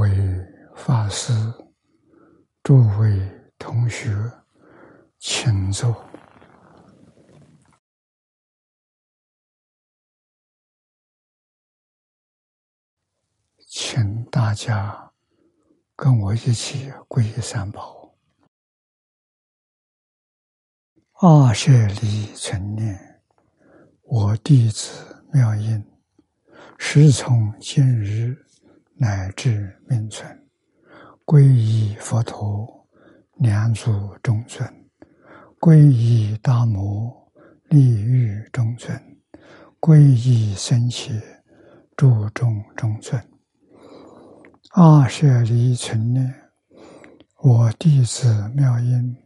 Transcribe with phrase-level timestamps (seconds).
[0.00, 0.10] 为
[0.74, 1.30] 法师，
[2.62, 3.20] 诸位
[3.58, 4.10] 同学，
[5.18, 5.94] 请坐，
[13.66, 15.12] 请大家
[15.94, 18.14] 跟我一起皈依三宝。
[21.12, 23.22] 二舍离存念，
[24.04, 25.84] 我弟子妙音，
[26.78, 28.34] 时从今日
[29.00, 30.28] 乃至命存。
[31.24, 32.86] 皈依佛陀，
[33.36, 34.68] 两足中尊；
[35.58, 37.10] 皈依大摩，
[37.70, 38.94] 利欲中尊；
[39.80, 41.14] 皈依僧伽，
[41.96, 43.18] 注重中尊。
[44.72, 46.34] 二舍离存念，
[47.38, 49.16] 我弟子妙音，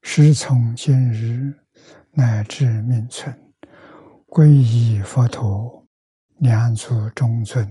[0.00, 1.52] 师从今日
[2.12, 3.38] 乃至命存，
[4.28, 5.86] 皈依佛陀，
[6.38, 7.66] 两足中尊；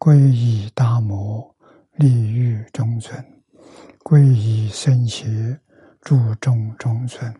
[0.00, 1.54] 皈依大摩。
[1.96, 3.22] 立欲中尊，
[4.02, 5.60] 皈依僧伽，
[6.00, 7.34] 注中中尊。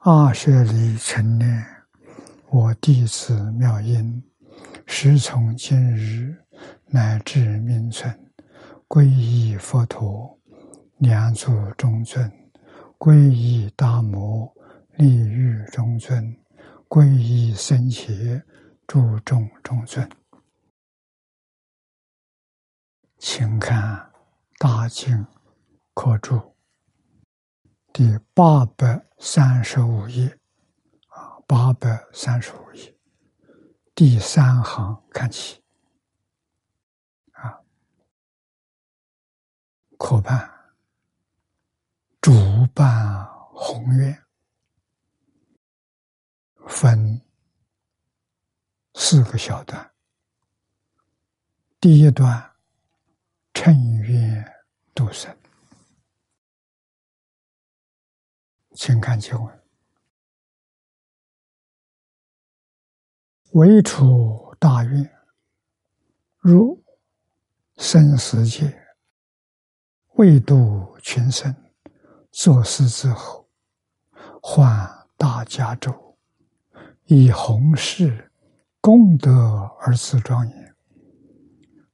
[0.00, 1.64] 二舍离成念，
[2.50, 4.22] 我弟子妙音，
[4.84, 6.36] 时从今日
[6.88, 8.14] 乃至命存，
[8.86, 10.38] 皈依佛陀，
[10.98, 12.28] 两足中尊；
[12.98, 14.52] 皈依大摩，
[14.96, 16.22] 立欲中尊；
[16.90, 18.42] 皈依僧伽，
[18.86, 20.06] 注中中尊。
[23.26, 23.96] 请看
[24.58, 25.26] 《大经
[25.94, 26.36] 课注》
[27.90, 30.38] 第八百三十五页，
[31.08, 32.94] 啊，八百三十五页
[33.94, 35.64] 第三行看起，
[37.32, 37.58] 啊，
[39.96, 40.52] 课判
[42.20, 42.30] 主
[42.74, 44.22] 办宏愿
[46.66, 47.22] 分
[48.92, 49.94] 四个小段，
[51.80, 52.53] 第一段。
[53.54, 53.72] 乘
[54.02, 54.52] 愿
[54.94, 55.34] 度生，
[58.74, 59.62] 请看经文：
[63.52, 65.10] 唯除大愿，
[66.40, 66.84] 入
[67.78, 68.78] 生死界，
[70.16, 71.54] 为度群生，
[72.30, 73.48] 作事之后，
[74.42, 76.18] 换大家州，
[77.06, 78.30] 以弘誓
[78.82, 79.32] 功德
[79.80, 80.63] 而自庄严。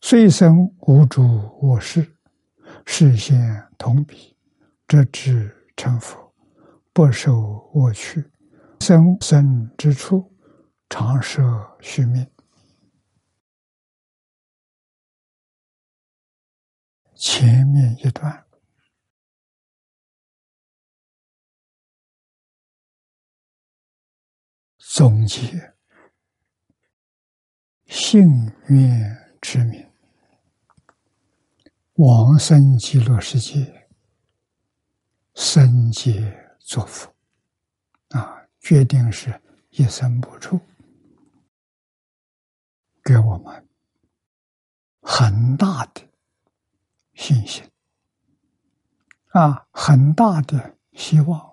[0.02, 1.22] 虽生无主
[1.60, 2.16] 我事，
[2.86, 3.38] 视现
[3.78, 4.36] 同彼，
[4.88, 6.34] 则知成佛，
[6.92, 8.24] 不受我取。
[8.80, 10.34] 生生之处，
[10.88, 11.42] 常设
[11.80, 12.26] 虚命。
[17.14, 18.46] 前面一段
[24.78, 25.74] 总结
[27.86, 28.26] 幸
[28.68, 29.89] 愿之名。
[32.00, 33.86] 往生极乐世界，
[35.34, 37.12] 生劫作福，
[38.08, 39.38] 啊，决定是
[39.68, 40.58] 一生不出，
[43.04, 43.68] 给我们
[45.02, 46.00] 很大的
[47.12, 47.70] 信心，
[49.32, 51.52] 啊，很大的希望。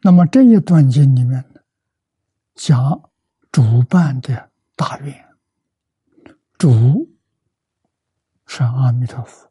[0.00, 1.44] 那么这一段经里面
[2.54, 3.10] 讲
[3.52, 5.33] 主办的大愿。
[6.56, 7.14] 主
[8.46, 9.50] 是阿弥陀佛，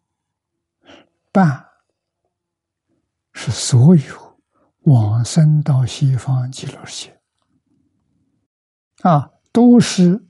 [1.31, 1.69] 伴
[3.33, 4.39] 是所有
[4.81, 7.21] 往生到西方极乐世界
[9.01, 10.25] 啊，都是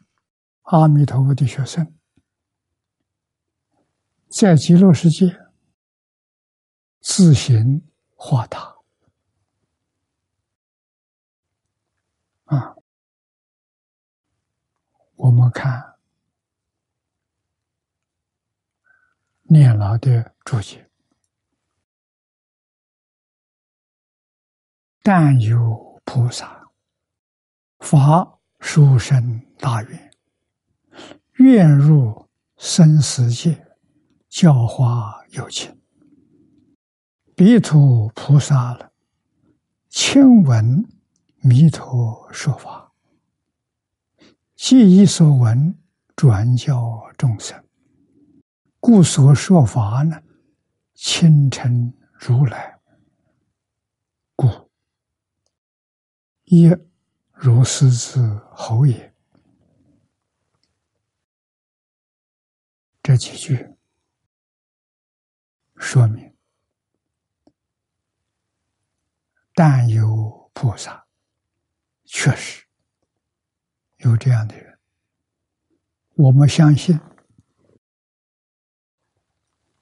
[0.64, 1.96] 阿弥陀佛的学生，
[4.30, 5.40] 在极乐世界
[7.02, 8.76] 自行化他
[12.46, 12.76] 啊，
[15.16, 15.93] 我们看。
[19.54, 20.90] 念老的注解：
[25.04, 26.68] 但有菩萨
[27.78, 30.12] 发殊胜大愿，
[31.34, 32.28] 愿入
[32.58, 33.64] 生死界，
[34.28, 35.80] 教化有情。
[37.36, 38.92] 彼土菩萨了，
[39.88, 40.84] 亲闻
[41.42, 42.92] 弥陀说法，
[44.56, 45.78] 记忆所闻
[46.16, 47.63] 转教众生。
[48.86, 50.22] 故所说法呢，
[50.94, 52.82] 清晨如来，
[54.36, 54.70] 故。
[56.44, 56.70] 亦
[57.32, 58.20] 如是之
[58.52, 59.16] 侯也。
[63.02, 63.78] 这几句
[65.78, 66.36] 说明，
[69.54, 71.08] 但有菩萨，
[72.04, 72.66] 确实
[74.00, 74.78] 有这样的人，
[76.16, 77.00] 我们相信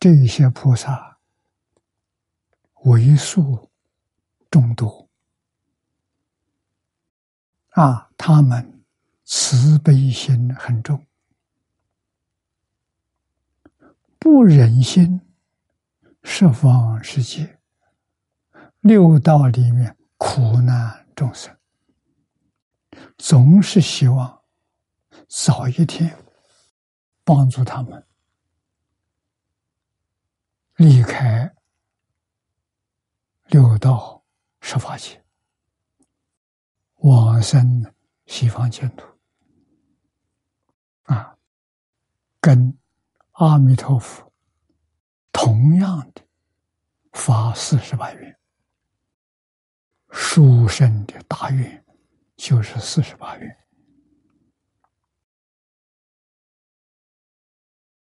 [0.01, 1.19] 这些菩萨
[2.85, 3.69] 为数
[4.49, 5.07] 众多
[7.69, 8.83] 啊，他们
[9.25, 11.05] 慈悲心很重，
[14.17, 15.21] 不忍心
[16.23, 17.59] 十方世界
[18.79, 21.55] 六道里面苦难众生，
[23.19, 24.41] 总是希望
[25.27, 26.17] 早一天。
[27.23, 28.03] 帮助他们
[30.81, 31.53] 离开
[33.49, 34.25] 六道
[34.61, 35.23] 十法界，
[36.95, 37.93] 往生
[38.25, 39.05] 西方净土
[41.03, 41.37] 啊，
[42.39, 42.75] 跟
[43.33, 44.33] 阿弥陀佛
[45.31, 46.23] 同样的
[47.11, 48.39] 发四十八愿，
[50.09, 51.85] 殊胜的大愿
[52.37, 53.57] 就是四十八愿。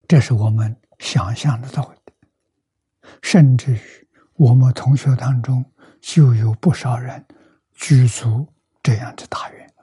[0.07, 2.00] 这是我们想象得到的，
[3.21, 3.79] 甚至于
[4.33, 5.63] 我们同学当中
[5.99, 7.25] 就有不少人
[7.73, 8.47] 具足
[8.81, 9.73] 这样的大愿。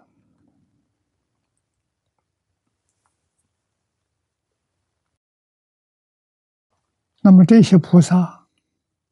[7.20, 8.46] 那么这些菩萨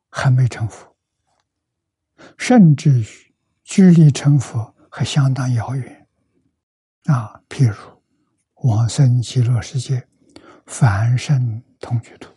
[0.08, 0.96] 还没成佛，
[2.38, 3.06] 甚至于
[3.62, 6.06] 距离成佛还相当遥远。
[7.04, 8.02] 啊，譬如
[8.68, 10.06] 往生极乐世界。
[10.66, 12.35] 凡圣同居土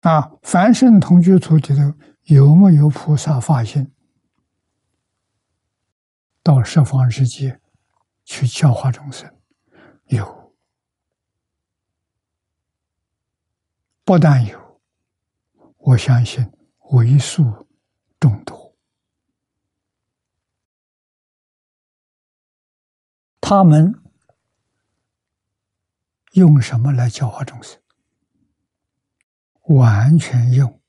[0.00, 3.92] 啊，凡圣同居土里头有没有菩萨发心
[6.42, 7.60] 到十方世界
[8.24, 9.34] 去教化众生？
[10.06, 10.54] 有，
[14.04, 14.80] 不但有，
[15.78, 16.50] 我相信
[16.92, 17.66] 为数
[18.20, 18.76] 众多。
[23.40, 23.92] 他们
[26.32, 27.80] 用什么来教化众生？
[29.68, 30.80] 完全用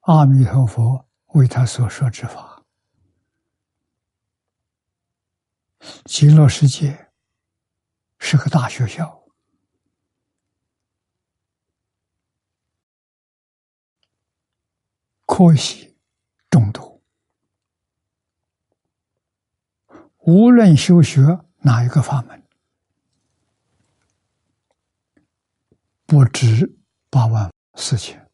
[0.00, 2.64] 阿弥陀佛为他所说之法。
[6.04, 7.10] 极乐世界
[8.18, 9.28] 是个大学校，
[15.26, 15.96] 可惜
[16.48, 17.02] 众多。
[20.20, 21.20] 无论修学
[21.58, 22.42] 哪一个法门，
[26.06, 26.77] 不止
[27.10, 28.28] 八万四千。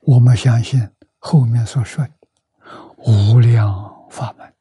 [0.00, 2.12] 我们相信后面所说的
[2.98, 4.54] 无量法门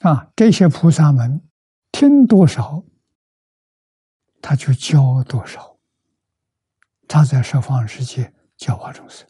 [0.00, 1.42] 啊，这些菩萨们
[1.92, 2.82] 听多少，
[4.40, 5.76] 他就教多少。
[7.08, 9.28] 他在十方世界教化众生。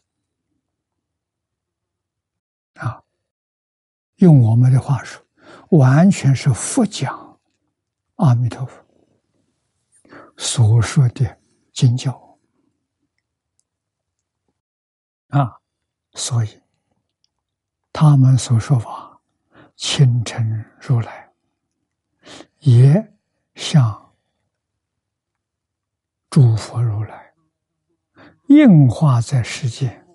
[2.75, 3.03] 啊，
[4.17, 5.21] 用我们的话说，
[5.71, 7.39] 完全是佛讲
[8.15, 8.80] 阿弥陀佛
[10.43, 11.39] 所说的
[11.71, 12.39] 经教
[15.27, 15.61] 啊，
[16.13, 16.59] 所以
[17.93, 19.21] 他们所说法，
[19.75, 21.31] 清晨如来
[22.61, 23.15] 也
[23.53, 24.15] 像
[26.31, 27.33] 诸佛如来
[28.47, 30.05] 应化在世间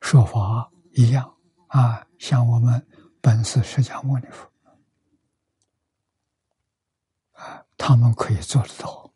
[0.00, 1.36] 说法一样。
[1.66, 2.86] 啊，像我们
[3.20, 4.48] 本是释迦牟尼佛，
[7.32, 9.07] 啊，他们可以做得到。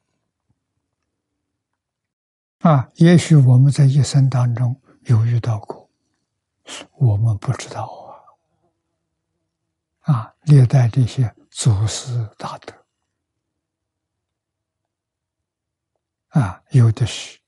[2.63, 5.91] 啊，也许我们在一生当中有遇到过，
[6.93, 7.85] 我们不知道
[10.05, 10.15] 啊。
[10.15, 12.73] 啊，历代这些祖师大德，
[16.29, 17.41] 啊，有的是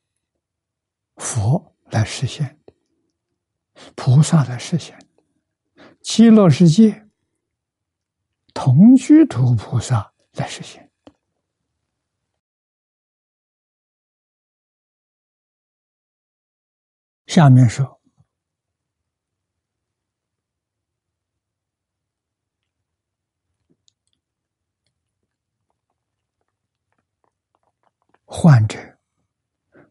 [1.16, 2.72] 佛来实现的。
[3.94, 7.08] 菩萨来实现的，极乐世界
[8.52, 10.83] 同居土菩萨来实现。
[17.34, 18.00] 下面说，
[28.24, 28.78] 患者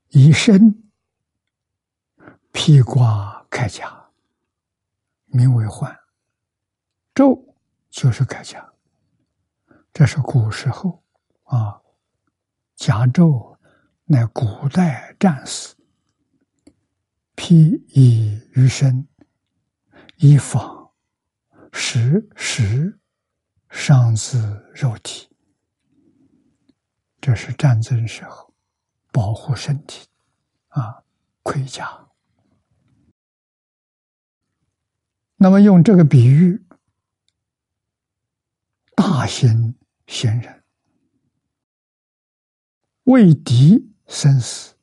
[0.07, 0.89] 以身
[2.53, 3.45] 披挂。
[3.49, 4.09] 铠甲
[5.25, 5.99] 名为患，
[7.13, 7.57] 咒
[7.89, 8.73] 就是铠甲。
[9.91, 11.03] 这是古时候
[11.43, 11.81] 啊，
[12.77, 13.57] 甲胄
[14.05, 15.75] 乃古代战士
[17.35, 19.07] 披以于身，
[20.17, 20.91] 以防
[21.71, 22.99] 时时
[23.69, 24.39] 伤自
[24.73, 25.27] 肉体。
[27.19, 28.53] 这是战争时候
[29.11, 30.07] 保护身体
[30.67, 31.03] 啊
[31.41, 32.07] 盔甲。
[35.37, 36.65] 那么用这个比喻，
[38.95, 39.75] 大行
[40.07, 40.63] 贤人
[43.03, 44.75] 为敌生死，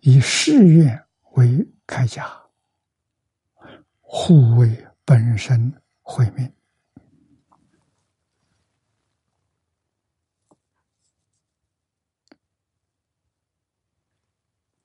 [0.00, 1.03] 以誓愿
[1.34, 2.30] 为铠甲，
[4.00, 6.52] 护卫本身毁命。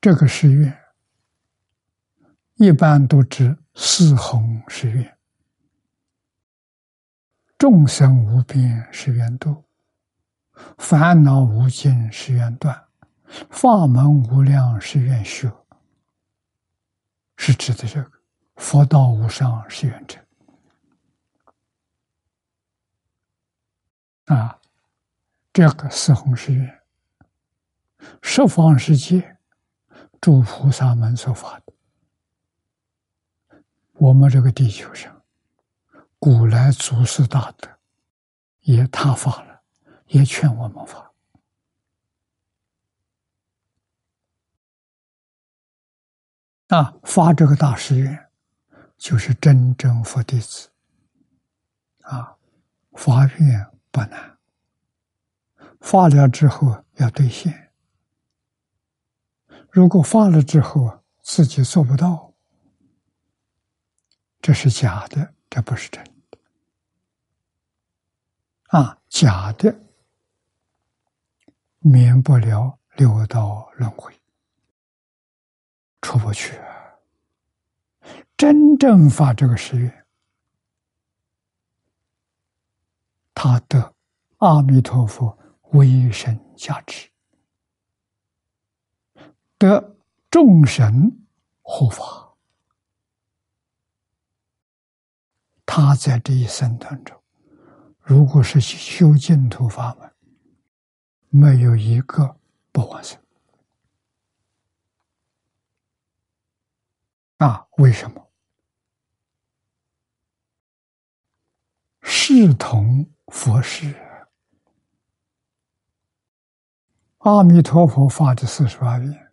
[0.02, 0.76] 这个誓愿，
[2.56, 5.18] 一般都指四弘誓愿：
[7.58, 9.66] 众生无边誓愿度，
[10.78, 12.88] 烦恼无尽誓愿断，
[13.52, 15.54] 法门无量誓愿学。
[17.42, 18.12] 是指的这个
[18.58, 20.20] 佛道无上誓愿者
[24.26, 24.60] 啊，
[25.54, 26.82] 这个四弘誓愿，
[28.22, 29.38] 十方世界。
[30.22, 31.74] 诸菩萨们所发的，
[33.94, 35.24] 我们这个地球上，
[36.20, 37.70] 古来祖师大德
[38.60, 39.62] 也他发了，
[40.08, 41.09] 也劝我们发
[46.70, 48.30] 啊，发这个大誓愿，
[48.98, 50.70] 就是真正佛弟子
[52.02, 52.38] 啊，
[52.94, 54.38] 发愿不难，
[55.80, 57.72] 发了之后要兑现。
[59.72, 62.34] 如果发了之后，自己做不到，
[64.42, 66.38] 这是假的，这不是真的。
[68.68, 69.76] 啊，假的
[71.80, 74.19] 免不了六道轮回，
[76.02, 76.60] 出不去。
[78.38, 80.06] 真正发这个誓愿，
[83.34, 83.94] 他的
[84.38, 85.38] 阿弥陀佛
[85.72, 87.10] 威神加持。
[89.58, 89.98] 得
[90.32, 91.26] 众神
[91.62, 92.34] 护法，
[95.66, 97.22] 他在这一生当中，
[98.00, 100.10] 如果是修净土法门，
[101.28, 102.38] 没有一个
[102.72, 103.19] 不完生。
[107.40, 108.32] 啊，为什么？
[112.02, 113.96] 视同佛事，
[117.20, 119.32] 阿弥陀佛发的四十八愿。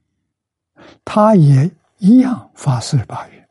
[1.05, 3.49] 他也一样发四十八愿，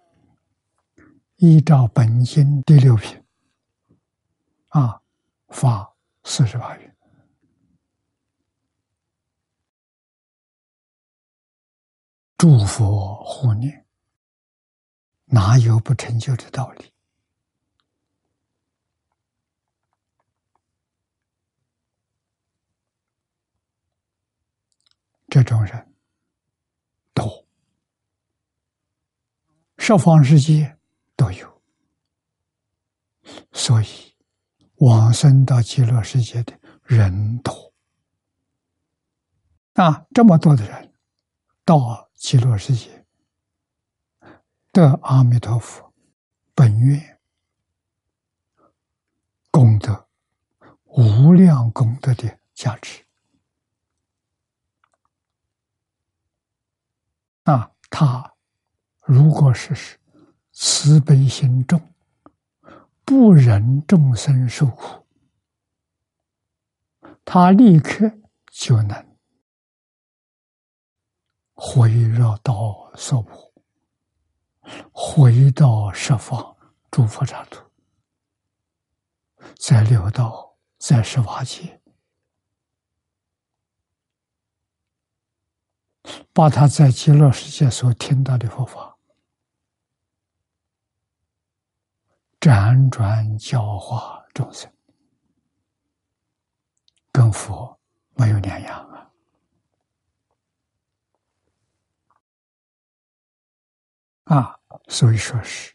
[1.36, 3.22] 依照本经第六品，
[4.70, 5.02] 啊，
[5.50, 6.96] 发四十八愿，
[12.38, 13.85] 祝福护念，
[15.36, 16.94] 哪有不成就的道理？
[25.28, 25.94] 这种人
[27.14, 27.46] 多。
[29.78, 30.78] 十方世界
[31.18, 31.62] 都有，
[33.52, 34.16] 所以
[34.76, 37.74] 往生到极乐世界的人多
[39.74, 40.06] 啊！
[40.14, 40.94] 这么多的人
[41.66, 43.05] 到极乐世界，
[44.76, 45.94] 的阿弥陀佛
[46.54, 47.18] 本愿
[49.50, 50.10] 功德
[50.84, 53.06] 无量功德的价值
[57.44, 58.34] 啊，他。
[59.06, 59.98] 如果是是
[60.52, 61.80] 慈悲心重，
[63.06, 65.06] 不忍众生受苦，
[67.24, 68.12] 他立刻
[68.52, 69.18] 就能
[71.54, 73.45] 回绕到娑婆，
[74.92, 76.56] 回到十方
[76.92, 77.64] 诸佛刹土，
[79.58, 81.82] 在六道，在十八界，
[86.34, 88.98] 把他在极乐世界所听到的佛法。
[92.40, 94.72] 辗转教化众生，
[97.12, 97.80] 跟佛
[98.14, 98.85] 没有两样
[104.26, 104.60] 啊！
[104.88, 105.74] 所以说是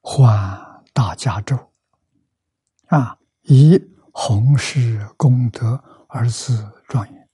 [0.00, 1.72] 换大家咒
[2.86, 3.80] 啊，以
[4.12, 7.28] 弘誓功德而自庄严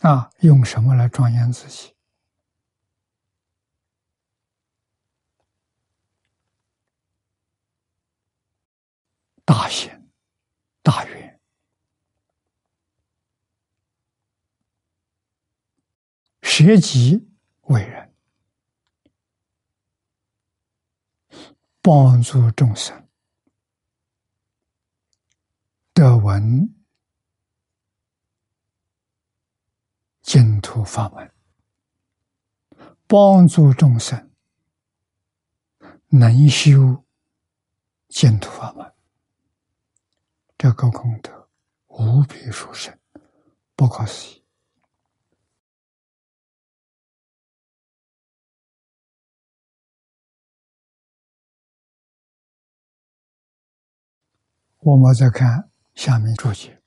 [0.00, 1.94] 啊，用什么来庄严自己？
[9.44, 10.08] 大贤
[10.82, 11.31] 大愿，
[16.54, 17.30] 舍己
[17.62, 18.14] 为人，
[21.80, 23.08] 帮助众生
[25.94, 26.74] 得闻
[30.20, 31.32] 净土法门，
[33.06, 34.30] 帮助众生
[36.08, 37.02] 能修
[38.08, 38.92] 净土法门，
[40.58, 41.48] 这个功德
[41.86, 42.94] 无比殊胜，
[43.74, 44.41] 不可思议。
[54.84, 56.82] 我们再看下面注解。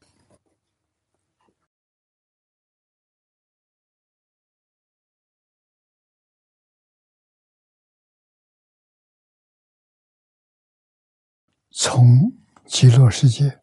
[11.72, 12.34] 从
[12.66, 13.62] 极乐世界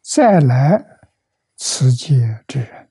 [0.00, 0.82] 再来
[1.56, 2.90] 此界之人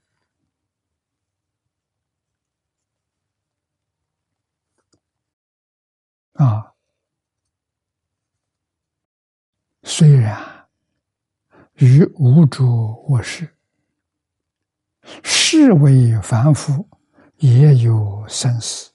[6.33, 6.75] 啊，
[9.91, 10.39] 虽然
[11.77, 13.49] 与无主卧世，
[15.23, 16.87] 世为凡夫，
[17.37, 18.91] 也有生死，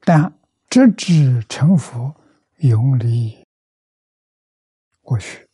[0.00, 0.36] 但
[0.68, 2.12] 直至成佛。
[2.56, 3.46] 永离
[5.00, 5.48] 过去，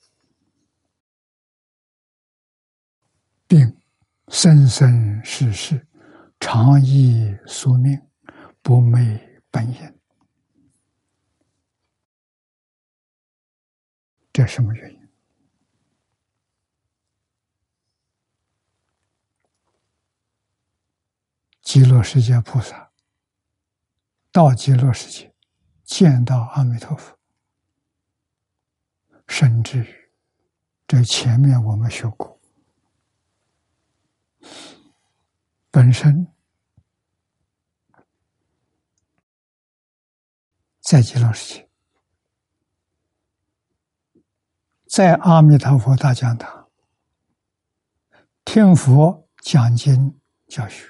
[3.47, 3.77] 并
[4.27, 5.87] 生生世世
[6.41, 8.01] 常以宿命，
[8.61, 9.96] 不昧本因。
[14.37, 15.09] 这什么原因？
[21.63, 22.93] 极乐世界菩萨
[24.31, 25.35] 到极乐世界。
[25.85, 27.19] 见到阿弥陀佛，
[29.27, 30.11] 甚至于
[30.87, 32.39] 这前面我们学过，
[35.71, 36.31] 本身
[40.81, 41.66] 在极乐世界，
[44.97, 46.71] 在阿弥陀佛大讲堂
[48.47, 50.87] 听佛讲经教学，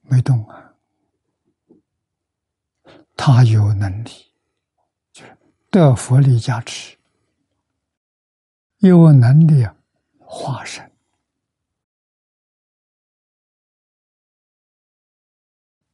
[0.00, 0.74] 没动啊。
[3.16, 4.10] 他有能力，
[5.12, 5.38] 就是
[5.70, 6.98] 得佛力加持，
[8.78, 9.64] 有能力
[10.18, 10.90] 化身，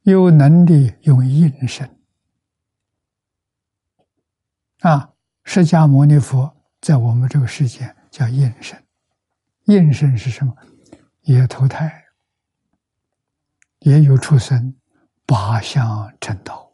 [0.04, 2.00] 有能力用应身。
[4.80, 5.13] 啊，
[5.44, 8.82] 释迦牟尼佛在我们这个世界叫应身，
[9.64, 10.54] 应身是什么？
[11.22, 12.04] 也投胎，
[13.78, 14.74] 也有出生，
[15.24, 16.72] 八相成道。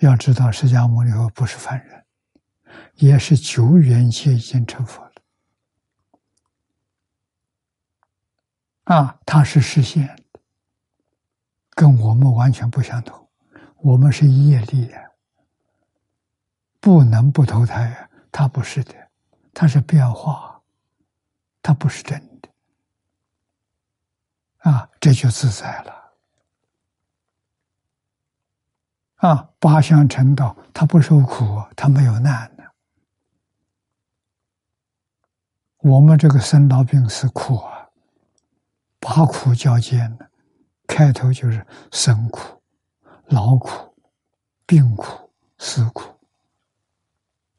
[0.00, 2.04] 要知道，释迦牟尼佛不是凡人，
[2.96, 5.12] 也是九缘界已经成佛了。
[8.84, 10.40] 啊，他是实现的，
[11.70, 13.28] 跟我们完全不相同。
[13.76, 15.11] 我们是业力呀，
[16.82, 18.10] 不能不投胎呀。
[18.32, 18.94] 他不是的，
[19.54, 20.60] 他是变化，
[21.62, 22.48] 他不是真的。
[24.68, 26.12] 啊，这就自在了。
[29.16, 32.64] 啊，八相成道，他不受苦，他没有难的。
[35.78, 37.90] 我们这个生老病死苦啊，
[38.98, 40.26] 八苦交煎呢，
[40.86, 42.60] 开头就是生苦、
[43.26, 43.94] 老苦、
[44.64, 46.11] 病苦、死苦，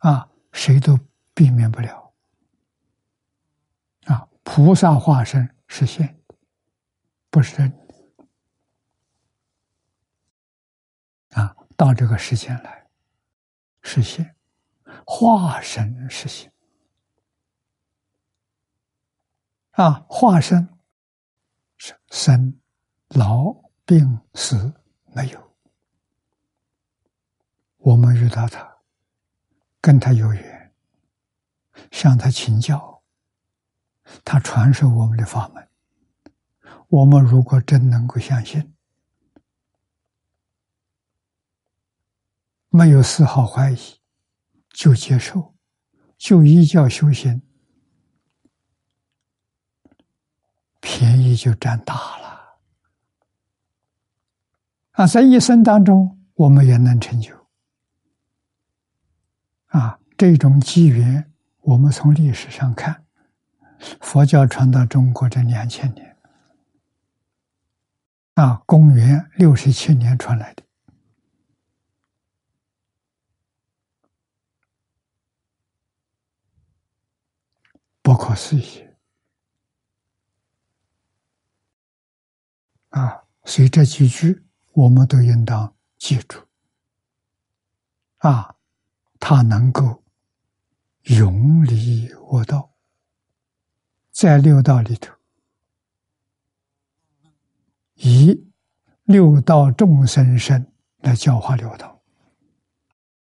[0.03, 0.99] 啊，谁都
[1.33, 2.13] 避免不了。
[4.03, 6.21] 啊，菩萨化身实现，
[7.29, 7.71] 不是真。
[11.29, 12.85] 啊，到这个时间来
[13.81, 14.35] 实现
[15.05, 16.51] 化身实现
[19.71, 20.67] 啊，化身
[21.77, 22.59] 是生
[23.07, 23.53] 老
[23.85, 24.73] 病死
[25.15, 25.55] 没有，
[27.77, 28.72] 我们遇到他，
[29.83, 30.73] 跟他有缘，
[31.91, 33.03] 向他请教，
[34.23, 35.67] 他传授我们的法门，
[36.87, 38.73] 我们如果真能够相信。
[42.69, 43.77] 没有丝毫怀疑，
[44.69, 45.53] 就接受，
[46.17, 47.41] 就依教修行，
[50.79, 52.57] 便宜就占大了。
[54.91, 57.42] 啊，在一生当中，我们也能成就。
[59.73, 61.31] 啊，这种机缘，
[61.62, 63.07] 我们从历史上看，
[63.99, 66.15] 佛教传到中国这两千年，
[68.36, 70.63] 啊，公元六十七年传来的。
[78.03, 78.88] 不可思议
[82.89, 83.23] 啊！
[83.45, 86.45] 所以这几句我们都应当记住
[88.17, 88.55] 啊！
[89.25, 90.03] 他能够
[91.03, 92.73] 永离我道，
[94.12, 95.15] 在六道里头，
[97.93, 98.51] 以
[99.05, 102.03] 六道众生身来教化六道。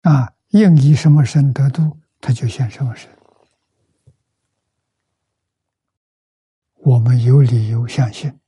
[0.02, 3.10] 啊，应以什么身得度，他就现什么身。
[6.76, 8.40] 我们有理由相信，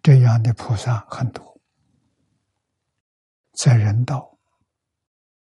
[0.00, 1.60] 这样的菩萨很多，
[3.54, 4.38] 在人道，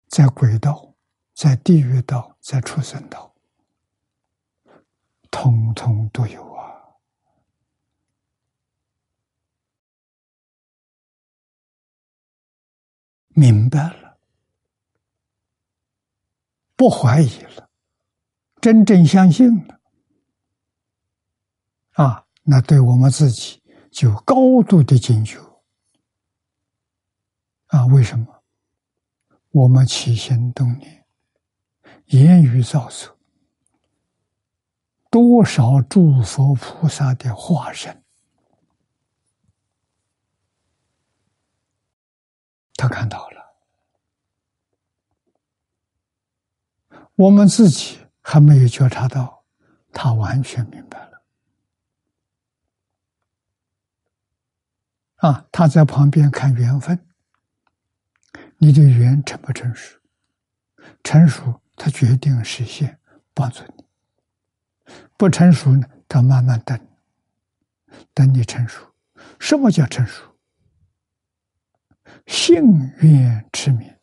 [0.07, 0.94] 在鬼道，
[1.35, 3.35] 在地狱道，在畜生道，
[5.29, 6.95] 通通都有啊！
[13.27, 14.17] 明白了，
[16.77, 17.69] 不怀疑了，
[18.61, 19.81] 真正相信了。
[21.95, 25.37] 啊，那对我们自己就高度的警觉
[27.67, 27.85] 啊！
[27.87, 28.41] 为什么？
[29.51, 31.04] 我们起心动念、
[32.05, 33.17] 言语造作，
[35.09, 38.03] 多少诸佛菩萨的化身，
[42.75, 43.55] 他看到了，
[47.15, 49.45] 我们自己还没有觉察到，
[49.91, 51.23] 他完全明白了。
[55.17, 57.07] 啊，他在旁边看缘分，
[58.57, 59.99] 你的缘成不成熟？
[61.03, 62.99] 成熟，他决定实现，
[63.33, 63.83] 帮助你；
[65.17, 66.79] 不成熟呢，他慢慢等，
[68.13, 68.93] 等你成熟。
[69.39, 70.35] 什么叫成熟？
[72.27, 72.63] 信
[72.99, 73.93] 愿持名，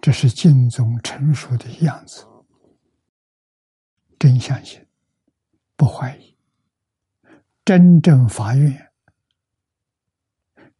[0.00, 2.26] 这是敬宗成熟的样子。
[4.18, 4.86] 真相信，
[5.76, 6.36] 不怀疑。
[7.64, 8.92] 真正发愿，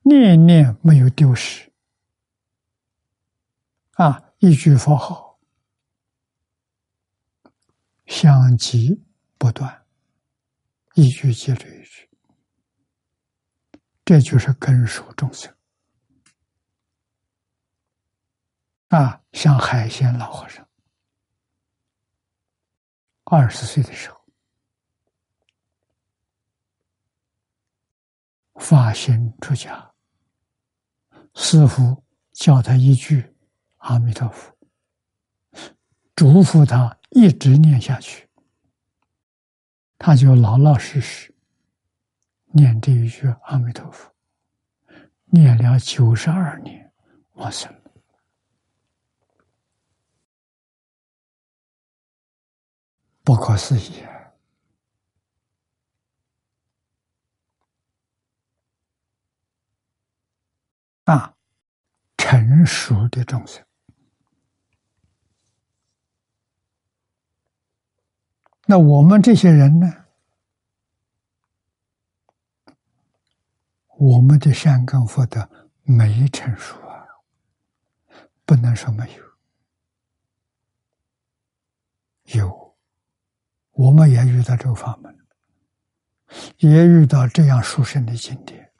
[0.03, 1.72] 念念没有丢失
[3.94, 4.33] 啊！
[4.38, 5.38] 一句佛号，
[8.07, 9.02] 相继
[9.38, 9.87] 不断，
[10.94, 12.11] 一句接着一句，
[14.04, 15.54] 这就是根属众生
[18.88, 19.22] 啊！
[19.33, 20.68] 像海鲜老和尚，
[23.24, 24.22] 二十岁的时候。
[28.61, 29.92] 发心出家，
[31.35, 32.02] 师傅
[32.33, 33.34] 教他一句
[33.85, 34.55] “阿弥陀佛”，
[36.16, 38.29] 嘱咐他一直念下去，
[39.99, 41.35] 他就老老实实
[42.47, 44.11] 念这一句“阿弥陀佛”，
[45.27, 46.92] 念了九十二年，
[47.33, 47.75] 往生，
[53.23, 54.03] 不可思议。
[61.05, 61.37] 啊，
[62.16, 63.62] 成熟的众生，
[68.66, 69.92] 那我们这些人呢？
[73.96, 75.48] 我们的善根福德
[75.85, 77.07] 没成熟啊，
[78.44, 79.09] 不能说没
[82.24, 82.77] 有，有，
[83.70, 85.16] 我们也遇到这个法门，
[86.59, 88.72] 也遇到这样殊胜的经典。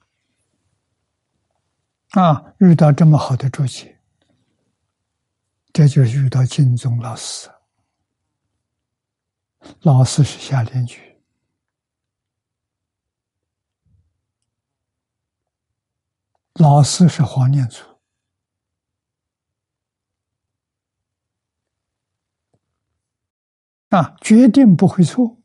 [2.11, 3.97] 啊，遇到这么好的主席，
[5.73, 7.49] 这就是遇到金宗老师。
[9.83, 11.20] 老师是下联句，
[16.55, 17.83] 老师是黄念祖，
[23.90, 25.37] 啊，决定不会错，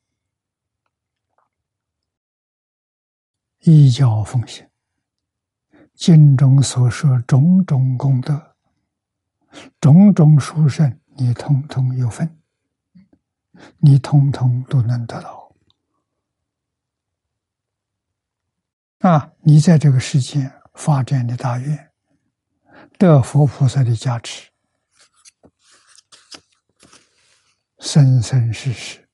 [3.59, 4.69] 一教奉行。
[5.93, 8.55] 经中所说种种功德、
[9.81, 12.38] 种种殊胜，你通通有份，
[13.77, 15.55] 你通通都能得到。
[18.99, 21.91] 啊，你在这个世界发展的大愿，
[22.97, 24.49] 得佛菩萨的加持，
[27.79, 29.07] 生生世世，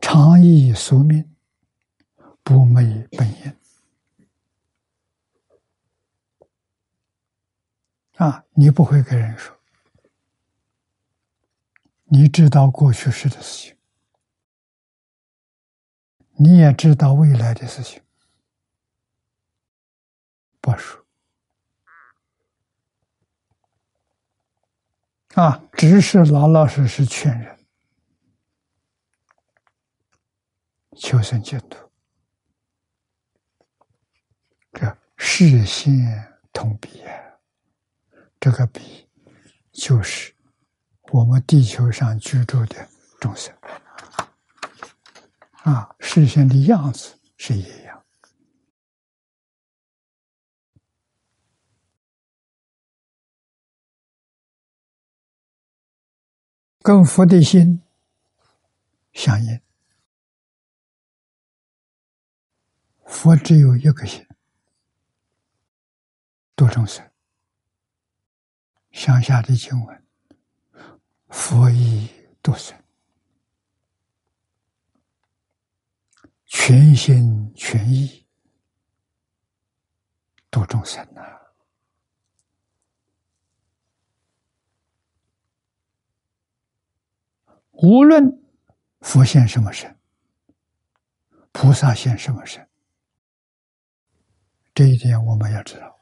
[0.00, 1.34] 长益宿命。
[2.44, 3.56] 不昧本因
[8.16, 8.42] 啊！
[8.52, 9.57] 你不会跟人说，
[12.10, 13.76] 你知道过去式的事情，
[16.36, 18.02] 你也知道未来的事情，
[20.60, 21.04] 不说。
[25.34, 27.58] 啊，只是老老实实劝人。
[30.96, 31.88] 求生净土。
[34.72, 37.04] 这视线同彼，
[38.40, 39.08] 这个比
[39.70, 40.34] 就是
[41.10, 43.56] 我们地球上居住的众生
[45.62, 48.04] 啊，视线的样子是一样，
[56.80, 57.82] 跟佛的心
[59.12, 59.60] 相应。
[63.06, 64.26] 佛只有一个心，
[66.54, 67.10] 多众生。
[68.90, 70.07] 向下的经文，
[71.38, 72.10] 佛以
[72.42, 72.76] 度生。
[76.46, 78.26] 全心全意
[80.50, 81.22] 度众生呐！
[87.70, 88.42] 无论
[89.00, 89.96] 佛现什么身，
[91.52, 92.68] 菩萨现什么身，
[94.74, 95.96] 这一点我们要知道。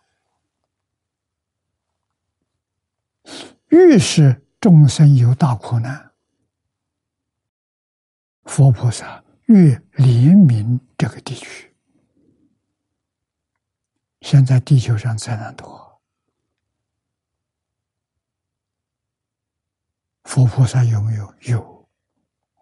[3.68, 6.10] 越是众生有大苦难，
[8.46, 9.22] 佛菩萨。
[9.44, 11.72] 越怜悯这个地区，
[14.22, 16.02] 现在地球上灾难多，
[20.24, 21.32] 佛菩萨有没有？
[21.42, 21.88] 有，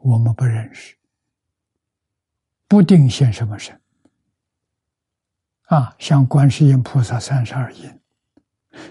[0.02, 0.94] 我们不认识，
[2.68, 3.80] 不定现什么身
[5.68, 5.96] 啊？
[5.98, 7.98] 像观世音菩萨三十二应，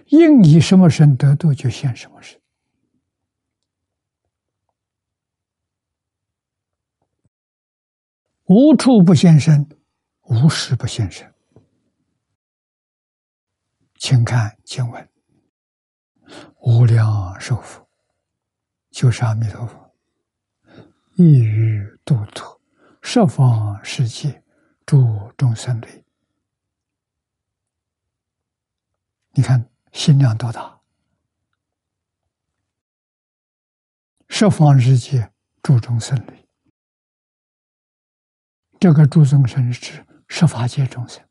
[0.08, 2.42] 应以什么身得度，就现什么身。
[8.56, 9.68] 无处不现身，
[10.22, 11.34] 无时不现身。
[13.96, 15.10] 请看经文：
[16.60, 17.90] 无量寿佛，
[18.92, 19.96] 就是阿弥陀佛，
[21.16, 22.62] 一于度脱
[23.02, 24.44] 十方世界
[24.86, 25.04] 诸
[25.36, 26.06] 众生类。
[29.32, 30.80] 你看心量多大？
[34.28, 36.43] 十方世界诸众生类。
[38.84, 41.24] 这个诸众生是十法界众生。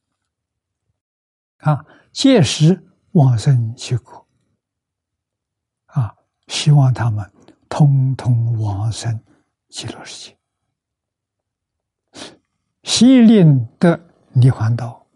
[1.58, 4.26] 啊，届时往生其国
[5.84, 7.30] 啊，希望他们
[7.68, 9.22] 通通往生
[9.68, 10.30] 极乐世
[12.14, 12.38] 界，
[12.84, 15.06] 西令的涅槃道，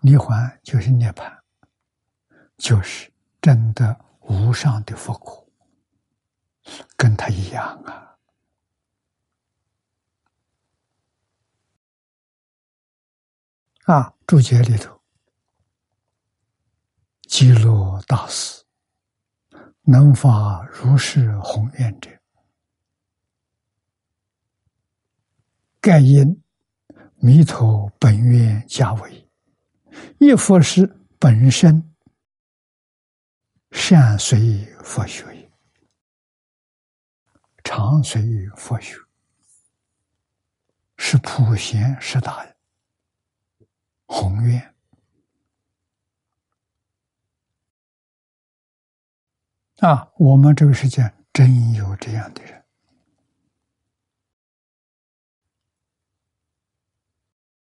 [0.00, 1.36] 涅槃就是涅槃，
[2.56, 5.44] 就是真的无上的佛果，
[6.96, 8.09] 跟他一样啊。
[13.90, 15.02] 啊，注解里头，
[17.22, 18.64] 记录大师
[19.82, 22.08] 能发如是宏愿者，
[25.80, 26.40] 盖因
[27.16, 29.28] 弥陀本愿加为，
[30.20, 30.86] 亦佛是
[31.18, 31.92] 本身
[33.72, 35.24] 善随佛学。
[35.34, 35.50] 也，
[37.64, 38.96] 常随佛学，
[40.96, 42.46] 是普贤是大。
[44.12, 44.74] 宏愿
[49.78, 50.10] 啊！
[50.16, 52.64] 我们这个世界真有这样的人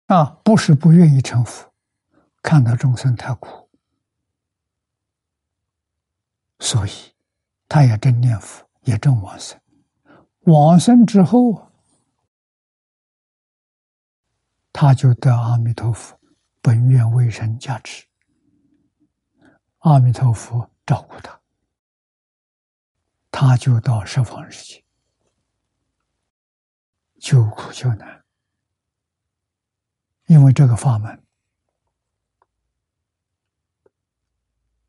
[0.06, 0.24] 啊！
[0.42, 1.70] 不是不愿意成佛，
[2.42, 3.68] 看到众生太苦，
[6.60, 6.90] 所以
[7.68, 9.60] 他也真念佛，也真往生。
[10.40, 11.70] 往生之后，
[14.72, 16.17] 他就得阿弥陀佛。
[16.60, 18.06] 本愿为人加持，
[19.78, 21.40] 阿弥陀佛照顾他，
[23.30, 24.84] 他就到十方世界
[27.18, 28.24] 救苦救难。
[30.26, 31.24] 因为这个法门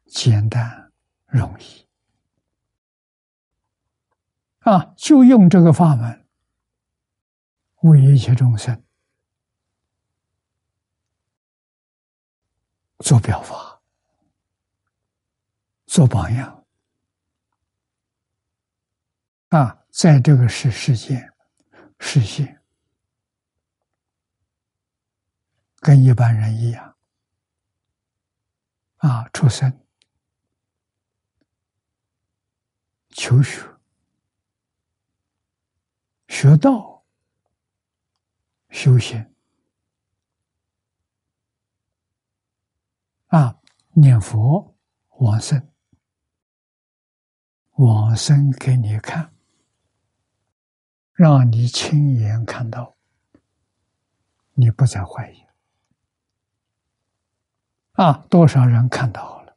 [0.06, 0.92] 简单
[1.28, 1.88] 容易
[4.60, 6.28] 啊，就用这个法门
[7.84, 8.84] 为一切众生。
[13.00, 13.82] 做表法，
[15.86, 16.66] 做榜样
[19.50, 21.34] 啊，在这个世世间
[22.00, 22.62] 实现，
[25.80, 26.98] 跟一般人一样
[28.98, 29.86] 啊，出生、
[33.10, 33.66] 求学、
[36.28, 37.06] 学道、
[38.70, 39.34] 修行。
[43.30, 43.60] 啊，
[43.94, 44.76] 念佛
[45.20, 45.72] 往生，
[47.74, 49.32] 往生给你看，
[51.14, 52.98] 让你亲眼看到，
[54.54, 55.44] 你不再怀疑。
[57.92, 59.56] 啊，多少人看到了，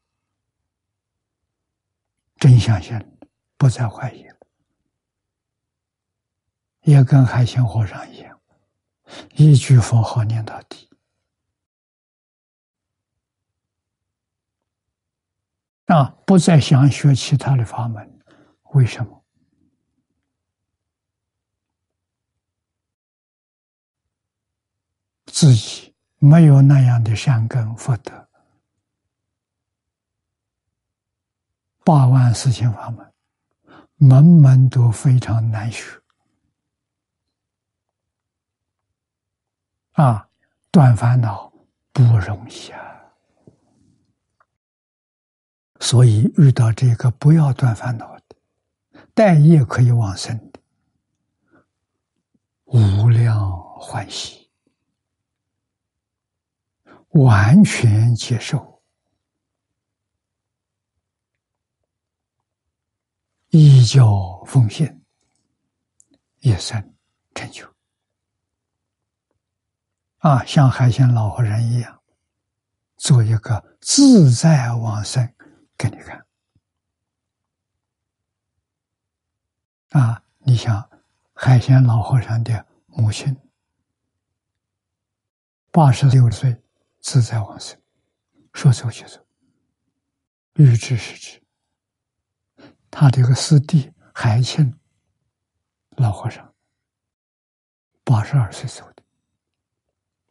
[2.37, 3.19] 真相现，
[3.57, 4.37] 不再怀疑了。
[6.83, 8.39] 也跟海鲜和尚一样，
[9.37, 10.92] 一句佛号念到底。
[15.87, 18.21] 啊，不再想学其他的法门，
[18.73, 19.25] 为什么？
[25.27, 28.29] 自己没有那样的善根福德，
[31.85, 33.13] 八万四千法门，
[33.97, 36.01] 门门都非常难学。
[39.93, 40.29] 啊，
[40.71, 41.53] 断烦恼
[41.93, 42.92] 不容易啊！
[45.83, 48.37] 所以遇到这个不要断烦恼的，
[49.15, 50.61] 待业可以往生的，
[52.67, 54.49] 无量欢喜，
[57.09, 58.81] 完全接受，
[63.49, 65.03] 依教奉献，
[66.39, 66.95] 一生
[67.35, 67.69] 成就。
[70.19, 72.01] 啊，像海鲜老和尚一样，
[72.97, 75.29] 做一个自在往生
[75.77, 76.27] 给你看。
[79.91, 80.91] 啊，你想
[81.35, 83.37] 海鲜老和尚的母亲，
[85.71, 86.63] 八十六岁
[87.01, 87.79] 自在往生，
[88.55, 89.27] 说走就走，
[90.55, 91.43] 欲知是知。
[92.91, 94.79] 他这个师弟海庆
[95.97, 96.55] 老和尚，
[98.05, 99.03] 八十二岁走的。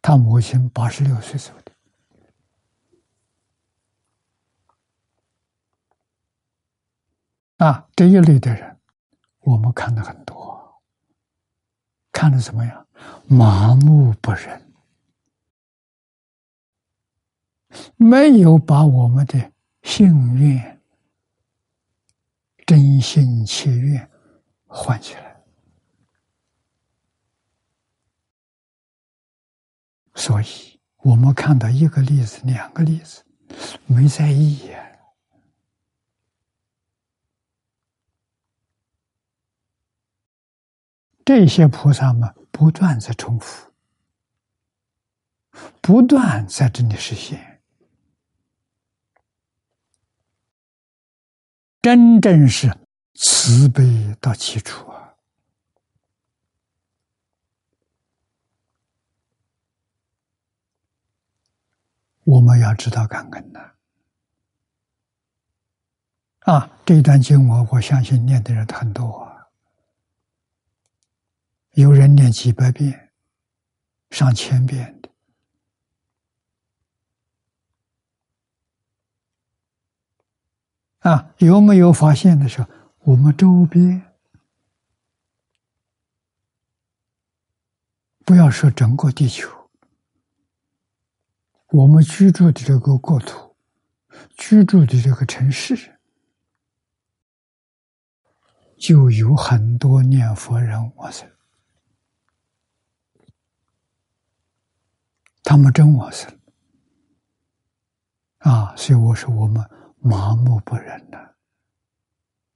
[0.01, 1.61] 他母亲八十六岁走的，
[7.62, 8.76] 啊，这一类的人，
[9.41, 10.82] 我们看的很多，
[12.12, 12.88] 看的怎么样？
[13.28, 14.74] 麻木不仁，
[17.97, 19.52] 没有把我们的
[19.84, 20.82] 心愿、
[22.65, 24.10] 真心切愿
[24.65, 25.39] 换起来。
[30.15, 33.24] 所以，我们看到一个例子、两个例子，
[33.86, 34.90] 没在意呀。
[41.23, 43.71] 这些菩萨们不断在重复，
[45.81, 47.62] 不断在这里实现，
[51.81, 52.75] 真正是
[53.13, 55.15] 慈悲到基础啊。
[62.23, 63.60] 我们要知道感恩呐！
[66.39, 69.31] 啊，这一段经文，我相信念的人很多啊，
[71.71, 73.12] 有人念几百遍、
[74.10, 75.10] 上千遍的。
[80.99, 82.67] 啊，有没有发现的时候，
[82.99, 84.13] 我们周边，
[88.26, 89.49] 不要说整个地球。
[91.69, 93.55] 我们居住的这个国土，
[94.36, 95.97] 居住的这个城市，
[98.78, 101.32] 就有很多念佛人往生，
[105.52, 106.39] 他们真往生
[108.38, 108.74] 啊！
[108.78, 111.36] 所以我说我们麻木不仁了，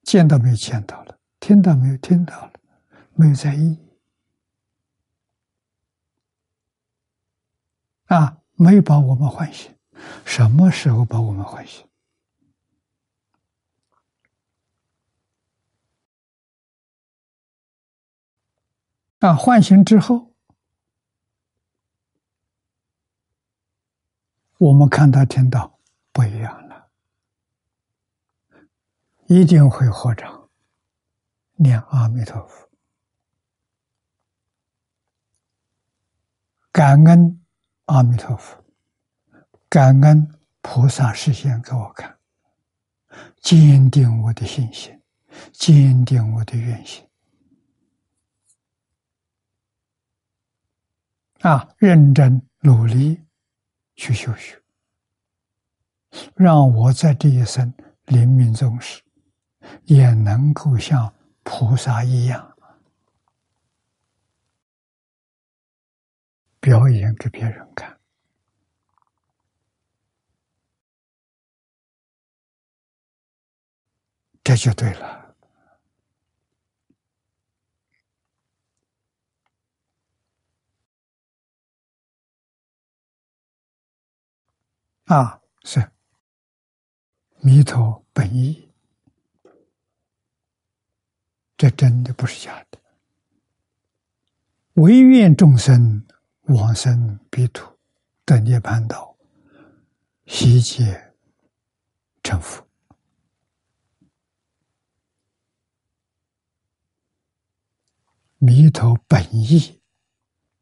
[0.03, 2.53] 见到没有见到了，听到没有听到了，
[3.15, 3.77] 没有在意
[8.05, 8.37] 啊！
[8.53, 9.75] 没有把我们唤醒，
[10.23, 11.85] 什么时候把我们唤醒？
[19.19, 20.33] 啊，唤醒之后，
[24.57, 25.79] 我们看到、听到
[26.11, 26.89] 不一样了，
[29.27, 30.49] 一定会合掌
[31.55, 32.69] 念阿弥陀佛，
[36.71, 37.41] 感恩。
[37.87, 38.65] 阿弥陀佛，
[39.69, 42.17] 感恩菩萨示现给我看，
[43.41, 44.99] 坚定我的信心，
[45.51, 47.07] 坚定我的愿心。
[51.41, 53.23] 啊，认真努力
[53.95, 54.61] 去修学，
[56.35, 57.73] 让我在这一生
[58.05, 59.01] 临命终时，
[59.83, 62.51] 也能够像菩萨一样。
[66.59, 67.99] 表演给别人看，
[74.43, 75.24] 这就对了。
[85.05, 85.91] 啊，是
[87.41, 88.71] 弥陀本意，
[91.55, 92.79] 这真的不是假的。
[94.73, 96.07] 唯愿众生
[96.47, 97.77] 往生彼土，
[98.25, 99.15] 得涅盘道，
[100.25, 101.13] 悉皆
[102.23, 102.67] 成佛。
[108.39, 109.81] 弥陀本意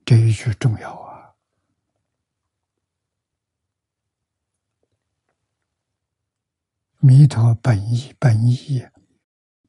[0.05, 1.35] 这一句重要啊！
[7.05, 8.87] 弥陀本意本意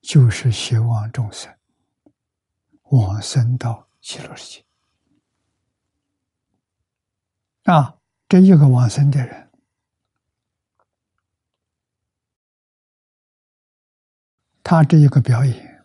[0.00, 1.52] 就是希望众生
[2.84, 4.64] 往生到极乐世界
[7.64, 7.98] 啊！
[8.28, 9.50] 这一个往生的人，
[14.62, 15.84] 他这一个表演。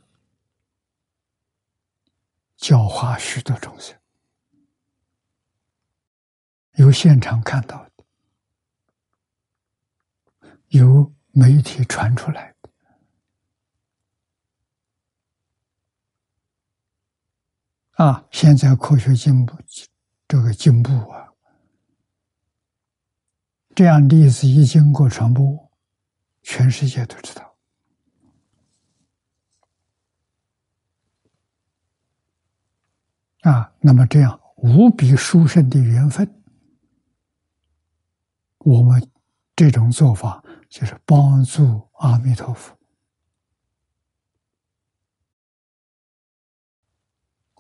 [2.58, 3.98] 教化许多众生，
[6.74, 8.06] 有现场看到的，
[10.68, 12.70] 有媒体传出来的，
[18.04, 18.26] 啊！
[18.30, 19.56] 现在科学进步，
[20.28, 21.32] 这个进步啊，
[23.74, 25.72] 这样例子一经过传播，
[26.42, 27.56] 全世界都知道。
[33.44, 36.44] 啊，那么这样无比殊胜的缘分，
[38.58, 39.10] 我们
[39.56, 42.78] 这种做法就是帮助阿弥陀佛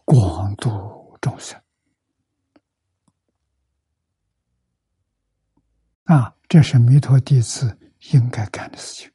[0.06, 1.62] 广度众生。
[6.04, 7.78] 啊，这是弥陀弟子
[8.12, 9.12] 应该干的事情。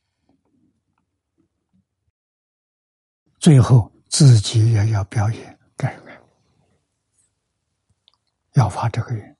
[3.40, 6.10] 最后，自己也要表演干什么？
[8.52, 9.36] 要发这个愿，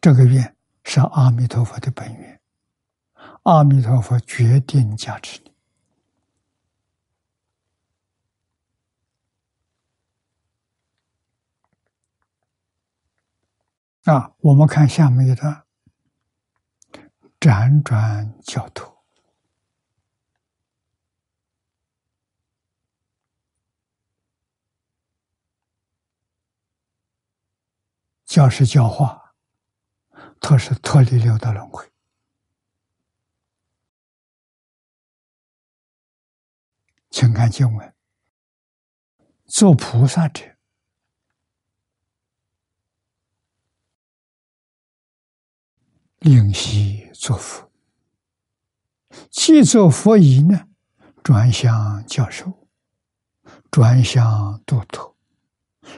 [0.00, 2.37] 这个愿是阿弥陀佛的本愿，
[3.48, 5.50] 阿弥陀佛决定加持你。
[14.04, 15.64] 啊，我们看下面一段，
[17.40, 18.98] 辗转教头。
[28.26, 29.34] 教是教化，
[30.38, 31.90] 他是脱离六道轮回。
[37.20, 37.94] 请看经文：
[39.44, 40.56] 做菩萨者，
[46.20, 47.72] 令息作佛；
[49.32, 50.68] 既作佛仪呢，
[51.24, 52.68] 转向教授，
[53.68, 55.16] 转向度脱，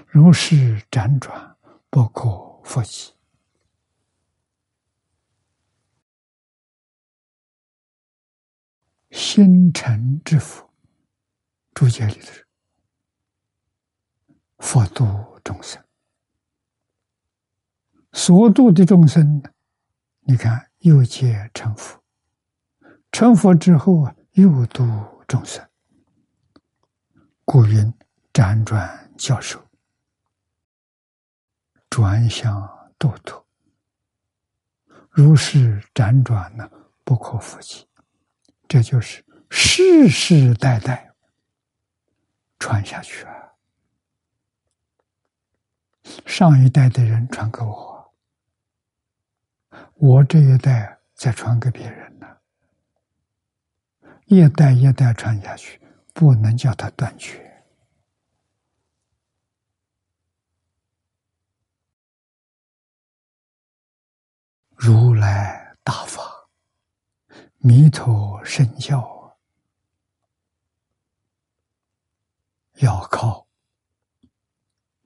[0.06, 1.54] 如是辗转。
[1.90, 3.12] 不可复起。
[9.10, 10.69] 心诚之福，
[11.80, 12.26] 注解里头
[14.58, 15.82] 佛度众生，
[18.12, 19.42] 所度的众生？
[20.20, 21.98] 你看，又皆成佛，
[23.10, 24.84] 成佛之后啊，又度
[25.26, 25.66] 众生，
[27.46, 27.90] 故云
[28.34, 29.58] 辗转教授。
[31.88, 33.42] 转向度脱，
[35.08, 36.70] 如是辗转呢，
[37.04, 37.88] 不可复起。
[38.68, 41.09] 这就是世世代代
[42.60, 43.54] 传下去啊！
[46.26, 48.14] 上一代的人传给我，
[49.94, 52.26] 我这一代再传给别人呢，
[54.26, 55.80] 一代一代传下去，
[56.12, 57.64] 不能叫它断绝。
[64.76, 66.22] 如来大法，
[67.58, 69.19] 弥陀圣教，
[72.80, 73.46] 要靠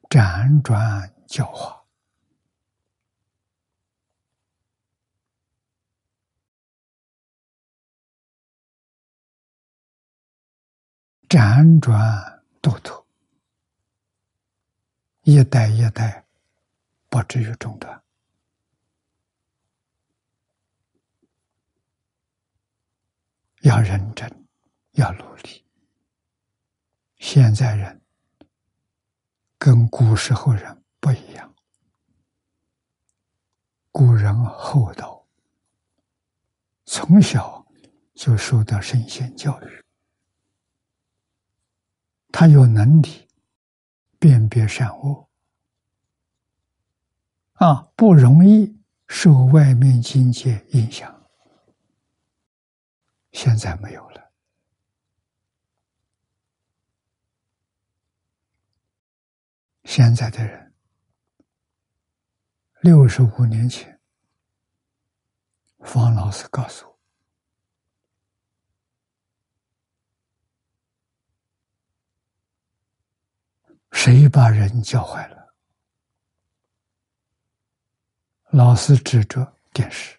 [0.09, 1.85] 辗转教化，
[11.29, 13.05] 辗转度脱，
[15.22, 16.25] 一代一代，
[17.09, 18.01] 不至于中断。
[23.62, 24.47] 要认真，
[24.93, 25.64] 要努力。
[27.27, 28.03] 现在人
[29.57, 31.55] 跟古时候人不一样，
[33.91, 35.27] 古人厚道，
[36.85, 37.66] 从小
[38.12, 39.85] 就受到圣贤教育，
[42.31, 43.27] 他有能力
[44.18, 45.27] 辨别善恶，
[47.55, 51.27] 啊，不容易受外面境界影响。
[53.33, 54.24] 现在没有了。
[59.97, 60.74] 现在的人，
[62.80, 64.01] 六十五年前，
[65.84, 66.99] 方老师告诉我，
[73.92, 75.55] 谁把人教坏了？
[78.51, 80.18] 老师指着电视，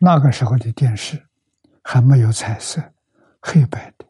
[0.00, 1.28] 那个时候的电视
[1.84, 2.94] 还没有彩色，
[3.42, 4.05] 黑白的。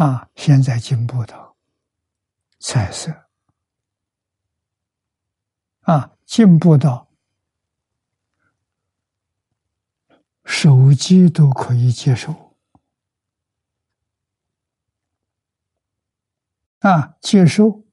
[0.00, 1.54] 啊，现在进步到
[2.58, 3.12] 彩色，
[5.82, 7.06] 啊，进步到
[10.42, 12.56] 手机都可以接受，
[16.78, 17.84] 啊，接受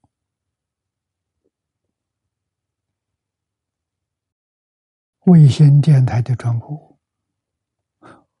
[5.26, 6.98] 卫星电台的转播，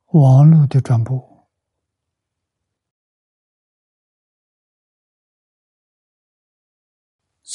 [0.06, 1.27] 网络的转播。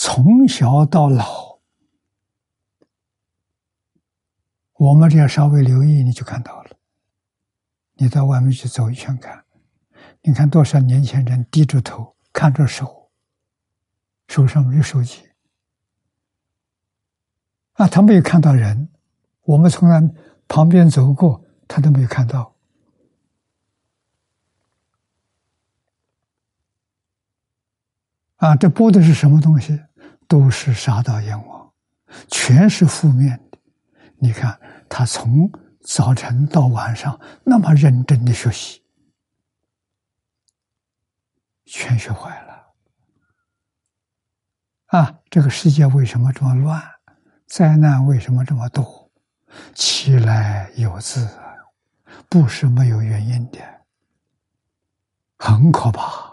[0.06, 1.60] 从小到老，
[4.74, 6.72] 我们只要稍微留意，你就看到了。
[7.94, 9.46] 你到外面去走一圈看，
[10.22, 13.10] 你看多少年轻人低着头看着手，
[14.28, 15.22] 手上没有手机
[17.76, 18.90] 啊，他没有看到人。
[19.44, 20.02] 我们从来
[20.50, 22.54] 旁边走过，他都没有看到。
[28.36, 29.80] 啊，这播的是什么东西？
[30.34, 31.72] 都是杀盗阎王，
[32.28, 33.60] 全是负面的。
[34.16, 34.60] 你看
[34.90, 35.48] 他从
[35.82, 38.84] 早晨到晚上那么认真的学习，
[41.66, 42.74] 全学坏了。
[44.88, 46.82] 啊，这个世界为什么这么乱？
[47.46, 49.12] 灾难为什么这么多？
[49.76, 51.30] 其来有自，
[52.28, 53.60] 不是没有原因的，
[55.38, 56.33] 很可怕。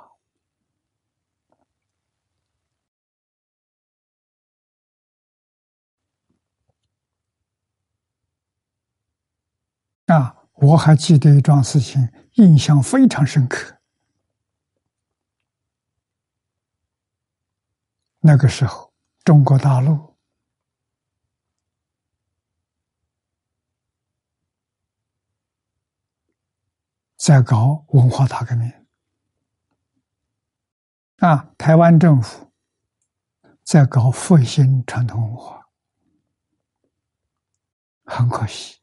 [10.12, 13.78] 啊，我还记得一桩事情，印象非常深刻。
[18.18, 18.92] 那个时候，
[19.22, 20.16] 中国大陆
[27.16, 28.68] 在搞文化大革命，
[31.18, 32.50] 啊，台湾政府
[33.62, 35.70] 在搞复兴传统文化，
[38.06, 38.79] 很可惜。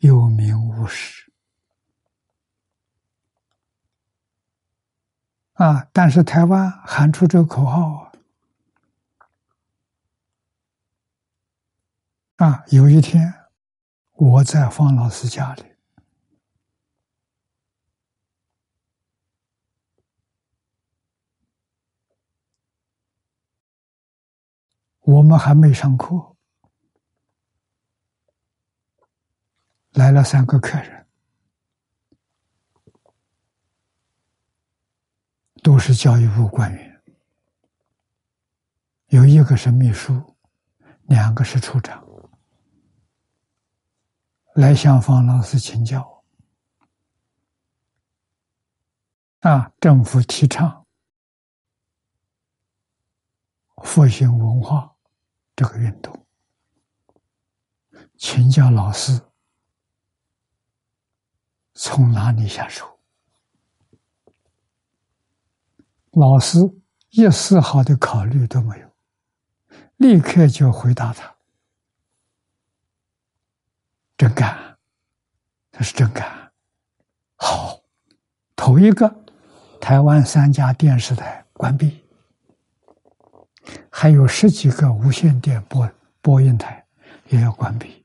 [0.00, 1.30] 有名无实
[5.54, 5.88] 啊！
[5.92, 8.10] 但是台湾喊出这个口号
[12.36, 12.64] 啊！
[12.68, 13.34] 有一天，
[14.12, 15.64] 我在方老师家里，
[25.00, 26.34] 我们还没上课。
[29.92, 31.06] 来了三个客人，
[35.62, 37.02] 都是教育部官员，
[39.08, 40.36] 有一个是秘书，
[41.02, 42.06] 两个是处长，
[44.54, 46.22] 来向方老师请教。
[49.40, 50.86] 啊，政府提倡
[53.82, 54.94] 复兴文化
[55.56, 56.26] 这个运动，
[58.16, 59.20] 请教老师。
[61.82, 62.86] 从哪里下手？
[66.10, 66.58] 老师
[67.08, 68.86] 一丝毫的考虑都没有，
[69.96, 71.34] 立刻就回答他
[74.18, 74.76] ：“真干，
[75.72, 76.52] 他是真干。”
[77.36, 77.80] 好，
[78.54, 79.24] 头一个，
[79.80, 82.04] 台湾三家电视台关闭，
[83.88, 86.86] 还有十几个无线电播播音台
[87.28, 88.04] 也要关闭，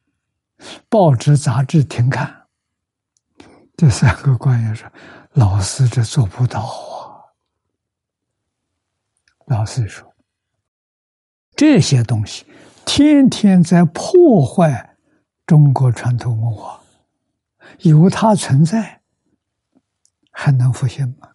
[0.88, 2.45] 报纸杂志停刊。
[3.78, 4.90] 这三个官员说
[5.36, 7.36] ：“老师，这做不到啊。”
[9.48, 10.16] 老师说
[11.58, 12.46] ：“这些东西
[12.86, 14.96] 天天在破坏
[15.46, 16.82] 中国传统文化，
[17.80, 19.02] 有它存在，
[20.32, 21.34] 还能复兴吗？”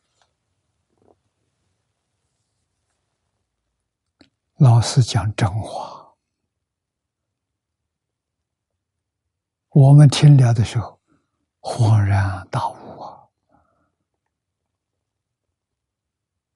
[4.57, 6.15] 老师讲真话，
[9.69, 10.99] 我们听了的时候。
[11.61, 13.29] 恍然大悟啊！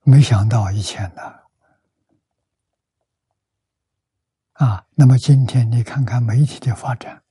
[0.02, 1.44] 没想到以前的
[4.54, 7.22] 啊，那么今天你看看媒体的发展，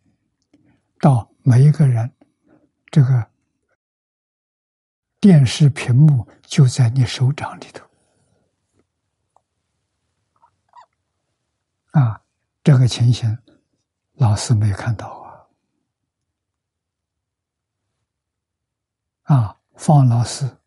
[0.99, 2.13] 到每一个人，
[2.91, 3.31] 这个
[5.19, 7.87] 电视屏幕就在你手掌里头。
[11.91, 12.21] 啊，
[12.63, 13.37] 这个情形，
[14.13, 15.22] 老师没看到
[19.23, 19.59] 啊！
[19.75, 20.57] 方老师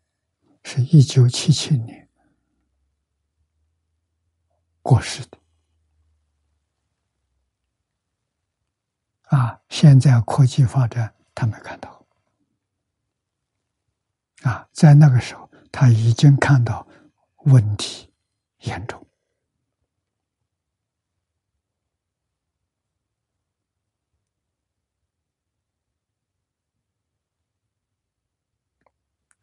[0.63, 2.09] 是一九七七年
[4.81, 5.37] 过世的。
[9.29, 12.05] 啊，现在科技发展，他没看到。
[14.43, 16.85] 啊，在那个时候，他已经看到
[17.45, 18.13] 问题
[18.59, 19.06] 严重。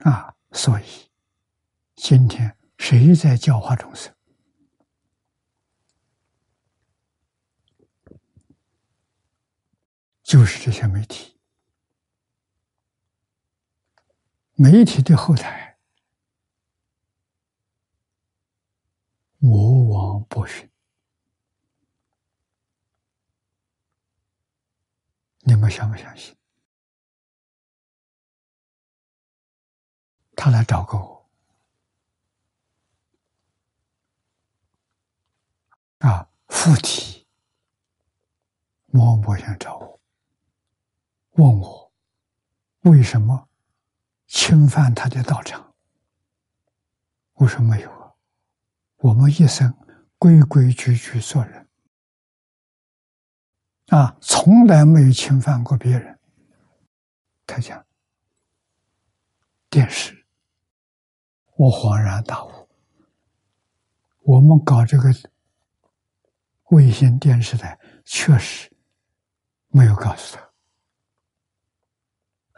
[0.04, 0.84] 啊，所以
[1.96, 4.14] 今天谁在教化众生？
[10.22, 11.38] 就是这些媒体，
[14.56, 15.78] 媒体的后台，
[19.38, 20.70] 魔王不逊，
[25.40, 26.36] 你们相不相信？
[30.44, 31.26] 他来找过我，
[36.06, 37.26] 啊，附体，
[38.88, 39.98] 默默想找我，
[41.36, 41.90] 问我
[42.80, 43.48] 为什么
[44.26, 45.74] 侵犯他的道场？
[47.36, 48.12] 我说没有啊，
[48.96, 49.74] 我们一生
[50.18, 51.66] 规规矩矩做人，
[53.86, 56.20] 啊，从来没有侵犯过别人。
[57.46, 57.86] 他讲
[59.70, 60.22] 电视。
[61.56, 62.68] 我恍然大悟，
[64.22, 65.14] 我们搞这个
[66.70, 68.70] 卫星电视台，确实
[69.68, 70.50] 没有告诉他。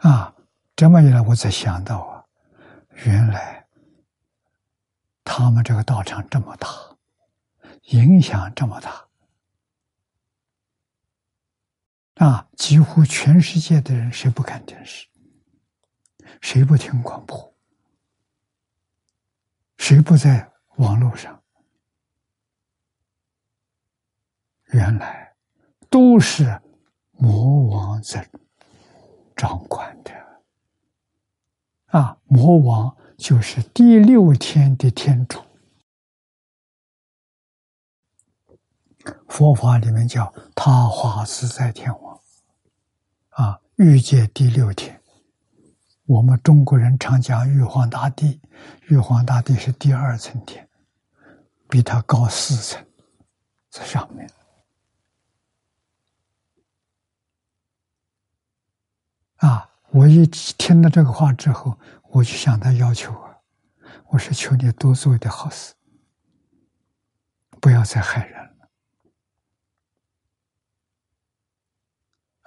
[0.09, 0.35] 啊，
[0.75, 2.25] 这么一来，我才想到啊，
[3.05, 3.67] 原来
[5.23, 6.67] 他们这个道场这么大，
[7.89, 9.07] 影响这么大，
[12.25, 15.07] 啊，几乎全世界的人谁不看电视，
[16.41, 17.55] 谁不听广播？
[19.77, 21.41] 谁不在网络上？
[24.73, 25.33] 原来
[25.89, 26.61] 都是
[27.11, 28.29] 魔王在
[29.33, 30.11] 掌管的
[31.85, 32.17] 啊！
[32.25, 35.41] 魔王就是第六天的天主，
[39.29, 42.19] 佛法里面叫他化自在天王
[43.29, 45.01] 啊，欲界第六天。
[46.07, 48.39] 我们中国人常讲玉皇大帝，
[48.87, 50.67] 玉皇大帝是第二层天，
[51.67, 52.85] 比他高四层，
[53.69, 54.29] 在上面。
[59.35, 59.69] 啊！
[59.91, 63.37] 我一听到这个话之后，我就向他要求啊，
[64.07, 65.73] 我说：“求你多做一点好事，
[67.59, 68.69] 不要再害人了。”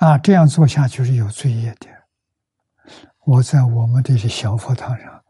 [0.09, 2.00] 啊，这样做下去是有罪业的。
[3.21, 5.25] 我在我们这些小佛堂上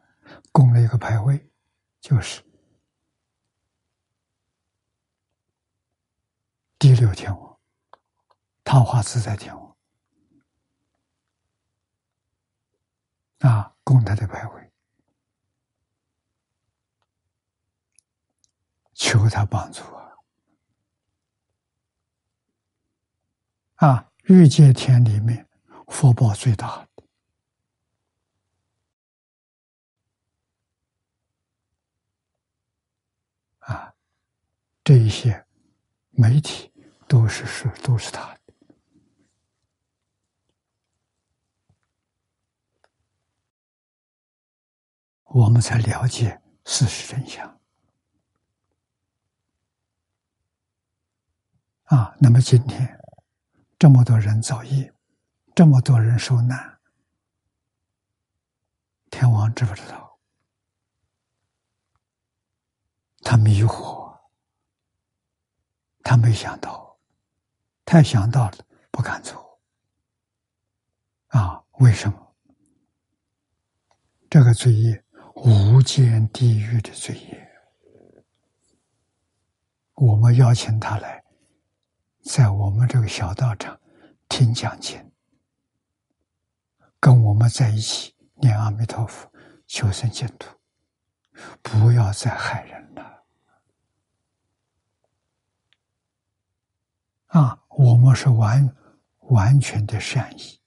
[0.52, 1.50] 供了一个牌位，
[2.00, 2.42] 就是
[6.78, 7.58] 第六天王，
[8.64, 9.76] 桃花自在天王
[13.40, 14.72] 啊，供他的牌位，
[18.94, 20.12] 求他帮助啊！
[23.76, 25.48] 啊，欲界天里面
[25.88, 26.86] 福报最大。
[33.60, 33.94] 啊，
[34.90, 35.46] 这一些
[36.10, 36.72] 媒体
[37.06, 38.40] 都是是都是他的，
[45.26, 47.60] 我们才了解事实真相。
[51.84, 52.98] 啊，那么今天
[53.78, 54.92] 这么多人造业，
[55.54, 56.80] 这么多人受难，
[59.08, 60.18] 天王知不知道？
[63.20, 64.09] 他迷惑，
[66.02, 66.98] 他没想到，
[67.84, 68.58] 太想到了
[68.90, 69.60] 不敢做。
[71.28, 72.34] 啊，为什么？
[74.28, 77.48] 这个罪业，无间地狱的罪业。
[79.94, 81.22] 我们邀请他来，
[82.24, 83.78] 在我们这个小道场
[84.28, 85.12] 听讲经，
[86.98, 89.30] 跟我们在一起念阿弥陀佛，
[89.66, 90.48] 求生净土，
[91.62, 93.19] 不要再害人了。
[97.30, 98.76] 啊，我们是完
[99.28, 100.60] 完全的善意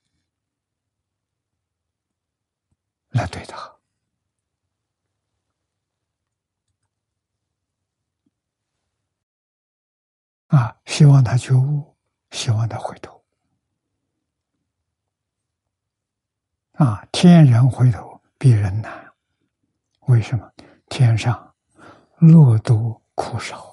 [3.09, 3.71] 来对他。
[10.47, 11.95] 啊，希望他觉悟，
[12.31, 13.23] 希望他回头。
[16.73, 19.13] 啊，天人回头比人难，
[20.01, 20.49] 为什么？
[20.87, 21.55] 天上
[22.19, 23.72] 乐多苦少。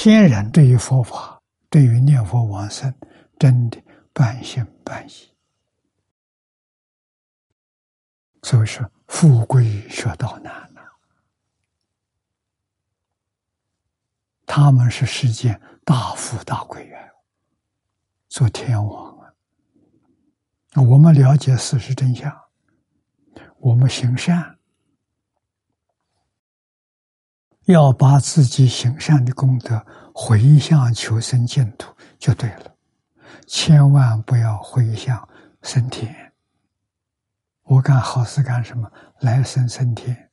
[0.00, 2.94] 天然对于佛法，对于念佛往生，
[3.36, 3.82] 真的
[4.12, 5.12] 半信半疑。
[8.44, 10.80] 所以说，富贵学道难呐。
[14.46, 17.12] 他们是世间大富大贵呀，
[18.28, 19.34] 做天王啊！
[20.80, 22.32] 我们了解事实真相，
[23.56, 24.57] 我们行善，
[27.68, 32.74] 要把自己行善的功德回向求生净土就对了，
[33.46, 35.28] 千万不要回向
[35.62, 36.32] 升天。
[37.64, 38.90] 我干好事干什么？
[39.20, 40.30] 来生升天，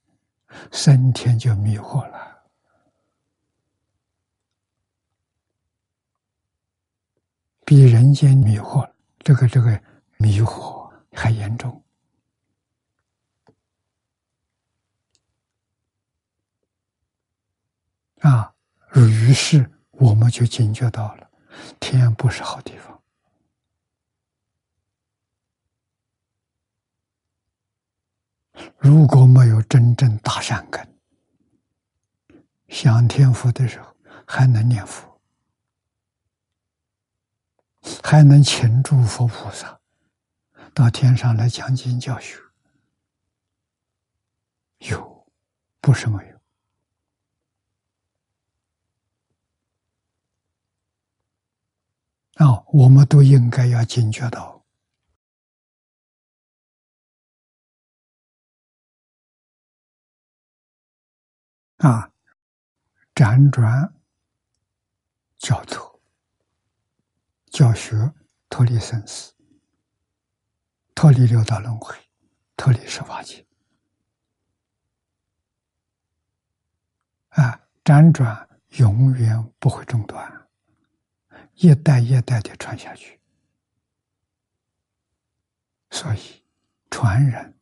[0.71, 2.45] 升天就迷惑了。
[7.65, 9.77] 比人间迷惑，这个这个
[10.15, 11.83] 迷惑还严重
[18.25, 18.53] 啊！
[18.95, 21.29] 于是我们就警觉到了，
[21.79, 23.01] 天不是好地方。
[28.77, 30.87] 如果没有真正大善根，
[32.69, 33.95] 享天福的时候
[34.25, 35.19] 还能念佛。
[38.03, 39.79] 还能请诸佛菩萨
[40.73, 42.39] 到天上来讲经教学，
[44.79, 45.27] 有，
[45.81, 46.34] 不是没有
[52.35, 52.63] 啊！
[52.67, 54.65] 我们都应该要警觉到
[61.77, 62.11] 啊，
[63.13, 63.93] 辗转
[65.37, 66.01] 交错。
[67.51, 68.13] 教学
[68.49, 69.33] 脱离生死，
[70.93, 71.95] 脱离六道轮回，
[72.57, 73.47] 脱离十八界，
[77.29, 80.44] 啊，辗转永远不会中断，
[81.55, 83.19] 一代一代的传下去。
[85.91, 86.43] 所以，
[86.89, 87.57] 传人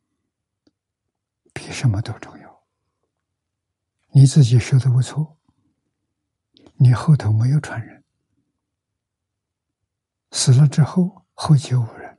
[1.52, 2.62] 比什么都重要。
[4.08, 5.36] 你自己学的不错，
[6.76, 8.02] 你后头没有传人。
[10.32, 12.18] 死了之后，后继无人。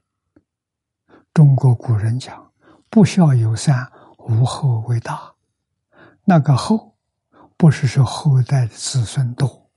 [1.34, 2.54] 中国古人讲
[2.90, 5.36] ：“不孝有三，无后为大。”
[6.24, 6.96] 那个后，
[7.58, 9.70] 不是说后代的子孙多，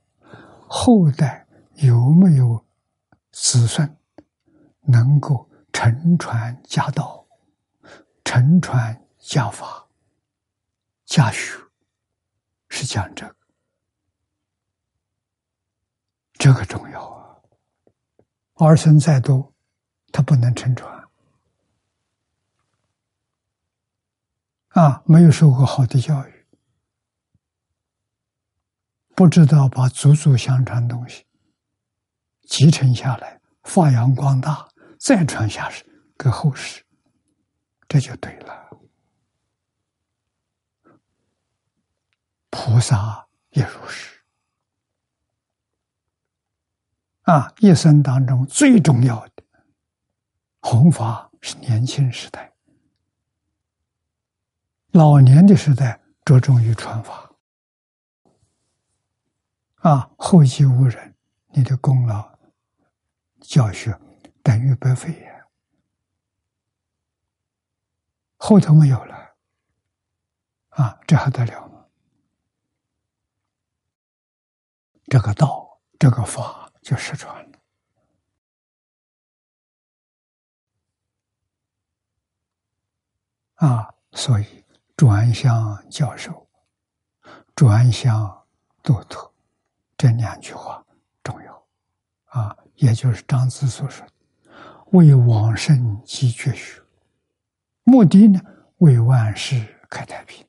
[0.67, 1.45] 后代
[1.81, 2.65] 有没有
[3.31, 3.97] 子孙
[4.81, 7.25] 能够承传家道、
[8.25, 9.87] 承传家法、
[11.05, 11.57] 家学，
[12.67, 13.35] 是讲这个，
[16.33, 17.39] 这个重要啊。
[18.55, 19.53] 儿孙再多，
[20.11, 21.07] 他不能承传
[24.69, 25.01] 啊！
[25.05, 26.45] 没有受过好的教育，
[29.15, 31.25] 不知道把祖祖相传东西
[32.49, 34.67] 继承下来，发扬光大，
[34.99, 35.85] 再传下去
[36.17, 36.83] 给后世，
[37.87, 38.69] 这就对了。
[42.49, 44.19] 菩萨也如是。
[47.21, 49.43] 啊，一生当中最重要的
[50.61, 52.51] 弘法是年轻时代，
[54.91, 57.31] 老年的时代着重于传法。
[59.75, 61.15] 啊，后继无人，
[61.53, 62.38] 你的功劳
[63.41, 63.99] 教学
[64.43, 65.47] 等于白费呀，
[68.37, 69.35] 后头没有了，
[70.69, 71.85] 啊，这还得了吗？
[75.07, 76.67] 这个道，这个法。
[76.81, 77.59] 就失传了
[83.55, 83.93] 啊！
[84.13, 84.65] 所以
[84.95, 86.49] 转向教授、
[87.53, 88.47] 转向
[88.81, 89.31] 杜特
[89.97, 90.83] 这两句话
[91.21, 91.58] 重要
[92.29, 94.13] 啊，也就是张子所说的
[94.91, 96.81] “为往生积绝学”，
[97.83, 98.41] 目的呢，
[98.77, 100.45] 为万事开太平。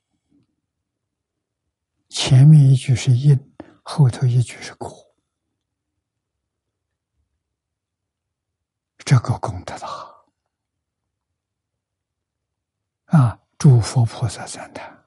[2.09, 3.39] 前面一句是因，
[3.83, 4.95] 后头一句是果。
[8.97, 9.87] 这个功德大
[13.17, 13.37] 啊！
[13.57, 15.00] 诸佛菩萨赞叹，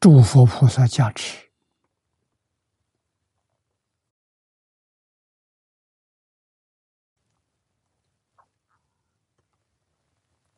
[0.00, 1.50] 诸佛菩萨加持，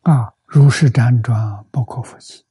[0.02, 2.46] 啊，如是辗转，不可复起，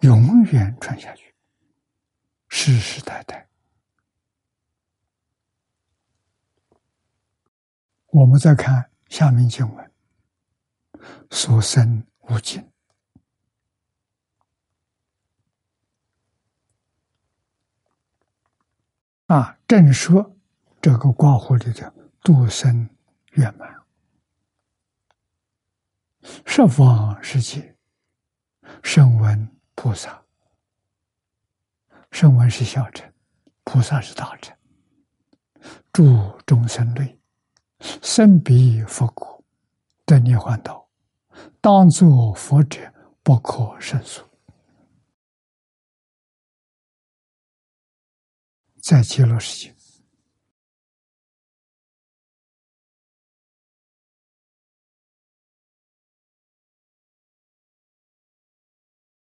[0.00, 1.32] 永远传下去，
[2.48, 3.48] 世世代代。
[8.06, 9.92] 我们再看下面经文：
[11.30, 12.68] 所生无尽。
[19.28, 20.34] 啊，正说
[20.80, 22.88] 这个挂壶里的度生
[23.32, 23.82] 圆满，
[26.46, 27.76] 十方世界，
[28.82, 30.22] 声闻菩萨，
[32.10, 33.12] 声闻是小乘，
[33.64, 34.56] 菩萨是大乘，
[35.92, 37.20] 诸众生类，
[37.80, 39.44] 生彼佛国，
[40.06, 40.88] 得涅槃道，
[41.60, 42.80] 当作佛者，
[43.22, 44.27] 不可胜数。
[48.88, 49.76] 在极乐世界，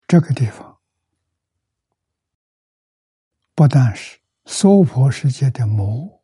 [0.08, 0.80] 这个地方
[3.54, 6.24] 不但是娑婆世界的魔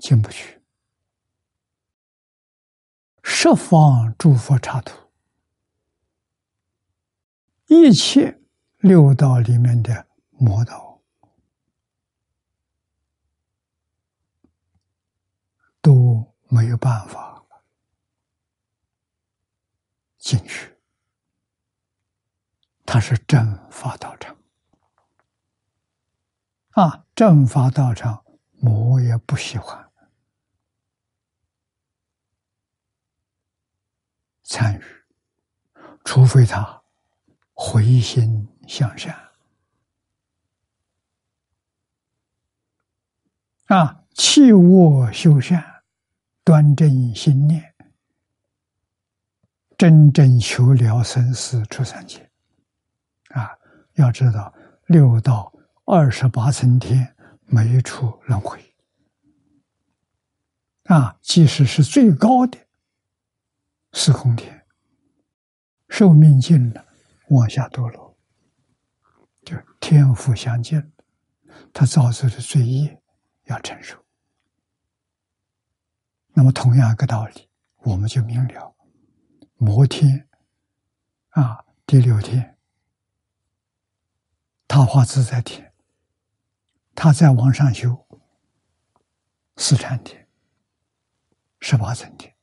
[0.00, 0.60] 进不去，
[3.22, 5.10] 十方诸佛刹土，
[7.68, 8.42] 一切
[8.76, 10.11] 六道里面的。
[10.44, 11.00] 魔道
[15.80, 17.46] 都没有办法
[20.18, 20.76] 进去，
[22.84, 24.36] 他是正法道场
[26.70, 27.06] 啊！
[27.14, 29.92] 正法道场，魔也不喜欢
[34.42, 34.82] 参与，
[36.04, 36.82] 除非他
[37.52, 39.31] 回心向善。
[43.72, 45.64] 啊，弃恶修善，
[46.44, 47.74] 端正心念，
[49.78, 52.30] 真正求了生死出三界。
[53.28, 53.50] 啊，
[53.94, 54.52] 要知道
[54.88, 55.50] 六道
[55.86, 57.16] 二十八层天
[57.46, 58.60] 没处轮回。
[60.84, 62.58] 啊，即使是最高的
[63.94, 64.66] 四空天，
[65.88, 66.84] 寿命尽了，
[67.30, 68.18] 往下堕落，
[69.42, 70.92] 就天福相见，
[71.72, 72.98] 他造作的罪业。
[73.44, 74.02] 要承受，
[76.32, 78.74] 那么同样一个道理，我们就明了：
[79.56, 80.28] 摩天
[81.30, 82.56] 啊，第六天，
[84.66, 85.74] 他化自在天，
[86.94, 88.06] 他在往上修
[89.56, 90.28] 四禅天、
[91.60, 92.34] 十八层天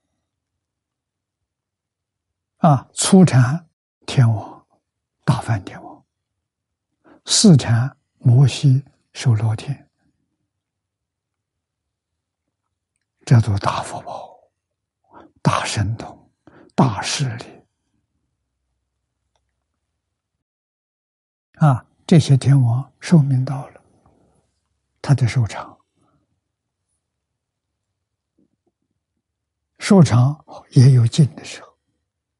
[2.57, 3.67] 啊，初禅
[4.05, 4.67] 天王
[5.23, 6.05] 大梵天王，
[7.25, 9.88] 四禅摩西受罗天。
[13.29, 14.39] 叫做大福报、
[15.39, 16.31] 大神通、
[16.73, 17.45] 大势力
[21.59, 21.85] 啊！
[22.07, 23.83] 这些天王寿命到了，
[24.99, 25.77] 他的寿长，
[29.77, 31.77] 寿长也有尽的时候，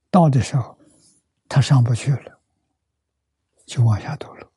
[0.09, 0.75] 到的时候
[1.47, 2.41] 他上不去了，
[3.67, 4.51] 就往下堕落，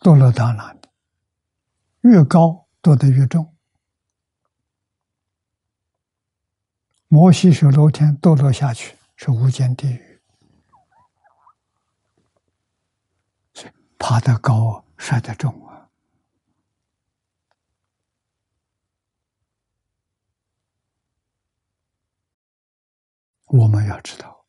[0.00, 0.80] 堕落到哪里？
[2.02, 3.54] 越高堕得越重。
[7.10, 10.20] 摩西是楼天堕落下去，是无间地狱，
[13.98, 15.88] 爬得高，摔得重啊！
[23.46, 24.44] 我们要知道，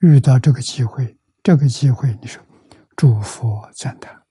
[0.00, 2.44] 遇到这个机会，这个机会，你说
[2.94, 4.26] 祝福赞叹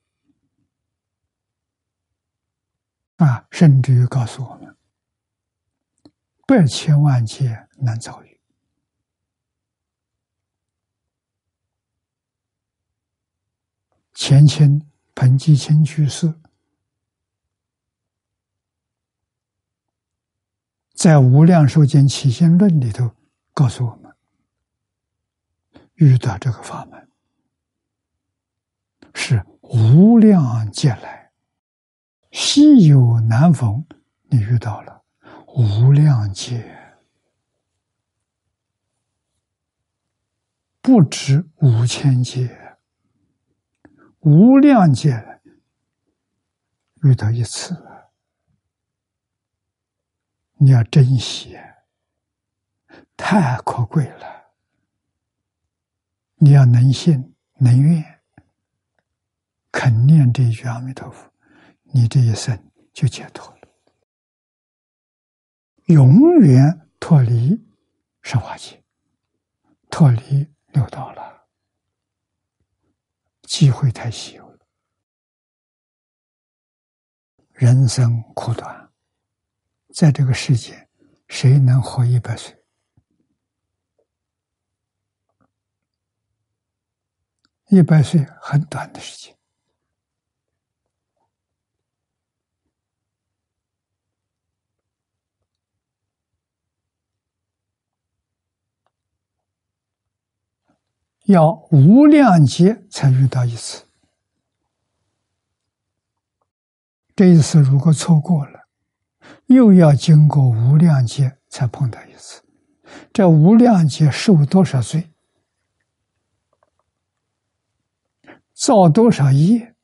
[3.16, 4.77] 啊，甚至于告诉我们。
[6.48, 8.40] 百千万劫难遭遇。
[14.14, 16.34] 前清彭继清去世
[20.94, 23.14] 在《无量寿经起心论》里头
[23.54, 24.16] 告诉我们：
[25.96, 27.10] 遇到这个法门
[29.14, 31.34] 是无量劫来
[32.32, 33.86] 稀有难逢，
[34.30, 34.97] 你遇到了。
[35.58, 37.02] 无量劫，
[40.82, 42.78] 不止五千劫，
[44.20, 45.42] 无量劫
[47.02, 47.76] 遇到一次，
[50.60, 51.58] 你要珍惜，
[53.16, 54.52] 太可贵了。
[56.36, 58.22] 你要能信能愿，
[59.72, 61.34] 肯念这一句阿弥陀佛，
[61.82, 63.57] 你这一生就解脱了。
[65.88, 67.66] 永远脱离
[68.22, 68.84] 生化界，
[69.90, 71.48] 脱离六道了，
[73.44, 74.68] 机会太稀有了。
[77.54, 78.92] 人生苦短，
[79.94, 80.90] 在这个世界，
[81.30, 82.62] 谁能活一百岁？
[87.70, 89.37] 一百岁很短的时间。
[101.28, 103.84] 要无量劫才遇到一次，
[107.14, 108.70] 这一次如果错过了，
[109.48, 112.44] 又要经过无量劫才碰到一次。
[113.12, 115.12] 这无量劫受多少罪，
[118.54, 119.76] 造多少业，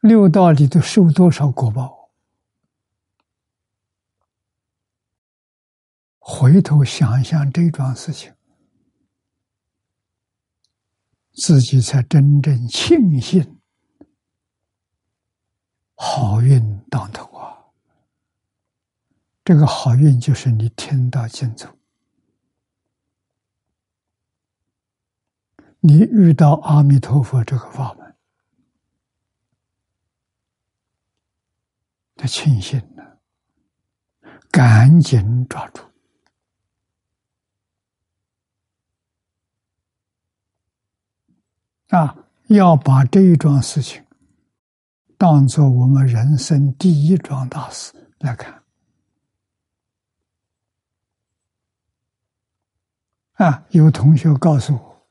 [0.00, 2.10] 六道里头受多少果报，
[6.18, 8.34] 回头想想这桩事情。
[11.34, 13.60] 自己才真正庆幸
[15.96, 17.64] 好运当头啊！
[19.44, 21.76] 这个好运就是你听到经走，
[25.80, 28.16] 你遇到阿弥陀佛这个法门，
[32.16, 33.02] 的庆幸呢，
[34.50, 35.82] 赶紧抓住。
[41.94, 42.16] 啊，
[42.48, 44.04] 要把这一桩事情
[45.16, 48.60] 当做我们人生第一桩大事来看。
[53.34, 55.06] 啊，有同学告诉我，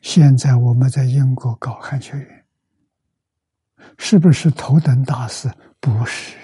[0.00, 2.46] 现在我们在英国搞汉学院，
[3.98, 5.52] 是不是头等大事？
[5.80, 6.34] 不是。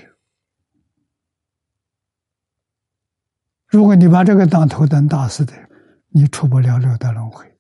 [3.68, 5.54] 如果你把这个当头等大事的，
[6.08, 7.50] 你出不了六道轮回。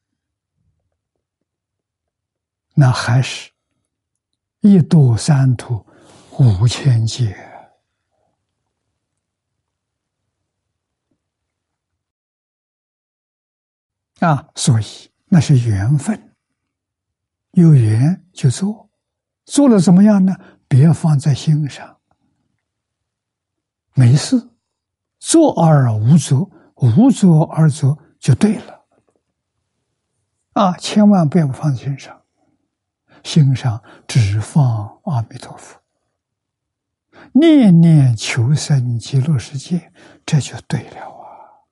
[2.74, 3.50] 那还是
[4.60, 5.86] 一度三途
[6.38, 7.36] 五千劫
[14.20, 14.48] 啊！
[14.54, 14.84] 所以
[15.26, 16.34] 那是缘分，
[17.50, 18.88] 有缘就做，
[19.44, 20.34] 做了怎么样呢？
[20.68, 22.00] 别放在心上，
[23.94, 24.48] 没事，
[25.18, 28.86] 做而无作，无作而作就对了
[30.52, 30.76] 啊！
[30.78, 32.21] 千万不要放在心上。
[33.24, 35.80] 心上只放阿弥陀佛，
[37.32, 39.92] 念念求生极乐世界，
[40.26, 41.64] 这就对了啊！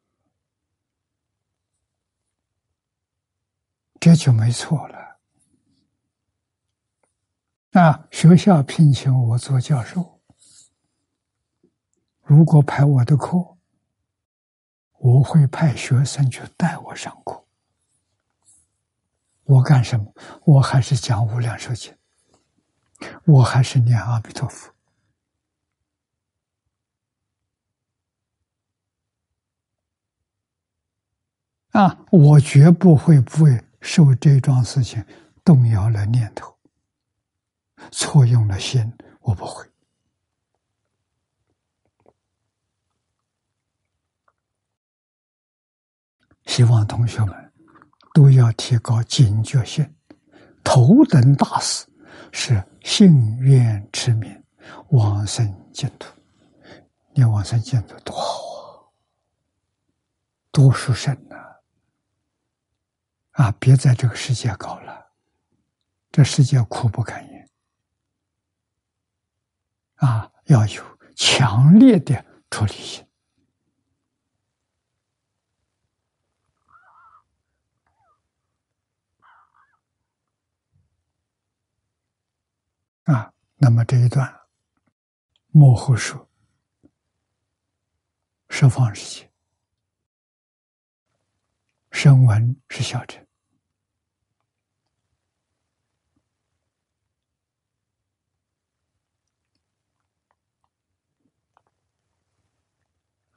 [3.99, 5.19] 这就没错了。
[7.73, 10.21] 啊，学校聘请我做教授，
[12.23, 13.57] 如果排我的课，
[14.99, 17.45] 我会派学生去带我上课。
[19.51, 20.15] 我干什么？
[20.45, 21.93] 我还是讲无量寿经，
[23.25, 24.73] 我还是念阿弥陀佛
[31.73, 32.07] 啊！
[32.13, 35.05] 我绝不会不会受这桩事情
[35.45, 36.57] 动摇了念头，
[37.91, 39.69] 错用了心，我不会。
[46.47, 47.50] 希望同学们。
[48.13, 49.95] 都要提高警觉性。
[50.63, 51.87] 头等大事
[52.33, 54.45] 是信愿持名
[54.91, 56.13] 往生净土。
[57.13, 58.93] 念往生净土多好啊，
[60.53, 61.37] 多殊胜呐！
[63.33, 65.13] 啊，别在这个世界搞了，
[66.13, 67.49] 这世界苦不堪言。
[69.97, 70.83] 啊，要有
[71.17, 73.05] 强烈的处理性。
[83.11, 84.41] 啊，那么这一段
[85.49, 86.29] 幕后说，
[88.49, 89.31] 十方世界，
[91.91, 93.27] 声闻是小乘，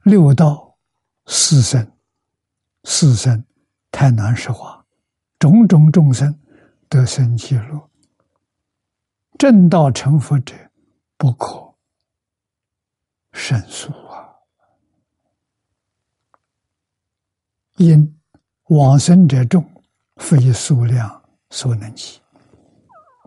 [0.03, 0.77] 六道
[1.25, 1.97] 四生，
[2.83, 3.43] 四生
[3.89, 4.85] 太难说话，
[5.39, 6.39] 种种众生
[6.87, 7.89] 得生极乐。
[9.43, 10.55] 正道成佛者
[11.17, 11.75] 不可
[13.33, 14.33] 胜数啊！
[17.75, 18.21] 因
[18.69, 19.69] 往生者众，
[20.15, 22.21] 非数量所能及，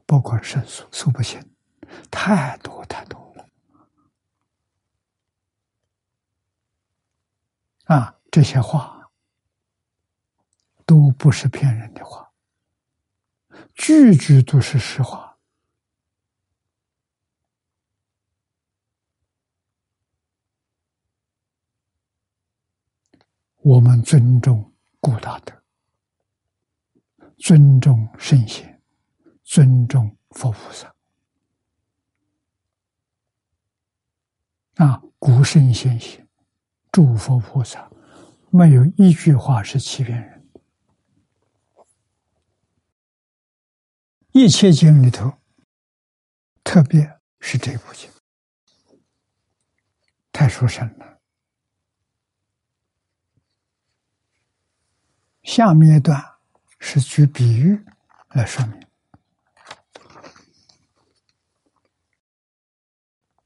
[0.07, 1.39] 不可胜数，数不清，
[2.11, 3.47] 太多太多了
[7.95, 9.07] 啊，这些话
[10.87, 12.33] 都不是骗人的话，
[13.75, 15.26] 句句都是实话。
[23.67, 25.61] 我们尊重古大德，
[27.37, 28.81] 尊重圣贤，
[29.43, 30.95] 尊重佛菩萨。
[34.77, 36.29] 啊，古圣先贤、
[36.93, 37.91] 诸佛菩萨，
[38.51, 40.49] 没有一句话是欺骗人。
[44.31, 45.33] 一切经里头，
[46.63, 48.09] 特别是这部经，
[50.31, 51.16] 太殊胜了。
[55.47, 56.21] 下面一段
[56.81, 57.81] 是举比喻
[58.31, 58.81] 来说明。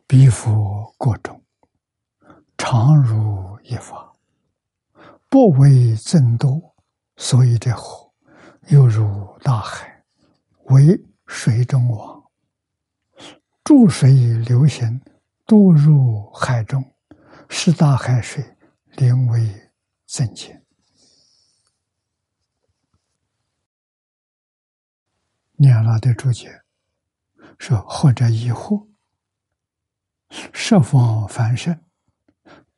[0.06, 1.44] 彼佛过中，
[2.56, 4.16] 常如一法，
[5.28, 6.74] 不为增多，
[7.18, 8.10] 所以这火
[8.68, 10.02] 又如大海，
[10.70, 12.24] 为水中王，
[13.62, 15.02] 注水流行，
[15.44, 16.82] 多入海中，
[17.50, 18.56] 是大海水
[18.96, 19.70] 灵为
[20.06, 20.59] 增减。
[25.60, 26.62] 念了的注解
[27.58, 28.88] 说，或者疑惑。
[30.30, 31.84] 十方凡圣，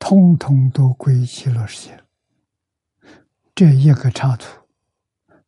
[0.00, 2.04] 通通都归极乐世界。
[3.54, 4.66] 这一个插图，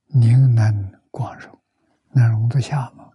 [0.07, 1.61] 您能光荣，
[2.13, 3.11] 能容得下吗？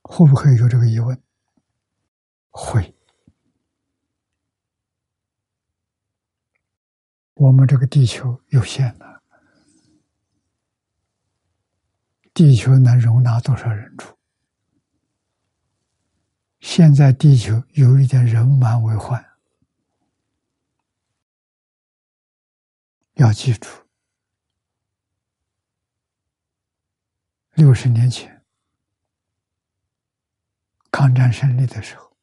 [0.00, 1.22] 会不会有这个疑问？
[2.48, 2.94] 会。
[7.34, 9.15] 我们这个地球有限的。
[12.36, 14.14] 地球能容纳多少人住？
[16.60, 19.24] 现在地球有一点人满为患，
[23.14, 23.66] 要记住，
[27.54, 28.44] 六十年前
[30.90, 32.14] 抗战胜利的时候，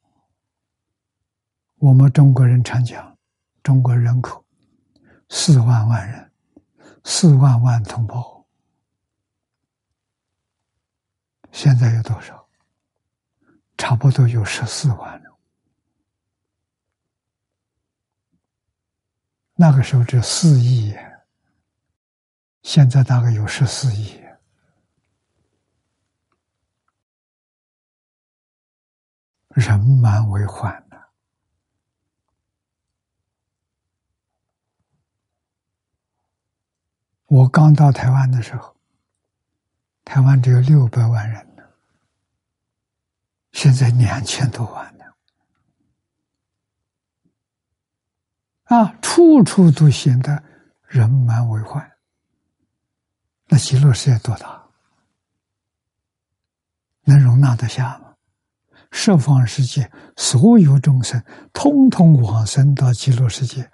[1.77, 3.17] 我们中国人常讲，
[3.63, 4.45] 中国人口
[5.29, 6.31] 四万万人，
[7.03, 8.32] 四万万同胞。
[11.53, 12.49] 现在有多少？
[13.77, 15.37] 差不多有十四万了。
[19.53, 20.93] 那个时候只有四亿，
[22.63, 24.19] 现在大概有十四亿，
[29.49, 30.97] 人满为患呢。
[37.27, 38.72] 我刚到台湾的时候。
[40.13, 41.63] 台湾只有六百万人呢，
[43.51, 45.17] 现在两千多万了，
[48.65, 50.43] 啊，处处都显得
[50.85, 51.91] 人满为患。
[53.47, 54.63] 那极乐世界多大？
[57.05, 58.15] 能容纳得下吗？
[58.91, 63.71] 十方世界所有众生，通通往生到极乐世界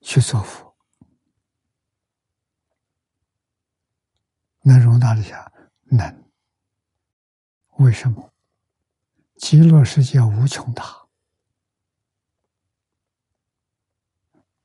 [0.00, 0.65] 去做佛。
[4.66, 5.52] 能容纳得下？
[5.84, 6.24] 能。
[7.76, 8.32] 为什么？
[9.36, 11.06] 极乐世界无穷大，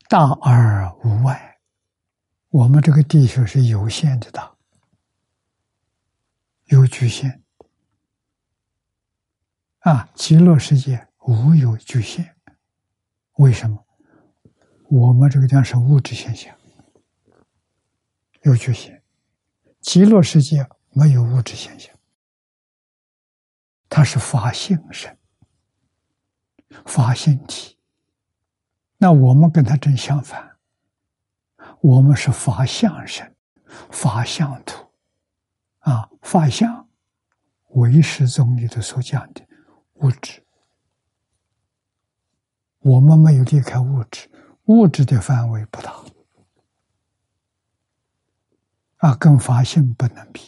[0.09, 1.59] 大而无外。
[2.49, 4.55] 我们这个地球是有限的大，
[6.65, 7.43] 有局限。
[9.81, 12.35] 啊，极乐世界无有局限。
[13.33, 13.85] 为什么？
[14.89, 16.57] 我们这个地方是物质现象，
[18.41, 19.00] 有局限。
[19.81, 21.93] 极乐世界没有物质现象，
[23.89, 25.17] 它是法性身、
[26.85, 27.77] 法性体。
[28.97, 30.57] 那我们跟他正相反，
[31.81, 33.35] 我们是法相身、
[33.91, 34.91] 法相土。
[35.79, 36.87] 啊，法相
[37.69, 39.41] 唯识宗里头所讲的
[39.95, 40.45] 物质，
[42.81, 44.29] 我们没有离开物质，
[44.65, 45.91] 物质的范围不大。
[49.01, 50.41] 啊，跟法性不能比。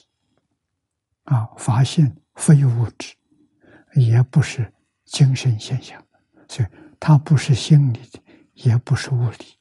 [1.24, 3.16] 啊，法性非物质，
[3.94, 4.72] 也不是
[5.06, 6.04] 精神现象，
[6.48, 6.70] 所以
[7.00, 8.22] 它不是心理的，
[8.54, 9.58] 也不是物理。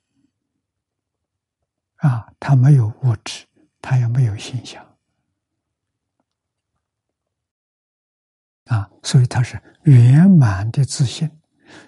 [1.97, 3.47] 啊，它没有物质，
[3.81, 4.85] 它也没有现象。
[8.67, 11.31] 啊，所以它是圆满的自信，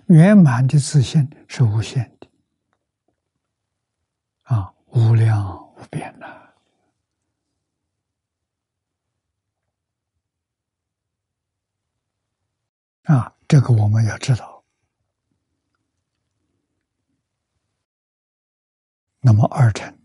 [0.06, 2.28] 圆满的自信是无限的。
[4.44, 6.43] 啊，无量无边呐。
[13.04, 14.64] 啊，这个我们要知道。
[19.20, 19.98] 那么二乘，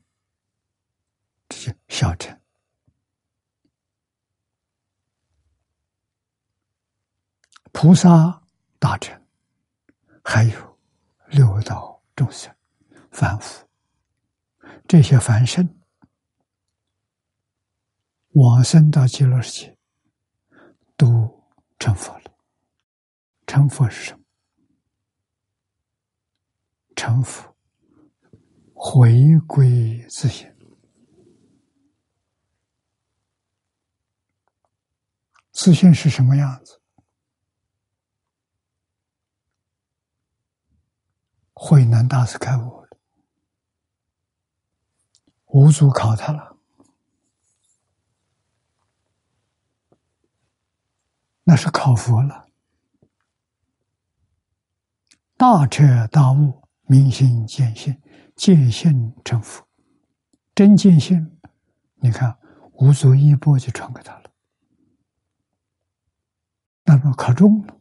[1.49, 2.39] 这些小乘。
[7.71, 8.43] 菩萨
[8.79, 9.21] 大乘，
[10.23, 10.79] 还有
[11.27, 12.53] 六道众生、
[13.11, 13.65] 凡夫，
[14.87, 15.77] 这些凡圣
[18.31, 19.77] 往生到极乐世界，
[20.97, 21.45] 都
[21.77, 22.38] 成佛了。
[23.49, 24.23] 成佛是什么？
[26.95, 27.57] 成佛
[28.75, 30.55] 回归自性，
[35.51, 36.79] 自信是什么样子？
[41.53, 42.89] 慧能大师开悟了，
[45.47, 46.55] 五祖考他了，
[51.45, 52.48] 那是考佛了。
[55.39, 57.97] 大彻大悟，明心见性，
[58.35, 59.65] 见性成佛，
[60.53, 61.39] 真见性。
[62.01, 62.37] 你看，
[62.73, 64.29] 五祖一钵就传给他了，
[66.83, 67.79] 那么考中了。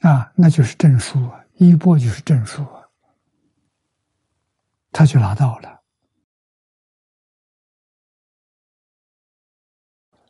[0.00, 1.44] 啊，那就是证书啊！
[1.54, 2.88] 一波就是证书啊，
[4.90, 5.84] 他就拿到了。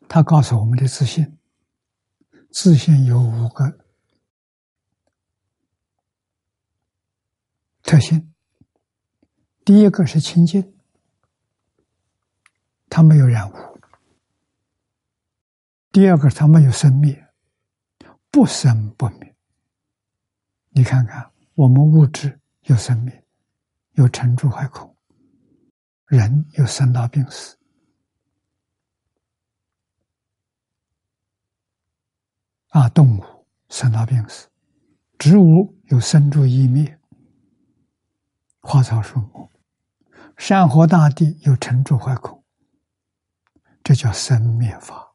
[0.06, 1.38] 他告诉我们的自信，
[2.50, 3.81] 自信有五个
[7.82, 8.32] 特性。
[9.64, 10.74] 第一个是清净，
[12.88, 13.54] 它没有染污；
[15.92, 17.28] 第二个，它没有生灭，
[18.30, 19.34] 不生不灭。
[20.70, 23.22] 你看看，我们物质有生命，
[23.92, 24.88] 有成住坏空；
[26.06, 27.56] 人有生老病死，
[32.68, 34.48] 啊，动物生老病死，
[35.18, 36.98] 植物有生住异灭，
[38.62, 39.50] 花草树木，
[40.36, 42.42] 山河大地有成住坏空，
[43.82, 45.14] 这叫生灭法，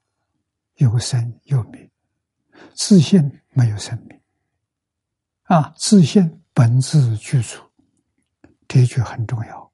[0.75, 1.89] 有生有灭，
[2.75, 4.21] 自信没有生命。
[5.43, 7.57] 啊，自信本自具足，
[8.67, 9.71] 这句很重要。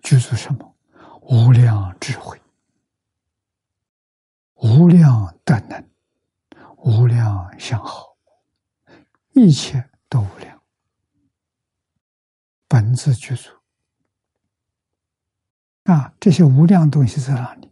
[0.00, 0.74] 具足什么？
[1.20, 2.40] 无量智慧，
[4.54, 5.90] 无量德能，
[6.78, 8.16] 无量相好，
[9.32, 10.61] 一切都无量。
[12.72, 13.50] 本自具足。
[15.82, 17.70] 啊，这些无量东西在哪里？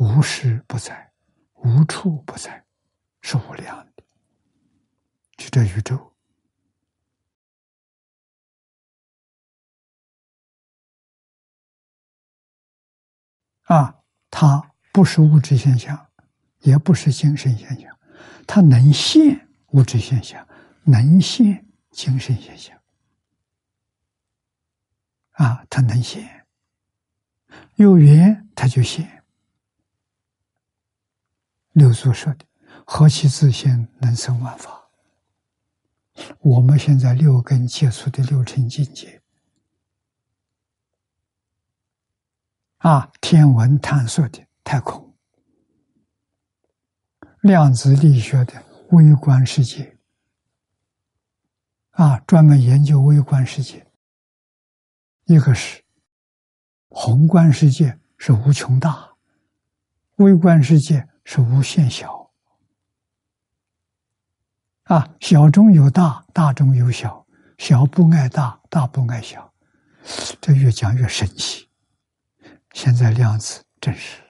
[0.00, 1.12] 无时不在，
[1.52, 2.66] 无处不在，
[3.20, 4.02] 是无量的。
[5.36, 6.12] 就这宇宙
[13.62, 16.10] 啊，它不是物质现象，
[16.62, 17.96] 也不是精神现象，
[18.44, 20.44] 它能现物质现象，
[20.82, 21.64] 能现
[21.98, 22.80] 精神现象。
[25.32, 26.46] 啊，它能现，
[27.74, 29.24] 有缘它就现。
[31.72, 32.46] 六祖说的
[32.86, 34.88] ：“何其自信，能生万法。”
[36.38, 39.20] 我们现在六根接触的六尘境界，
[42.76, 45.16] 啊，天文探索的太空，
[47.40, 49.97] 量子力学的微观世界，
[51.98, 53.84] 啊，专门研究微观世界。
[55.24, 55.82] 一个是
[56.88, 59.16] 宏观世界是无穷大，
[60.18, 62.30] 微观世界是无限小。
[64.84, 67.26] 啊，小中有大，大中有小，
[67.58, 69.52] 小不爱大，大不爱小，
[70.40, 71.68] 这越讲越神奇。
[72.74, 74.22] 现在量子证实，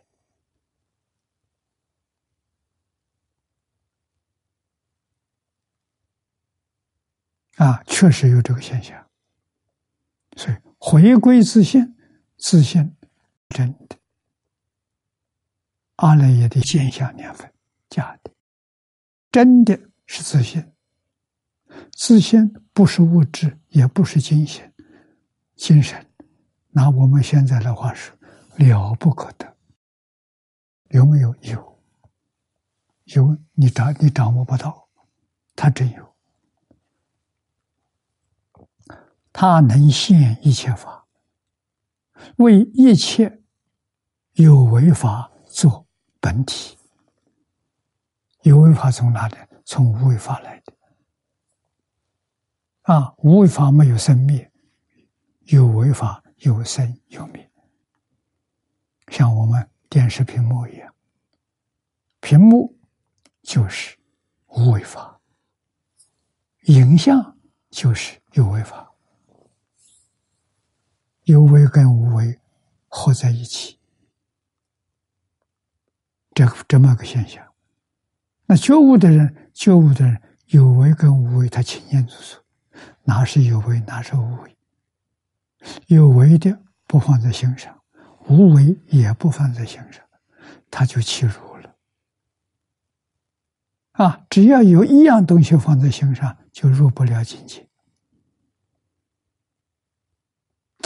[7.59, 9.07] 啊，确实有这个现象。
[10.37, 11.97] 所以回归自信，
[12.37, 12.97] 自信
[13.49, 13.97] 真的，
[15.97, 17.53] 阿赖耶的现象年份
[17.89, 18.33] 假的，
[19.31, 19.79] 真的。
[20.11, 20.73] 是自信，
[21.93, 24.73] 自信不是物质，也不是精神，
[25.55, 26.03] 精神，
[26.71, 28.17] 拿我们现在的话说，
[28.57, 29.55] 了不可得。
[30.89, 31.37] 有没有？
[31.43, 31.79] 有，
[33.05, 34.89] 有，你掌你掌握不到，
[35.55, 36.08] 他真有，
[39.33, 41.07] 他能现一切法，
[42.37, 43.43] 为一切
[44.33, 45.87] 有为法做
[46.21, 46.77] 本体，
[48.43, 49.37] 有为法从哪里？
[49.65, 50.73] 从无为法来的
[52.83, 54.51] 啊，无为法没有生灭，
[55.41, 57.53] 有为法有生有灭。
[59.09, 60.95] 像我们电视屏幕一样，
[62.21, 62.75] 屏幕
[63.43, 63.99] 就是
[64.47, 65.21] 无为法，
[66.63, 67.37] 影像
[67.69, 68.88] 就是有为法，
[71.29, 72.41] 有为跟无为
[72.87, 73.79] 合在一起，
[76.33, 77.47] 这这么个现象。
[78.47, 82.43] 那觉悟的人，觉悟的人，有为跟无为，他清清楚楚，
[83.05, 84.57] 哪是有为，哪是无为。
[85.89, 87.79] 有为的不放在心上，
[88.29, 90.03] 无为也不放在心上，
[90.71, 91.77] 他就起入了。
[93.93, 97.68] 啊，只要有一样东西放在心上，就入不了境界，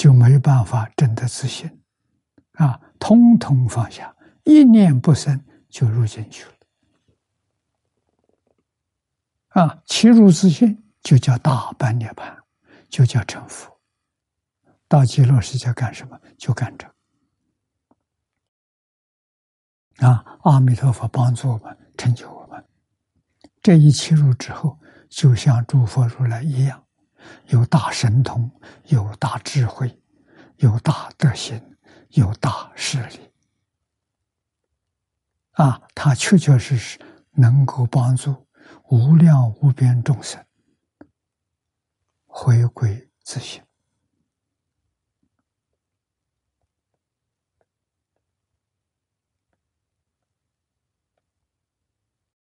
[0.03, 1.71] 就没办法真的自信。
[2.55, 4.13] 啊，通通放下，
[4.43, 6.53] 一念不生，就入进去了。
[9.51, 12.37] 啊，其入自信就叫大般涅槃，
[12.89, 13.81] 就叫成佛。
[14.89, 16.21] 到极乐世界干什么？
[16.37, 16.85] 就干这。
[20.05, 22.65] 啊，阿弥陀佛帮助我们，成就我们。
[23.63, 26.85] 这一切入之后，就像诸佛如来一样，
[27.49, 28.51] 有大神通，
[28.87, 30.01] 有大智慧，
[30.57, 31.77] 有大德行，
[32.11, 33.33] 有大势力。
[35.53, 36.99] 啊，他确确实实
[37.33, 38.47] 能够帮助。
[38.89, 40.45] 无量无边众生
[42.27, 43.63] 回归自性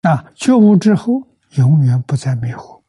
[0.01, 0.31] 啊！
[0.35, 2.82] 觉悟之后，永远不再迷惑。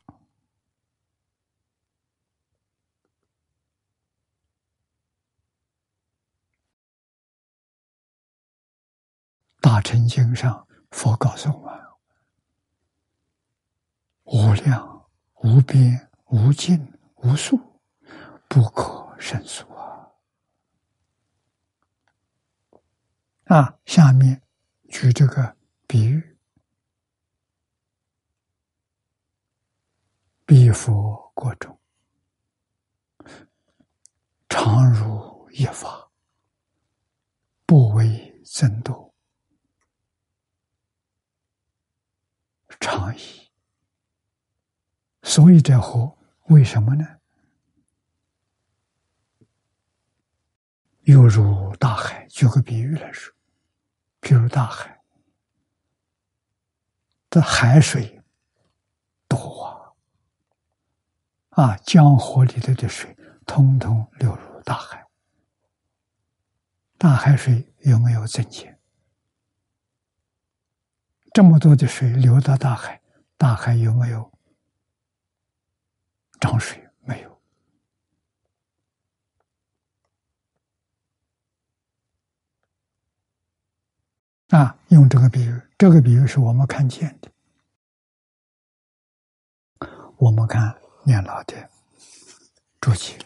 [9.65, 11.82] 大乘经上，佛告诉我们。
[14.24, 16.93] 无量、无边、无尽、
[17.23, 17.59] 无数，
[18.47, 20.12] 不可胜数啊！
[23.45, 24.43] 啊，下面
[24.91, 26.36] 举这个比喻：
[30.45, 31.81] 彼佛国中，
[34.47, 36.11] 常如一法，
[37.65, 39.04] 不为增多，
[42.85, 43.51] 常以。
[45.23, 47.06] 所以这河为什么呢？
[51.05, 53.35] 犹如大海，举个比喻来说，
[54.20, 55.01] 比如大海
[57.31, 58.23] 的海水
[59.27, 59.93] 多啊，
[61.51, 63.16] 啊，江河里头的水
[63.47, 65.06] 通通流入大海，
[66.98, 68.74] 大海水有没有增减？
[71.35, 73.02] 这么多的水流到大海，
[73.36, 74.32] 大海有没有？
[76.39, 77.40] 涨水没有
[84.51, 84.78] 啊？
[84.90, 87.32] 用这个比喻，这个比喻是我们看见的。
[90.19, 91.69] 我们看念老的
[92.81, 93.19] 注解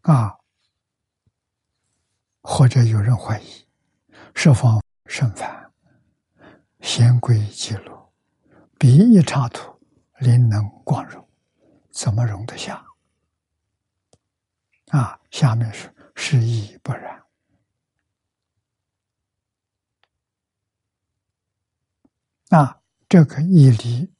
[0.00, 0.36] 啊，
[2.42, 3.65] 或者有人怀疑，
[4.36, 5.72] 设方甚繁，
[6.80, 8.12] 贤贵记录。
[8.78, 9.80] 笔一插土，
[10.18, 11.26] 灵能光荣，
[11.90, 12.84] 怎么容得下？
[14.88, 17.24] 啊，下面是是义不然。
[22.50, 24.12] 那这个义理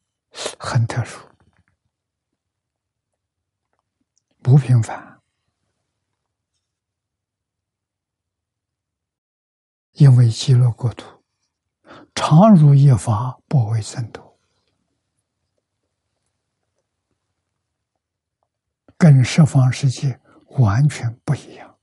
[0.59, 1.29] 很特殊，
[4.43, 5.16] 不平凡，
[9.97, 11.23] 因为极乐国土
[12.15, 14.39] 常如一法，不为僧多。
[18.99, 20.21] 跟十方世界
[20.59, 21.79] 完全不一样。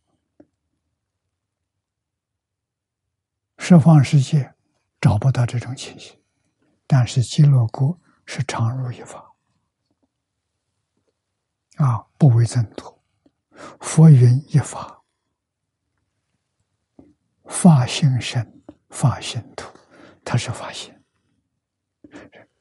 [3.58, 4.54] 十方世界
[5.00, 6.20] 找不到这种情形，
[6.86, 9.34] 但是极乐国是常如一法，
[11.78, 13.02] 啊，不为增多。
[13.80, 15.03] 佛云一法，
[17.54, 19.72] 法性身，法性土，
[20.26, 20.94] 它是法性，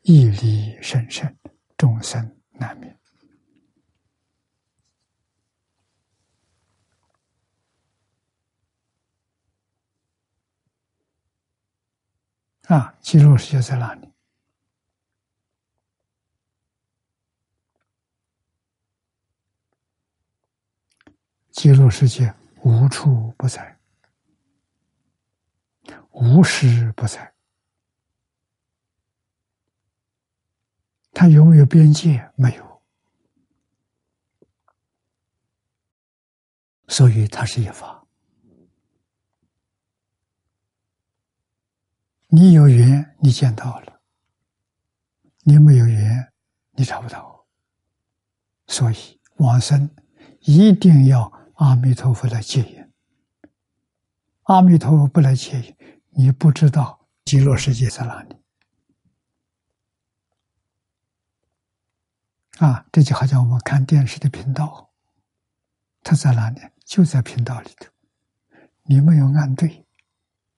[0.02, 1.36] 义理深深，
[1.76, 2.96] 众生难免。
[12.68, 14.08] 啊，极乐世界在哪里？
[21.50, 22.32] 极乐世界
[22.62, 23.71] 无处不在，
[26.10, 27.32] 无时不在。
[31.12, 32.30] 它有没有边界？
[32.36, 32.82] 没有。
[36.88, 38.06] 所以它是一法。
[42.28, 44.00] 你有缘，你见到了；
[45.44, 46.32] 你没有缘，
[46.72, 47.46] 你找不到。
[48.66, 49.94] 所以往生
[50.40, 52.81] 一定要阿弥陀佛来接引。
[54.44, 55.76] 阿弥陀佛不来接引，
[56.10, 58.36] 你不知道极乐世界在哪里。
[62.58, 64.90] 啊，这就好像我们看电视的频道，
[66.02, 66.60] 它在哪里？
[66.84, 67.86] 就在频道里头。
[68.82, 69.86] 你没有按对，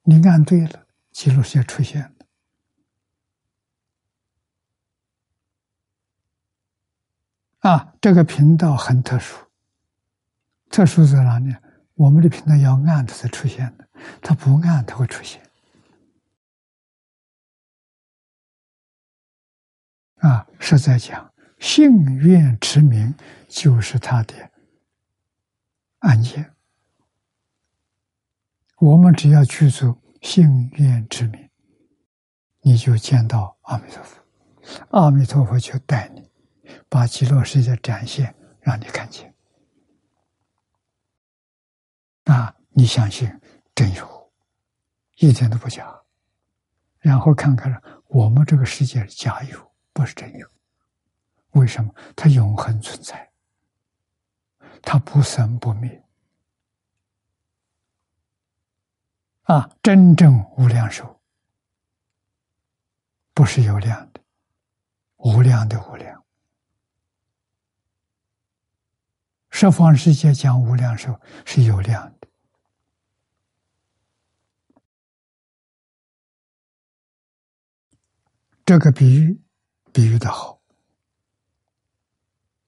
[0.03, 2.11] 你按对了，极乐世界出现了。
[7.71, 9.47] 啊，这个频道很特殊，
[10.71, 11.55] 特殊在哪里？
[11.95, 13.89] 我们的频道要按它才出现的，
[14.21, 15.43] 它不按它会出现。
[20.17, 21.33] 啊，是在讲。
[21.61, 23.15] 信愿持名
[23.49, 24.35] 就是他的
[26.01, 26.53] 案件。
[28.79, 31.49] 我们只要去做信愿之名，
[32.61, 34.21] 你就见到阿弥陀佛，
[34.91, 36.31] 阿弥陀佛就带你
[36.89, 39.34] 把极乐世界展现，让你看见。
[42.25, 43.29] 啊，你相信
[43.75, 44.33] 真有，
[45.17, 46.03] 一点都不假。
[46.99, 50.49] 然后看看我们这个世界假有，不是真有。
[51.51, 53.31] 为什么它永恒存在？
[54.83, 56.03] 它不生不灭
[59.43, 59.71] 啊！
[59.83, 61.21] 真正无量寿，
[63.35, 64.21] 不是有量的，
[65.17, 66.24] 无量的无量。
[69.57, 72.29] 十方世界讲无量寿是有量的，
[78.65, 79.41] 这个比喻
[79.93, 80.61] 比喻的好。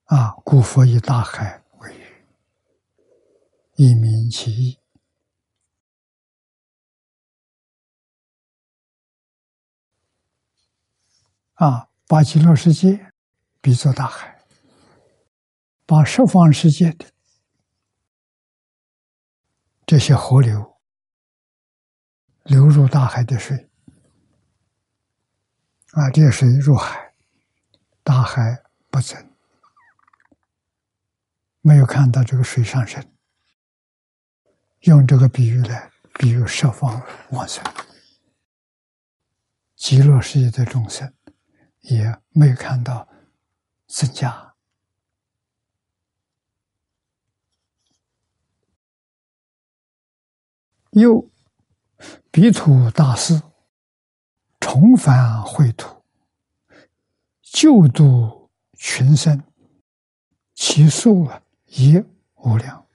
[0.05, 0.31] 啊！
[0.45, 2.25] 古佛以大海为喻，
[3.75, 4.79] 以明其意。
[11.55, 13.11] 啊，把极乐世界
[13.59, 14.36] 比作大海，
[15.87, 17.05] 把十方世界的
[19.85, 20.77] 这些河流
[22.43, 23.69] 流入大海的水，
[25.93, 27.13] 啊，这些水入海，
[28.03, 29.31] 大海不增。
[31.61, 33.01] 没有看到这个水上升，
[34.81, 37.63] 用这个比喻来比喻十方往生，
[39.75, 41.13] 极乐世界的众生
[41.79, 43.07] 也没有看到
[43.87, 44.46] 增加。
[50.91, 51.29] 又
[52.31, 53.41] 彼土大师
[54.59, 56.03] 重返秽土，
[57.41, 59.43] 救度群生，
[60.53, 61.41] 其数啊！
[61.65, 62.03] 也
[62.35, 62.85] 无量，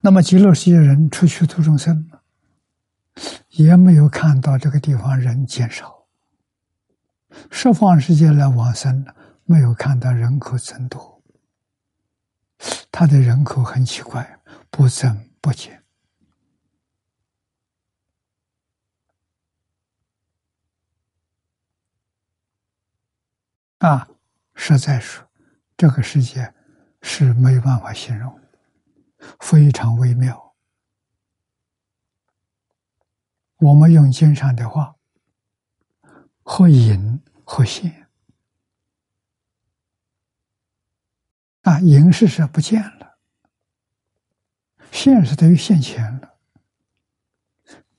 [0.00, 2.10] 那么极乐世界人出去度众生，
[3.50, 6.08] 也没有看到这个地方人减少；
[7.52, 9.06] 十方世界来往生，
[9.44, 11.17] 没有看到人口增多。
[12.90, 14.40] 他的人口很奇怪，
[14.70, 15.84] 不增不减
[23.78, 24.08] 啊。
[24.60, 25.24] 实在说，
[25.76, 26.52] 这个世界
[27.00, 28.40] 是没有办法形容，
[29.38, 30.56] 非常微妙。
[33.58, 34.96] 我们用经上的话，
[36.42, 38.07] 或隐或现。
[41.68, 43.18] 啊，隐是不见了，
[44.90, 46.38] 现是等于现前了。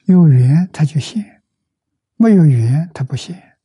[0.06, 1.44] 有缘它就现，
[2.16, 3.60] 没有缘它不现。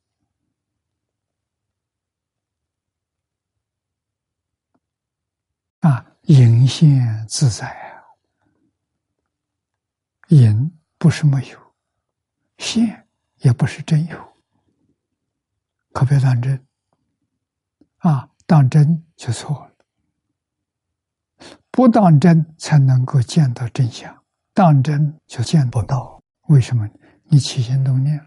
[5.79, 8.03] 啊，隐现自在啊！
[10.27, 11.75] 隐不是没有，
[12.59, 13.07] 现
[13.37, 14.37] 也不是真有，
[15.93, 16.63] 可别当真。
[17.97, 19.74] 啊，当真就错了。
[21.75, 24.23] 不当真才能够见到真相，
[24.53, 26.23] 当真就见不到。
[26.47, 26.89] 为什么？
[27.25, 28.25] 你起心动念，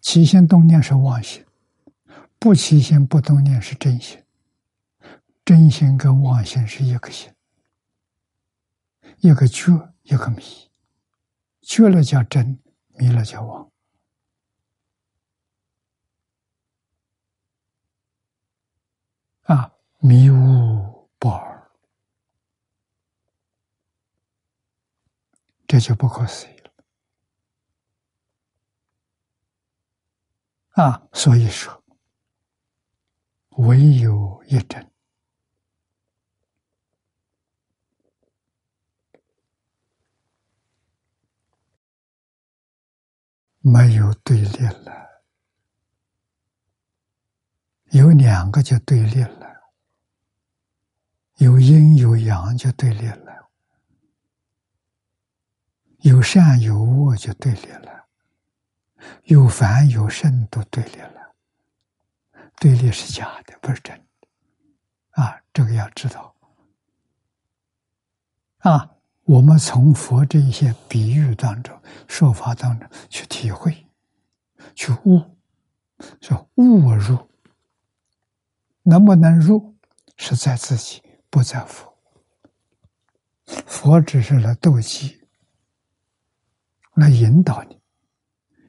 [0.00, 1.44] 起心动念是妄心，
[2.38, 4.18] 不起心不动念是真心。
[5.44, 7.30] 真心跟妄心是一个心，
[9.18, 10.42] 一个觉，一个迷，
[11.60, 12.58] 觉了叫真，
[12.96, 13.70] 迷了叫妄。
[19.42, 19.73] 啊，
[20.06, 21.70] 迷悟不二，
[25.66, 26.70] 这就不可思议了。
[30.72, 31.82] 啊，所以说，
[33.52, 34.92] 唯有一真，
[43.60, 45.22] 没有对立了。
[47.92, 49.53] 有两个就对立了，
[51.38, 53.50] 有阴有阳就对立了，
[55.98, 58.06] 有善有恶就对立了，
[59.24, 61.34] 有凡有圣都对立了。
[62.60, 64.28] 对立是假的，不是真的，
[65.22, 66.34] 啊，这个要知道。
[68.58, 71.78] 啊，我们从佛这一些比喻当中、
[72.08, 73.86] 说法当中去体会、
[74.74, 75.20] 去悟，
[76.20, 77.28] 说悟入，
[78.84, 79.74] 能不能入，
[80.16, 81.02] 是在自己，
[81.34, 81.92] 不在佛。
[83.66, 85.20] 佛只是来斗鸡，
[86.94, 87.82] 来引导你，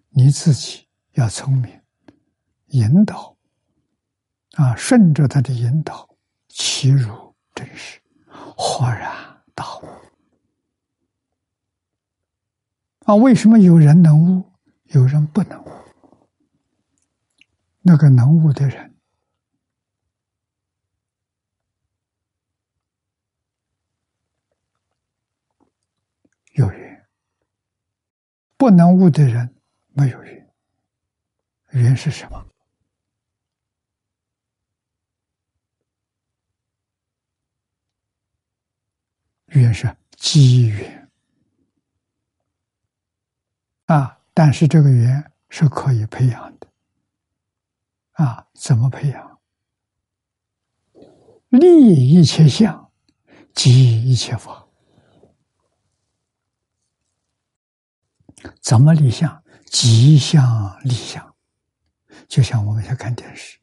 [0.09, 1.79] 你自己要聪明，
[2.69, 3.37] 引导。
[4.53, 6.09] 啊，顺着他的引导，
[6.47, 8.01] 其如真实，
[8.57, 9.85] 豁然大悟。
[13.01, 14.51] 啊，为什么有人能悟，
[14.85, 15.69] 有人不能悟？
[17.83, 18.91] 那个能悟的人
[26.53, 27.05] 有缘，
[28.65, 29.53] 不能悟的人
[29.93, 30.49] 没有缘。
[31.73, 32.43] 缘是什么？
[39.49, 41.11] 缘是机缘
[43.85, 46.67] 啊，但是这个缘是可以培养的
[48.13, 49.39] 啊，怎么培养？
[51.49, 52.91] 利益一切相，
[53.53, 54.64] 即一切法。
[58.61, 59.43] 怎么立相？
[59.65, 61.35] 即相立相，
[62.27, 63.59] 就像我们在看电视，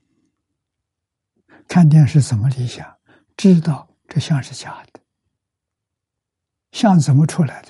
[1.67, 2.99] 看电视怎么立相？
[3.37, 5.01] 知道这像是假的。
[6.73, 7.69] 像怎么出来的？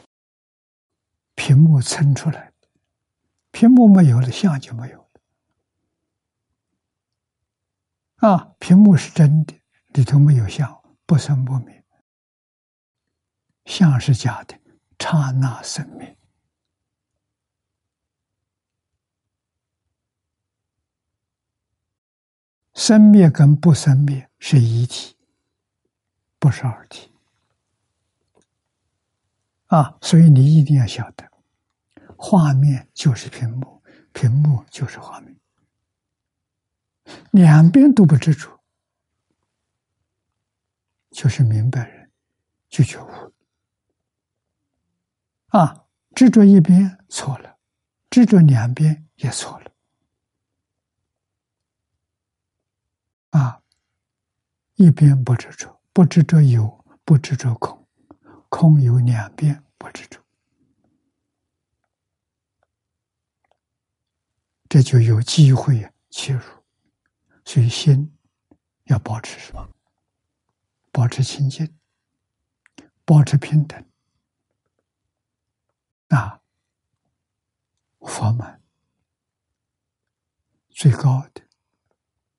[1.35, 2.69] 屏幕撑出来的，
[3.51, 5.09] 屏幕没有了，像就没有了。
[8.29, 9.55] 啊，屏幕是真的，
[9.89, 11.83] 里头没有像，不生不灭；
[13.65, 14.59] 像是假的，
[14.99, 16.17] 刹那生灭。
[22.85, 25.17] 生灭跟不生灭是一体，
[26.41, 27.13] 不是二体。
[29.67, 31.31] 啊，所以你一定要晓得，
[32.17, 33.81] 画面就是屏幕，
[34.13, 35.39] 屏幕就是画面，
[37.31, 38.61] 两边都不执着，
[41.13, 42.11] 就是明白人，
[42.69, 43.33] 就觉悟。
[45.57, 45.85] 啊，
[46.17, 47.59] 执着一边错了，
[48.11, 49.72] 执着两边也错了。
[53.33, 53.63] 啊，
[54.77, 57.87] 一边不执着，不执着有，不执着空。
[58.49, 60.21] 空有两边不执着，
[64.69, 66.43] 这就有机会切入。
[67.45, 68.17] 所以心
[68.85, 69.69] 要保持什么？
[70.93, 71.79] 保持清净，
[73.07, 73.83] 保持平等。
[76.09, 76.43] 啊，
[78.01, 78.63] 佛门
[80.69, 81.43] 最高的、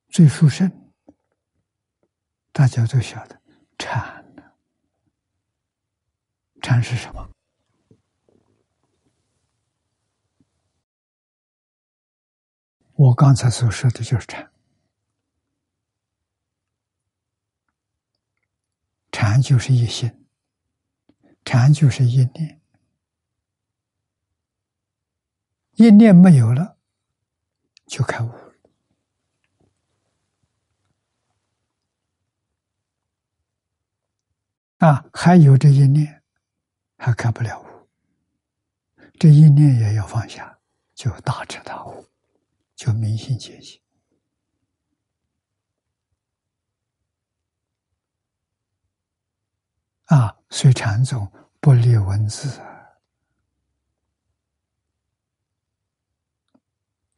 [0.10, 0.83] 最殊胜，
[2.54, 3.42] 大家都晓得
[3.78, 4.44] 禅呢。
[6.62, 7.30] 禅是什么？
[12.94, 14.50] 我刚才所说的就是禅。
[19.12, 20.26] 禅就是一心，
[21.44, 22.62] 禅就是一念，
[25.74, 26.78] 一念没有了，
[27.88, 28.44] 就开悟了。
[34.86, 36.22] 啊，还有这一念。
[36.98, 37.66] 还开不了悟，
[39.20, 40.58] 这一念也要放下，
[40.94, 42.06] 就大彻大悟，
[42.76, 43.82] 就明心见性。
[50.06, 51.30] 啊，虽禅宗
[51.60, 52.58] 不立文字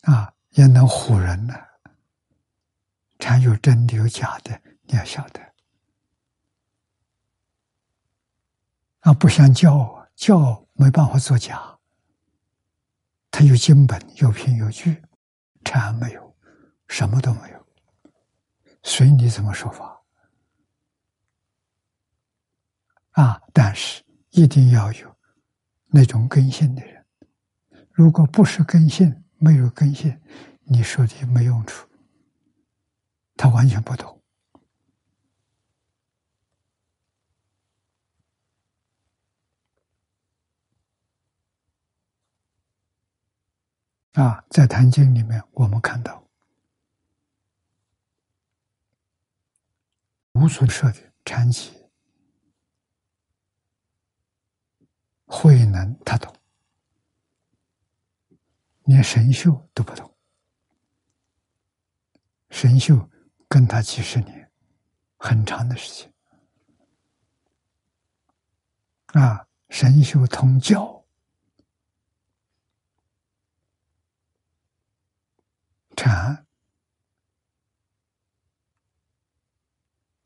[0.01, 1.53] 啊，也能唬人呢。
[3.19, 5.54] 禅有真的有假的，你要晓得。
[9.05, 11.77] 啊，不像教，教没办法作假。
[13.29, 14.99] 他有经本，有凭有据，
[15.63, 16.35] 禅没有，
[16.87, 17.67] 什么都没有，
[18.81, 20.01] 随你怎么说法。
[23.11, 25.15] 啊，但是一定要有
[25.89, 27.05] 那种根性的人。
[27.91, 30.19] 如果不是根性，没有根性，
[30.63, 31.87] 你说的没用处。
[33.37, 34.14] 他完全不懂。
[44.15, 46.25] 啊，在《坛经》里面，我们看到
[50.31, 51.73] 无所设的禅机
[55.25, 56.33] 慧能，他懂，
[58.85, 60.09] 连神秀都不懂。
[62.49, 63.09] 神秀
[63.49, 64.49] 跟他几十年，
[65.17, 66.13] 很长的时间。
[69.07, 70.94] 啊，神秀通教。
[75.95, 76.45] 禅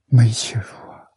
[0.05, 1.07] 没切入啊！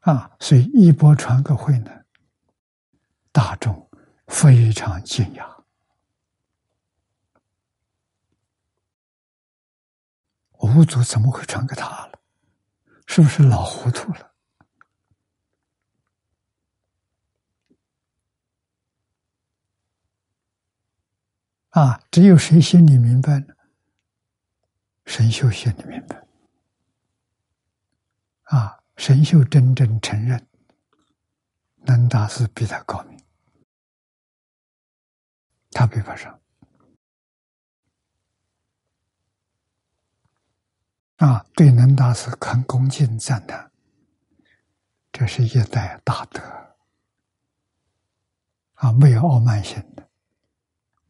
[0.00, 2.04] 啊，所以一波传个会呢，
[3.32, 3.90] 大众
[4.28, 5.64] 非常惊讶。
[10.60, 12.20] 五祖怎么会传给他了？
[13.06, 14.27] 是不是老糊涂了？
[21.78, 22.02] 啊！
[22.10, 23.40] 只有谁心里明白？
[25.06, 26.26] 神秀心里明白。
[28.42, 28.82] 啊！
[28.96, 30.44] 神秀真正承认，
[31.76, 33.16] 南大师比他高明，
[35.70, 36.40] 他比不上。
[41.18, 41.46] 啊！
[41.54, 43.70] 对南大师很恭敬赞叹，
[45.12, 46.40] 这是一代大德。
[48.74, 48.90] 啊！
[48.90, 50.07] 没有傲慢心的。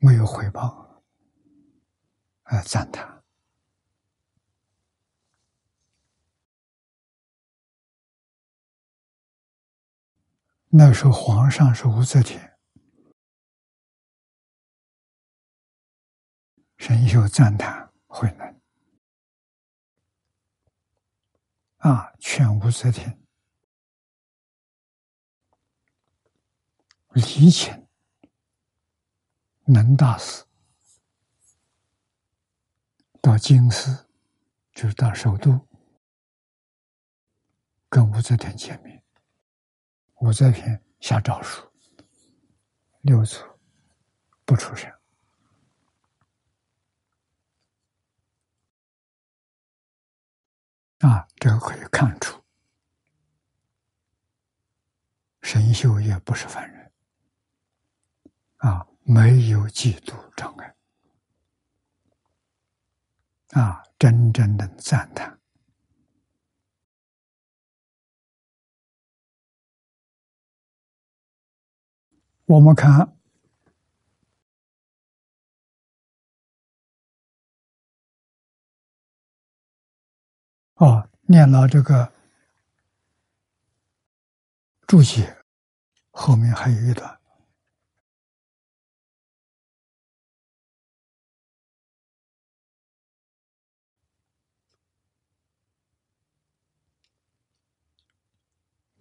[0.00, 1.02] 没有回报，
[2.44, 3.22] 啊，赞叹。
[10.70, 12.56] 那时候皇上是武则天，
[16.76, 18.60] 神秀赞叹慧能，
[21.78, 23.20] 啊，劝武则天
[27.14, 27.87] 离情。
[29.70, 30.42] 能大师
[33.20, 34.06] 到京师，
[34.72, 35.68] 就是到首都，
[37.90, 39.04] 跟武则天见面。
[40.20, 41.70] 武则天下诏书，
[43.02, 43.36] 六祖
[44.46, 44.90] 不出声。
[51.00, 52.42] 啊，这个可以看出，
[55.42, 56.90] 神秀也不是凡人。
[58.56, 58.87] 啊。
[59.10, 60.76] 没有嫉妒障碍，
[63.58, 65.40] 啊，真正的赞叹。
[72.44, 73.16] 我们看，
[80.74, 82.12] 哦，念了这个
[84.86, 85.42] 注解，
[86.10, 87.17] 后面还有一段。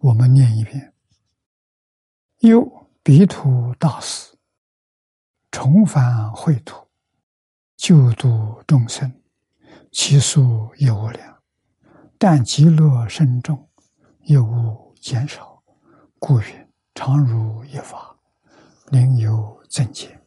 [0.00, 0.94] 我们念一遍：
[2.38, 4.38] 又彼土大师
[5.50, 6.86] 重返秽土，
[7.76, 9.20] 救度众生，
[9.90, 11.42] 其数亦无量。
[12.16, 13.68] 但极乐深重，
[14.22, 15.64] 又无减少，
[16.20, 18.16] 故云常如一法，
[18.92, 20.24] 另有增减。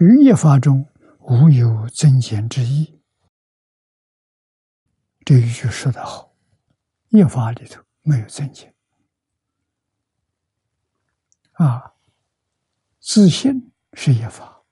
[0.00, 0.86] 于一法中，
[1.20, 3.00] 无有增减之意。
[5.24, 6.34] 这一句说得好，
[7.08, 8.71] 一法里头没有增减。
[11.62, 11.94] 啊，
[12.98, 14.62] 自信是一法，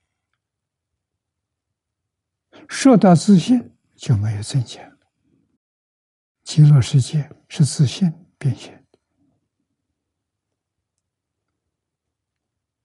[2.67, 4.97] 说到自信就没有增减了。
[6.43, 8.85] 极乐世界是自信变现，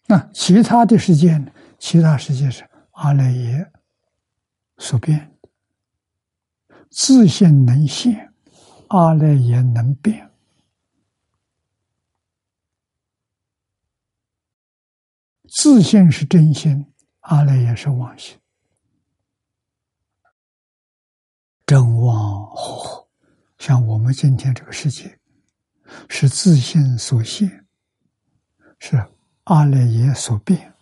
[0.07, 1.51] 那其他的世界呢？
[1.79, 3.73] 其他世界是阿赖耶
[4.79, 5.37] 所变，
[6.91, 8.33] 自信能现，
[8.89, 10.31] 阿赖耶能变。
[15.57, 18.39] 自信是真心，阿赖也是妄心。
[21.65, 23.09] 真妄合，
[23.57, 25.19] 像我们今天这个世界，
[26.11, 27.67] 是自信所现，
[28.79, 29.03] 是
[29.45, 30.75] 阿赖耶所变。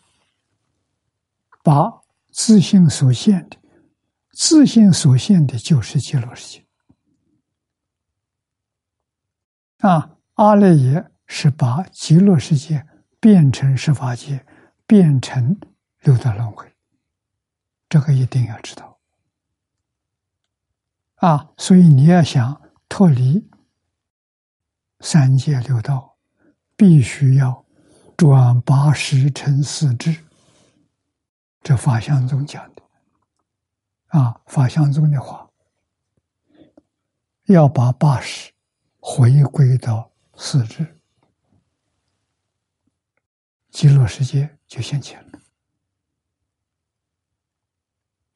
[1.63, 2.03] 把
[2.33, 3.57] 自信所现的，
[4.33, 6.67] 自信所现的就是极乐世界。
[9.79, 12.85] 啊，阿赖耶是把极乐世界
[13.21, 14.45] 变成十法界。
[14.86, 15.59] 变成
[16.01, 16.70] 六道轮回，
[17.89, 18.98] 这个一定要知道
[21.16, 21.51] 啊！
[21.56, 23.48] 所以你要想脱离
[25.01, 26.16] 三界六道，
[26.77, 27.65] 必须要
[28.16, 30.24] 转八十成四智。
[31.62, 32.82] 这法相宗讲的
[34.09, 35.51] 啊，法相宗的话，
[37.47, 38.52] 要把八十
[39.01, 41.01] 回归到四智，
[43.75, 45.41] 极乐世界就现前了。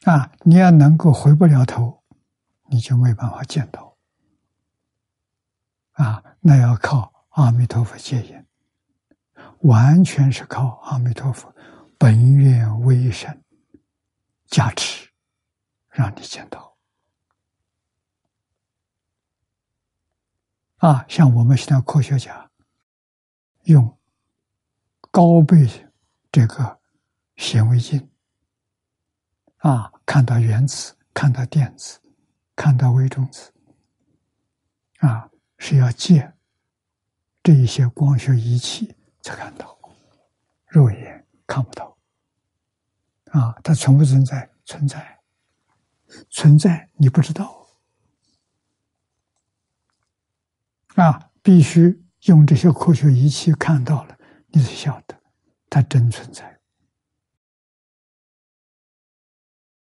[0.03, 2.03] 啊，你要能够回不了头，
[2.67, 3.97] 你就没办法见到。
[5.93, 8.45] 啊，那要靠阿弥陀佛接引，
[9.61, 11.55] 完全是靠阿弥陀佛
[11.97, 13.45] 本愿威神
[14.47, 15.09] 加持，
[15.89, 16.77] 让你见到。
[20.79, 22.51] 啊，像我们现在科学家
[23.63, 23.98] 用
[25.11, 25.91] 高倍
[26.31, 26.79] 这个
[27.37, 28.09] 显微镜。
[29.59, 32.01] 啊，看到原子，看到电子，
[32.55, 33.53] 看到微中子，
[34.99, 35.29] 啊，
[35.59, 36.33] 是要借
[37.43, 39.77] 这一些光学仪器才看到，
[40.69, 41.99] 肉眼看不到。
[43.33, 44.49] 啊，它存不存在？
[44.65, 45.19] 存在，
[46.31, 47.67] 存在，你不知道。
[50.95, 54.18] 啊，必须用这些科学仪器看到了，
[54.49, 55.23] 你是晓得
[55.71, 56.61] 它真存在。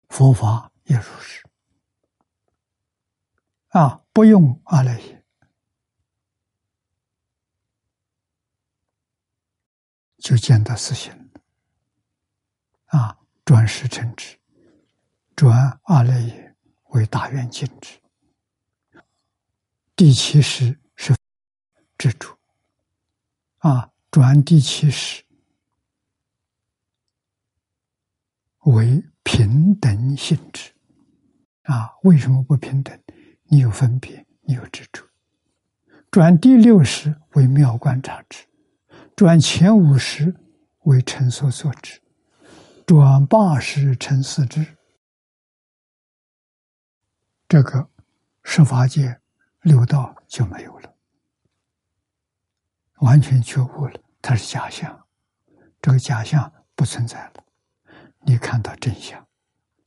[0.09, 1.43] 佛法也如是
[3.69, 5.23] 啊，不用阿赖耶，
[10.17, 11.13] 就见到四心
[12.85, 14.39] 啊，转世成智，
[15.35, 16.55] 转阿赖耶
[16.85, 18.01] 为大圆镜智。
[19.95, 21.15] 第七识是
[21.97, 22.39] 执着
[23.59, 25.23] 啊，转第七识
[28.65, 29.03] 为。
[29.31, 30.71] 平等性质
[31.61, 31.93] 啊？
[32.01, 32.99] 为什么不平等？
[33.43, 35.07] 你有分别，你有执着。
[36.09, 38.47] 转第六识为妙观察智，
[39.15, 40.35] 转前五识
[40.85, 42.01] 为成所作智，
[42.87, 44.65] 转八识成四智。
[47.47, 47.87] 这个
[48.43, 49.21] 十法界
[49.61, 50.95] 六道就没有了，
[52.99, 55.05] 完全觉悟了，它是假象，
[55.81, 57.43] 这个假象不存在了。
[58.21, 59.25] 你看到真相，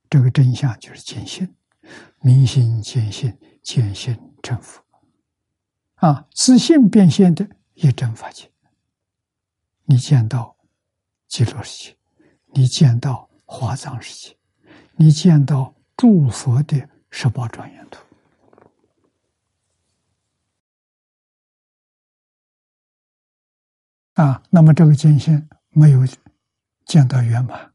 [0.08, 1.54] 这个真相就是见性，
[2.20, 4.82] 明心见性，见性成佛。
[5.96, 8.50] 啊，自信变现的一真法界，
[9.84, 10.56] 你见到
[11.28, 11.96] 极乐世界，
[12.54, 14.36] 你见到华藏世界，
[14.96, 18.02] 你见到诸佛的十八庄严图。
[24.14, 26.00] 啊，那么这个见性没有
[26.84, 27.72] 见到圆满。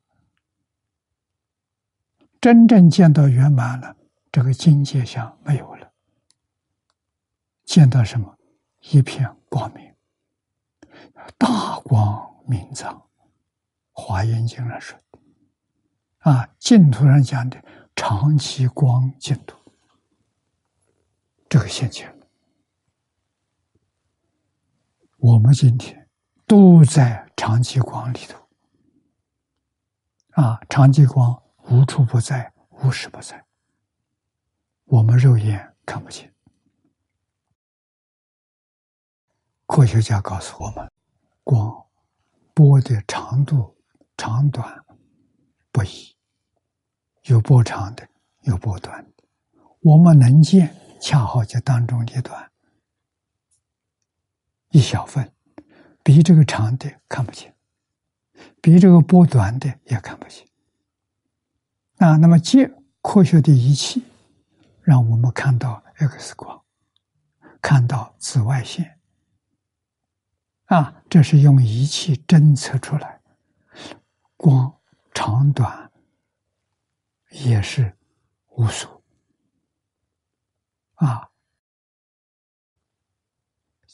[2.39, 3.95] 真正见到圆满了，
[4.31, 5.91] 这个境界相没有了，
[7.65, 8.37] 见到什么？
[8.91, 9.93] 一片光明，
[11.37, 12.95] 大光明藏，
[13.91, 15.19] 《华严经》上说的，
[16.19, 17.61] 啊，净土上讲的
[17.95, 19.57] 长期光净土，
[21.49, 22.27] 这个现前了。
[25.17, 26.06] 我们今天
[26.47, 28.47] 都在长期光里头，
[30.41, 31.43] 啊，长期光。
[31.69, 33.45] 无处不在，无时不在。
[34.85, 36.33] 我们肉眼看不见。
[39.65, 40.89] 科学家告诉我们，
[41.43, 41.85] 光
[42.53, 43.77] 波的长度
[44.15, 44.81] 长短
[45.73, 46.15] 不一，
[47.23, 48.07] 有波长的，
[48.43, 49.25] 有波短的。
[49.81, 52.49] 我们能见，恰好在当中一段
[54.69, 55.33] 一小份，
[56.07, 57.53] 比这个长的看不见，
[58.61, 60.47] 比这个波短的也看不见。
[61.97, 64.05] 啊，那么借科学的仪器，
[64.83, 66.63] 让我们看到 X 光，
[67.61, 68.97] 看到紫外线。
[70.67, 73.19] 啊，这是用仪器侦测出来，
[74.37, 74.79] 光
[75.13, 75.91] 长短
[77.31, 77.97] 也是
[78.51, 79.03] 无数。
[80.93, 81.31] 啊，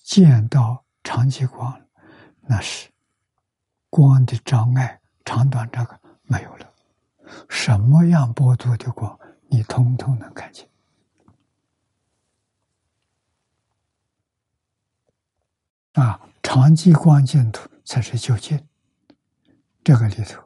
[0.04, 1.83] 见到长期光，
[2.46, 2.90] 那是
[3.90, 6.74] 光的障碍，长短这个没有了。
[7.50, 9.18] 什么样波度的光，
[9.48, 10.68] 你通通能看见。
[15.94, 18.60] 啊，长期光净土才是究竟。
[19.84, 20.42] 这个里头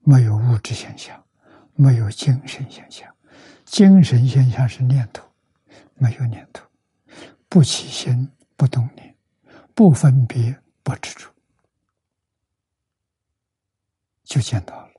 [0.00, 1.22] 没有物质现象，
[1.74, 3.12] 没有精神现象。
[3.64, 5.26] 精神现象是念头，
[5.94, 6.66] 没有念头，
[7.48, 9.16] 不起心，不动念，
[9.74, 11.30] 不分别，不执着，
[14.24, 14.92] 就见到了。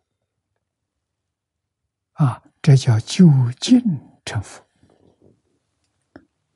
[2.13, 3.27] 啊，这叫就
[3.59, 3.81] 近
[4.23, 4.63] 成佛，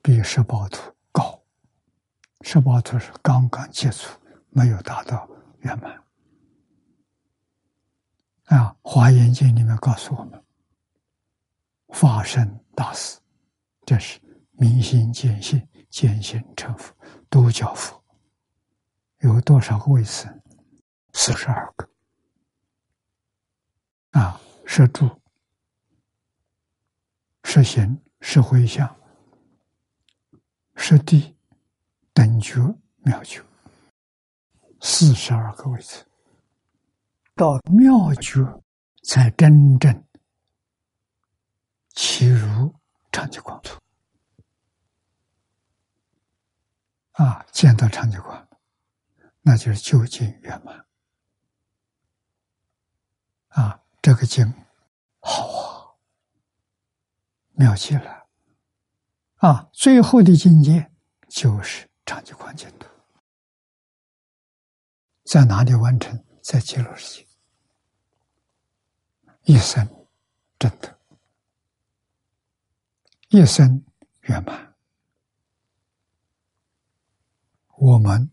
[0.00, 1.42] 比十八图高。
[2.42, 4.18] 十八图是刚刚接触，
[4.50, 5.28] 没有达到
[5.60, 5.92] 圆满。
[8.44, 10.42] 啊，《华严经》里面告诉我们，
[11.88, 13.18] 发生大事，
[13.84, 14.20] 这是
[14.52, 16.94] 明心见性，见性成佛，
[17.28, 17.97] 都叫佛。
[19.18, 20.28] 有多少个位次？
[21.12, 21.88] 四十二个。
[24.12, 25.20] 啊，摄住、
[27.44, 28.96] 摄行、摄回向、
[30.76, 31.36] 摄地、
[32.12, 32.60] 等觉、
[32.98, 33.42] 妙觉，
[34.80, 36.04] 四十二个位次。
[37.34, 38.62] 到妙觉，
[39.02, 40.04] 才真正
[41.90, 42.74] 起入
[43.12, 43.78] 长吉光土
[47.12, 47.44] 啊！
[47.52, 48.47] 见到长吉光，
[49.48, 50.84] 那就是究竟圆满
[53.48, 53.82] 啊！
[54.02, 54.52] 这个经
[55.20, 55.96] 好啊，
[57.52, 58.28] 妙极了
[59.36, 59.70] 啊！
[59.72, 60.92] 最后的境界
[61.30, 62.86] 就是长吉光净土，
[65.24, 66.22] 在哪里完成？
[66.42, 67.26] 在极乐世界。
[69.44, 70.06] 一生
[70.58, 70.98] 真的，
[73.28, 73.82] 一生
[74.20, 74.74] 圆满。
[77.78, 78.30] 我们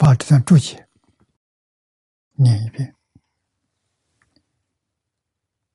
[0.00, 0.88] 把这段注解
[2.32, 2.96] 念一遍，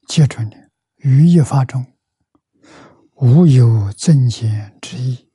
[0.07, 1.93] 接着念：于一法中，
[3.17, 5.31] 无有增减之意，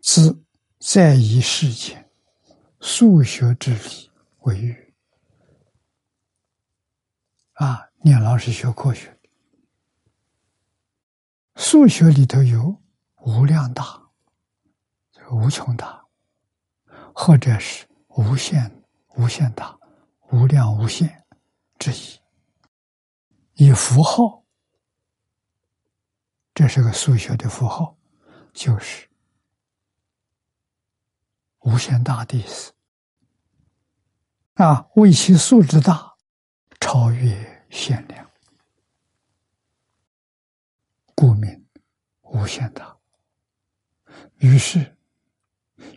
[0.00, 0.44] 自
[0.80, 2.10] 在以世间
[2.80, 4.94] 数学之理为喻。
[7.52, 9.16] 啊，念老师学科学，
[11.54, 12.82] 数学里头有
[13.18, 14.10] 无量大、
[15.30, 16.03] 无穷大，
[17.14, 18.84] 或者是无限、
[19.16, 19.78] 无限大、
[20.32, 21.24] 无量无限
[21.78, 22.20] 之意。
[23.54, 24.44] 以符号，
[26.52, 27.96] 这是个数学的符号，
[28.52, 29.08] 就是
[31.60, 32.72] 无限大的意思。
[34.54, 36.12] 啊，为其数之大。
[36.80, 38.30] 超越限量，
[41.14, 41.66] 故名
[42.20, 42.98] 无限大。
[44.36, 44.98] 于是，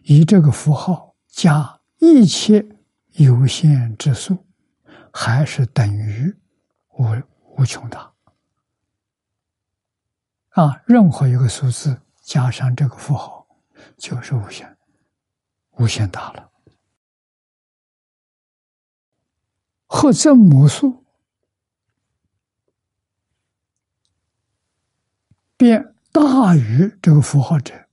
[0.03, 1.06] 以这个符号
[1.37, 2.67] 加一切
[3.11, 4.43] 有限之数，
[5.13, 6.35] 还是等于
[6.97, 7.03] 无
[7.55, 8.11] 无穷大。
[10.49, 13.47] 啊，任何一个数字加上这个符号，
[13.97, 14.75] 就是无限，
[15.73, 16.51] 无限大了。
[19.85, 21.05] 或正母数
[25.55, 27.87] 变大于这个符号者，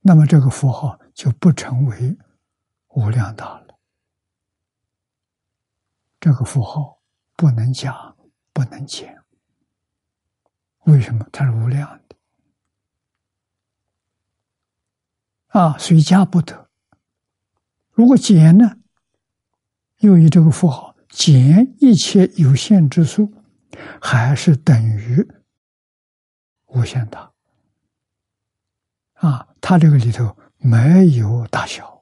[0.00, 2.18] 那么这个符号就不成为
[2.94, 3.78] 无量大了。
[6.18, 7.00] 这个符号
[7.36, 8.14] 不能加，
[8.52, 9.22] 不能减。
[10.84, 11.28] 为什么？
[11.32, 12.16] 它是无量的
[15.48, 16.70] 啊，谁加不得。
[17.90, 18.78] 如果减呢？
[19.98, 23.32] 又以这个符号减一切有限之数，
[24.00, 25.26] 还是等于
[26.66, 27.32] 无限大
[29.14, 29.48] 啊？
[29.60, 31.93] 它这个里头没有大小，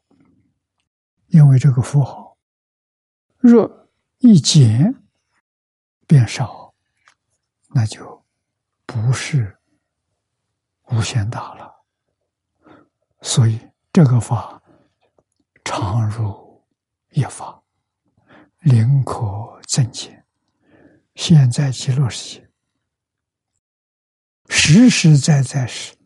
[1.32, 2.38] 因为这个符号
[3.38, 3.88] 若
[4.18, 4.94] 一减
[6.06, 6.72] 变少，
[7.74, 8.24] 那就
[8.86, 9.58] 不是
[10.90, 11.74] 无限大了。
[13.22, 13.58] 所以
[13.92, 14.62] 这个法
[15.64, 16.64] 常如
[17.10, 17.58] 一法。
[18.64, 20.24] 宁可增减，
[21.16, 22.48] 现在极乐世界
[24.48, 25.96] 实实在在是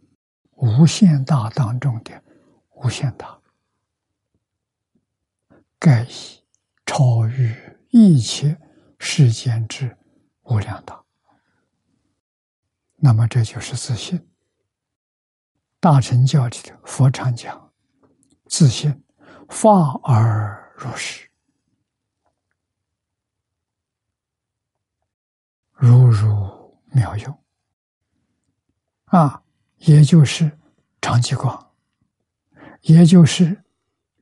[0.53, 2.25] 无限大当中的
[2.71, 3.36] 无限大，
[5.79, 6.43] 盖以
[6.85, 8.61] 超越一切
[8.99, 9.97] 世间之
[10.43, 11.05] 无量大。
[12.97, 14.29] 那么这就是自信。
[15.79, 17.73] 大乘教里的佛常讲，
[18.47, 19.05] 自信
[19.49, 21.31] 法而如是。
[25.73, 27.45] 如如妙用
[29.05, 29.45] 啊，
[29.77, 30.59] 也就是
[31.03, 31.75] 长吉光，
[32.81, 33.63] 也就是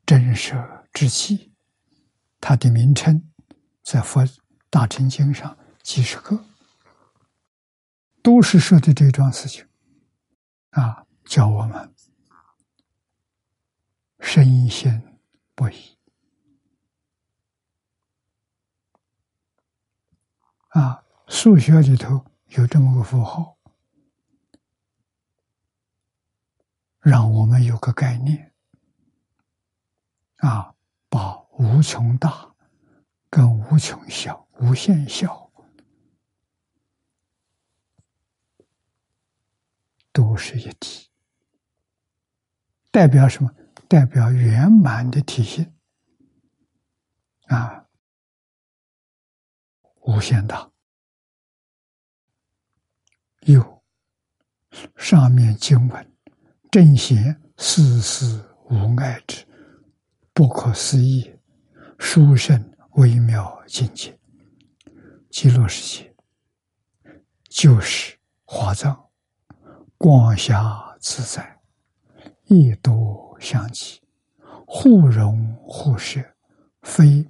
[0.05, 0.57] 真舍
[0.95, 1.53] 之气，
[2.41, 3.31] 它的名称
[3.83, 4.25] 在佛
[4.71, 6.47] 大乘经上几十个，
[8.23, 9.69] 都是说的这桩事情
[10.71, 11.93] 啊，叫我们
[14.21, 15.19] 深信
[15.55, 15.99] 不疑
[20.69, 21.05] 啊。
[21.27, 23.59] 数学里头有这么个符号，
[27.01, 28.53] 让我们有个概念
[30.37, 30.74] 啊，
[31.15, 32.53] 把无穷大
[33.31, 35.49] 跟无穷小无限小，
[40.11, 41.09] 都是一体，
[42.91, 43.55] 代表什么？
[43.87, 45.73] 代表圆满的体现
[47.47, 47.87] 啊，
[50.01, 50.69] 无限大。
[53.43, 53.85] 有
[54.97, 56.17] 上面经文，
[56.73, 59.47] 正显世事无碍之
[60.35, 61.33] 不可思议、
[61.97, 64.19] 殊胜微妙境界。
[65.31, 66.13] 极乐世界
[67.49, 69.09] 就是华藏，
[69.97, 71.61] 光霞自在，
[72.47, 74.01] 一多相继，
[74.67, 76.21] 互融互摄，
[76.83, 77.25] 非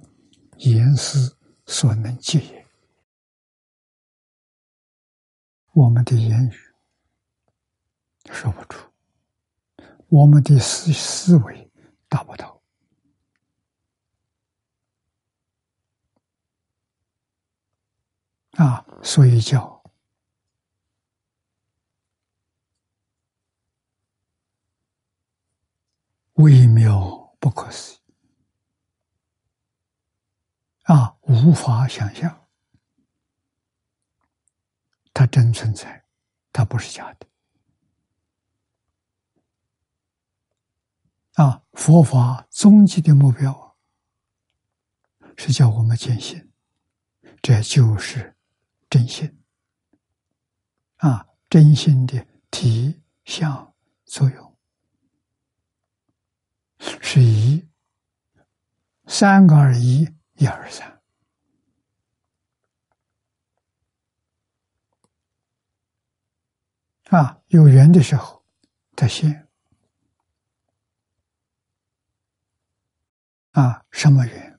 [0.57, 1.37] 言思
[1.67, 2.65] 所能及也。
[5.73, 6.53] 我们的言语
[8.31, 8.89] 说不出，
[10.07, 11.71] 我们的思思维
[12.07, 12.54] 达不到
[18.55, 19.83] 啊，所以叫
[26.33, 28.13] 微妙不可思议
[30.83, 32.47] 啊，无法想象。
[35.13, 36.05] 它真存在，
[36.51, 37.27] 它不是假的。
[41.35, 43.77] 啊，佛法终极的目标
[45.37, 46.51] 是叫我们坚信，
[47.41, 48.34] 这就是
[48.95, 49.43] 真心。
[50.99, 54.57] 啊，真心的体相作用
[57.01, 57.67] 是一，
[59.05, 61.03] 三个二一，一二三。
[67.09, 68.45] 啊，有缘的时候，
[68.95, 69.49] 他现。
[73.51, 74.57] 啊，什么缘？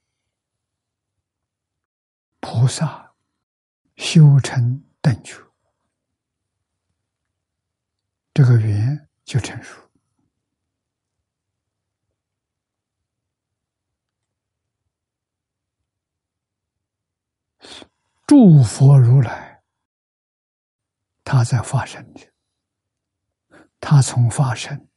[2.40, 3.05] 菩萨
[3.96, 5.34] 修成等觉，
[8.32, 9.80] 这个缘就成熟。
[18.26, 19.62] 诸佛如来，
[21.24, 22.20] 他在发生的。
[23.78, 24.88] 他从发生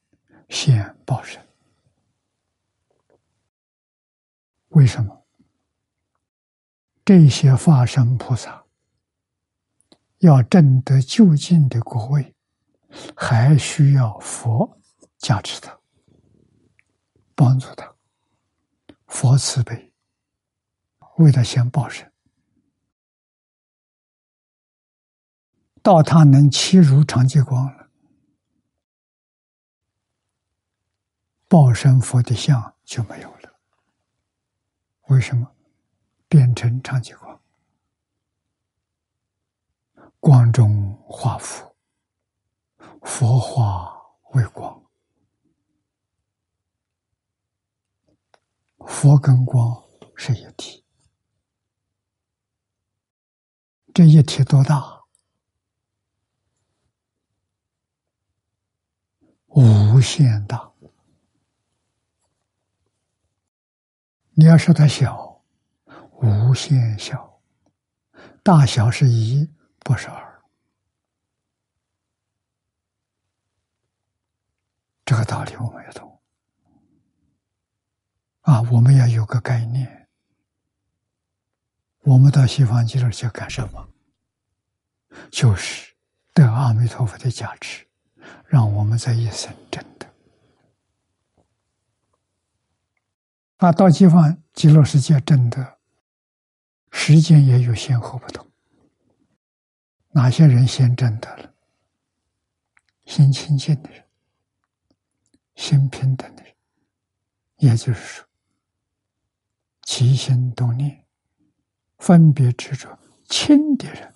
[0.49, 1.47] 现报身，
[4.69, 5.27] 为什么
[7.05, 8.59] 这些化身菩萨
[10.19, 12.35] 要证得究竟的果位，
[13.15, 14.79] 还需要佛
[15.17, 15.79] 加持他、
[17.35, 17.95] 帮助他？
[19.07, 19.91] 佛慈悲，
[21.17, 22.11] 为他先报身，
[25.81, 27.89] 到他能欺如长吉光了。
[31.47, 33.59] 报身佛的像就没有了，
[35.07, 35.55] 为什么？
[36.27, 37.28] 变成长吉光，
[40.19, 41.75] 光中化佛，
[43.01, 43.95] 佛化
[44.33, 44.83] 为光，
[48.79, 49.81] 佛跟光
[50.15, 50.83] 是一体，
[53.93, 54.99] 这一体多大？
[59.47, 60.71] 无限大。
[64.33, 65.43] 你要说它小，
[66.21, 67.41] 无限小，
[68.43, 69.49] 大小是一，
[69.80, 70.41] 不是二。
[75.06, 76.22] 这个道理我们要懂
[78.41, 78.61] 啊！
[78.72, 80.07] 我们要有个概念。
[82.01, 83.89] 我们到西方极乐去干什么？
[85.31, 85.95] 就是
[86.34, 87.88] 得阿弥陀佛的加持，
[88.45, 90.14] 让我们在一生真的。
[93.57, 95.80] 啊，到西方极乐世界真的
[96.91, 98.48] 时间也有先后不同。
[100.11, 101.53] 哪些人先真得了？
[103.06, 104.06] 心清净的人，
[105.56, 106.56] 心平等的人，
[107.57, 108.27] 也就是说，
[109.84, 111.06] 起心动念、
[111.98, 112.99] 分别执着
[113.30, 114.14] 轻的人，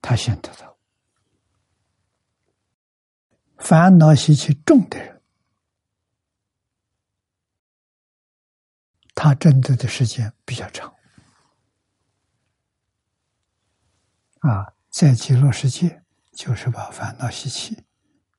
[0.00, 0.78] 他先得到；
[3.58, 5.22] 烦恼习气重的人。
[9.14, 10.94] 他挣得的时间比较长，
[14.40, 16.02] 啊，在极乐世界
[16.32, 17.84] 就是把烦恼习气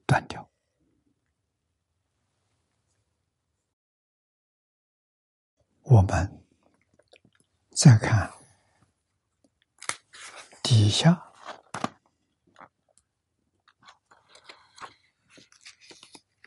[0.06, 0.50] 断掉。
[5.84, 6.44] 我们
[7.76, 8.32] 再看
[10.64, 11.32] 底下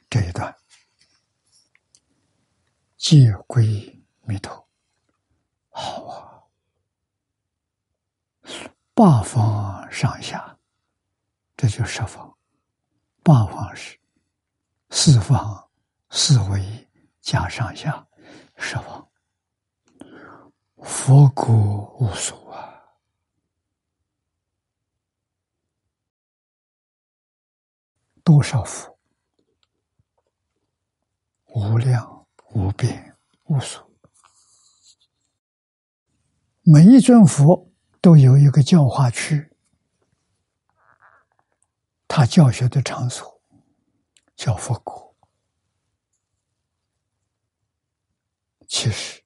[0.08, 0.56] 这一段，
[2.96, 3.92] 戒归。
[4.26, 4.66] 弥陀，
[5.68, 6.33] 好啊！
[8.94, 10.56] 八方上下，
[11.56, 12.32] 这就十方。
[13.24, 13.98] 八方是
[14.90, 15.68] 四方
[16.10, 16.88] 四维
[17.20, 18.06] 加上下，
[18.56, 19.08] 十方。
[20.78, 21.52] 佛国
[21.98, 22.84] 无数啊，
[28.22, 28.96] 多少佛？
[31.46, 33.82] 无量无边无数。
[36.62, 37.70] 每一尊佛
[38.04, 39.50] 都有一个教化区，
[42.06, 43.40] 他教学的场所
[44.36, 45.16] 叫佛国。
[48.68, 49.24] 其实。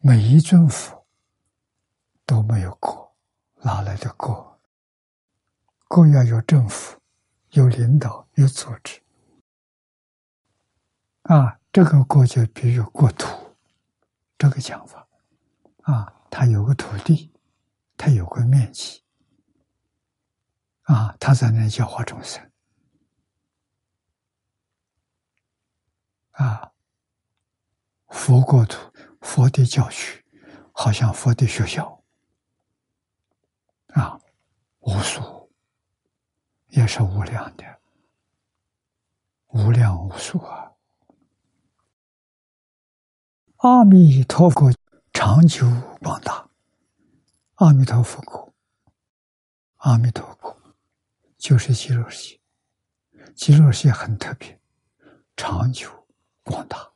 [0.00, 1.04] 每一尊佛
[2.24, 3.14] 都没有国，
[3.56, 4.58] 哪来的国？
[5.86, 6.98] 国要有政府，
[7.50, 9.02] 有领导，有组织。
[11.24, 13.47] 啊，这个国就比如国土，
[14.38, 15.06] 这个讲法。
[15.82, 17.32] 啊，他有个土地，
[17.96, 19.02] 他有个面积。
[20.82, 22.50] 啊，他在那教化众生。
[26.30, 26.72] 啊，
[28.06, 28.78] 佛国土。
[29.20, 30.24] 佛的教区，
[30.72, 32.04] 好像佛的学校
[33.88, 34.18] 啊，
[34.78, 35.52] 无数，
[36.68, 37.80] 也是无量的，
[39.48, 40.67] 无量无数啊！
[43.58, 44.72] 阿弥陀佛，
[45.12, 45.66] 长久
[46.00, 46.48] 广大，
[47.56, 48.54] 阿弥陀佛国，
[49.78, 50.56] 阿弥陀佛
[51.36, 52.38] 就是极乐世
[53.10, 54.60] 界，极乐世界很特别，
[55.36, 56.06] 长久
[56.42, 56.92] 广大，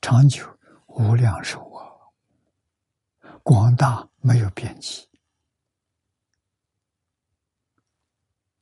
[0.00, 0.46] 长久。
[0.94, 1.88] 无量寿啊，
[3.42, 5.08] 广大没有边际，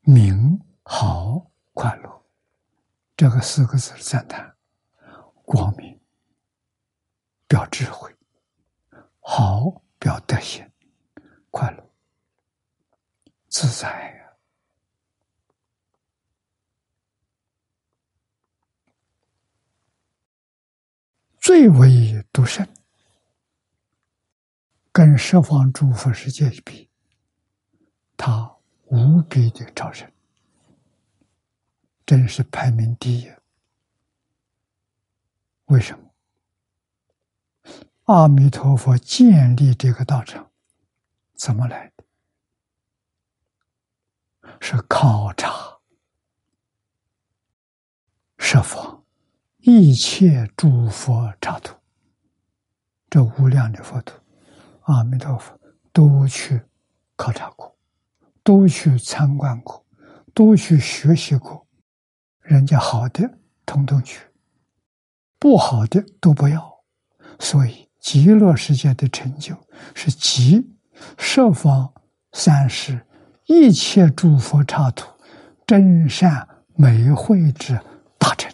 [0.02, 2.22] 明好快乐，
[3.16, 4.54] 这个四个字赞叹，
[5.44, 5.99] 光明。
[7.50, 8.14] 表智慧，
[9.18, 10.70] 好表德行，
[11.50, 11.90] 快乐
[13.48, 14.36] 自在呀，
[21.40, 22.24] 最为。
[22.32, 22.64] 独胜，
[24.92, 26.88] 跟十方诸佛世界一比，
[28.16, 30.08] 他无比的超胜，
[32.06, 33.28] 真是排名第一。
[35.64, 36.09] 为什么？
[38.10, 40.50] 阿弥陀佛建立这个道场，
[41.36, 42.04] 怎么来的？
[44.60, 45.78] 是考察
[48.36, 49.04] 十方
[49.58, 51.76] 一切诸佛刹土。
[53.08, 54.20] 这无量的佛土，
[54.80, 55.56] 阿弥陀佛
[55.92, 56.60] 都去
[57.14, 57.78] 考察过，
[58.42, 59.86] 都去参观过，
[60.34, 61.64] 都去学习过。
[62.40, 64.26] 人家好的统统去，
[65.38, 66.82] 不好的都不要。
[67.38, 69.54] 所以极乐世界的成就
[69.94, 70.74] 是集
[71.18, 71.92] 十方
[72.32, 73.06] 三世
[73.46, 75.06] 一切诸佛刹土
[75.66, 77.78] 真善美慧之
[78.18, 78.52] 大成。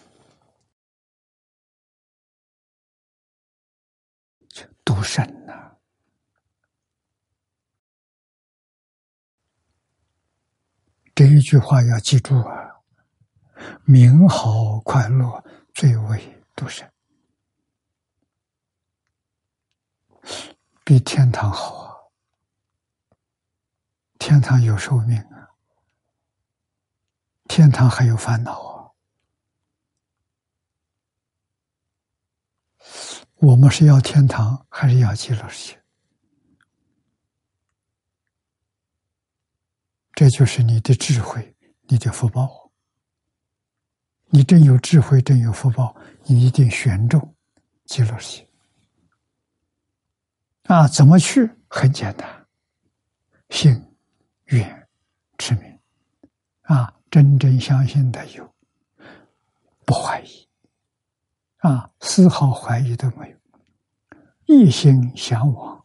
[4.85, 5.77] 独身呐，
[11.15, 12.77] 这一句话要记住啊！
[13.85, 15.45] 名好快乐，
[15.75, 16.89] 最为独身，
[20.85, 21.97] 比天堂好啊！
[24.19, 25.51] 天堂有寿命啊，
[27.49, 28.91] 天堂还有烦恼啊。
[33.37, 35.83] 我们是要天堂，还是要极乐世界？
[40.15, 42.73] 这就是你的智慧，你的福报。
[44.29, 45.95] 你真有智慧，真有福报，
[46.25, 47.37] 你一定选中
[47.85, 48.46] 极乐世界。
[50.69, 51.51] 啊，怎么去？
[51.69, 52.47] 很简单，
[53.51, 53.97] 信、
[54.47, 54.89] 愿、
[55.39, 55.79] 持名。
[56.63, 58.55] 啊，真正相信的有，
[59.85, 60.49] 不怀疑。
[61.59, 63.39] 啊，丝毫怀疑都没有，
[64.47, 65.85] 一心向往，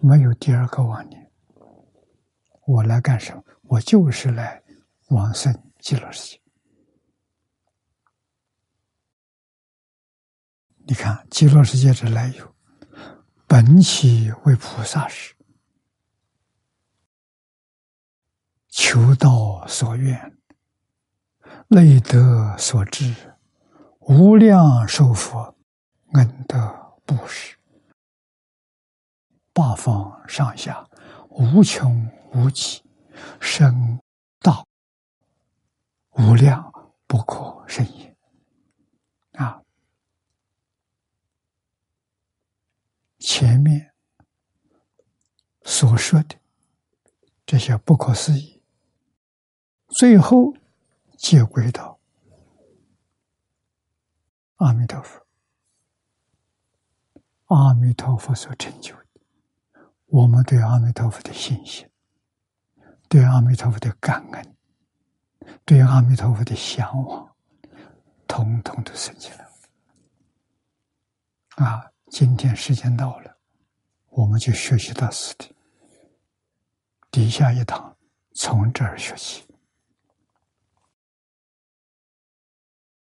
[0.00, 1.30] 没有第二个妄念。
[2.66, 3.42] 我来干什么？
[3.62, 4.62] 我就是来
[5.08, 6.40] 往生极乐世界。
[10.86, 12.54] 你看，极乐世界的来由，
[13.48, 15.34] 本起为菩萨时，
[18.68, 20.38] 求道所愿，
[21.68, 23.34] 累德所知。
[24.00, 25.56] 无量寿佛
[26.12, 27.56] 恩德布施，
[29.54, 30.86] 八方上下
[31.30, 32.82] 无穷无极，
[33.40, 33.98] 深
[34.40, 34.62] 大
[36.12, 36.70] 无量
[37.06, 38.16] 不可胜也。
[39.32, 39.62] 啊，
[43.18, 43.92] 前面
[45.62, 46.36] 所说的
[47.44, 48.62] 这些不可思议，
[49.88, 50.54] 最后
[51.16, 51.98] 皆归到
[54.56, 55.26] 阿弥陀佛。
[57.46, 59.06] 阿弥陀佛所成就的，
[60.06, 61.88] 我们对阿弥陀佛的信心，
[63.08, 64.56] 对阿弥陀佛的感恩，
[65.64, 67.34] 对阿弥陀佛的向往，
[68.26, 69.48] 统统都升起来。
[71.56, 73.36] 啊，今天时间到了，
[74.10, 75.54] 我们就学习到此地。
[77.10, 77.96] 底下一堂
[78.34, 79.47] 从这儿学习。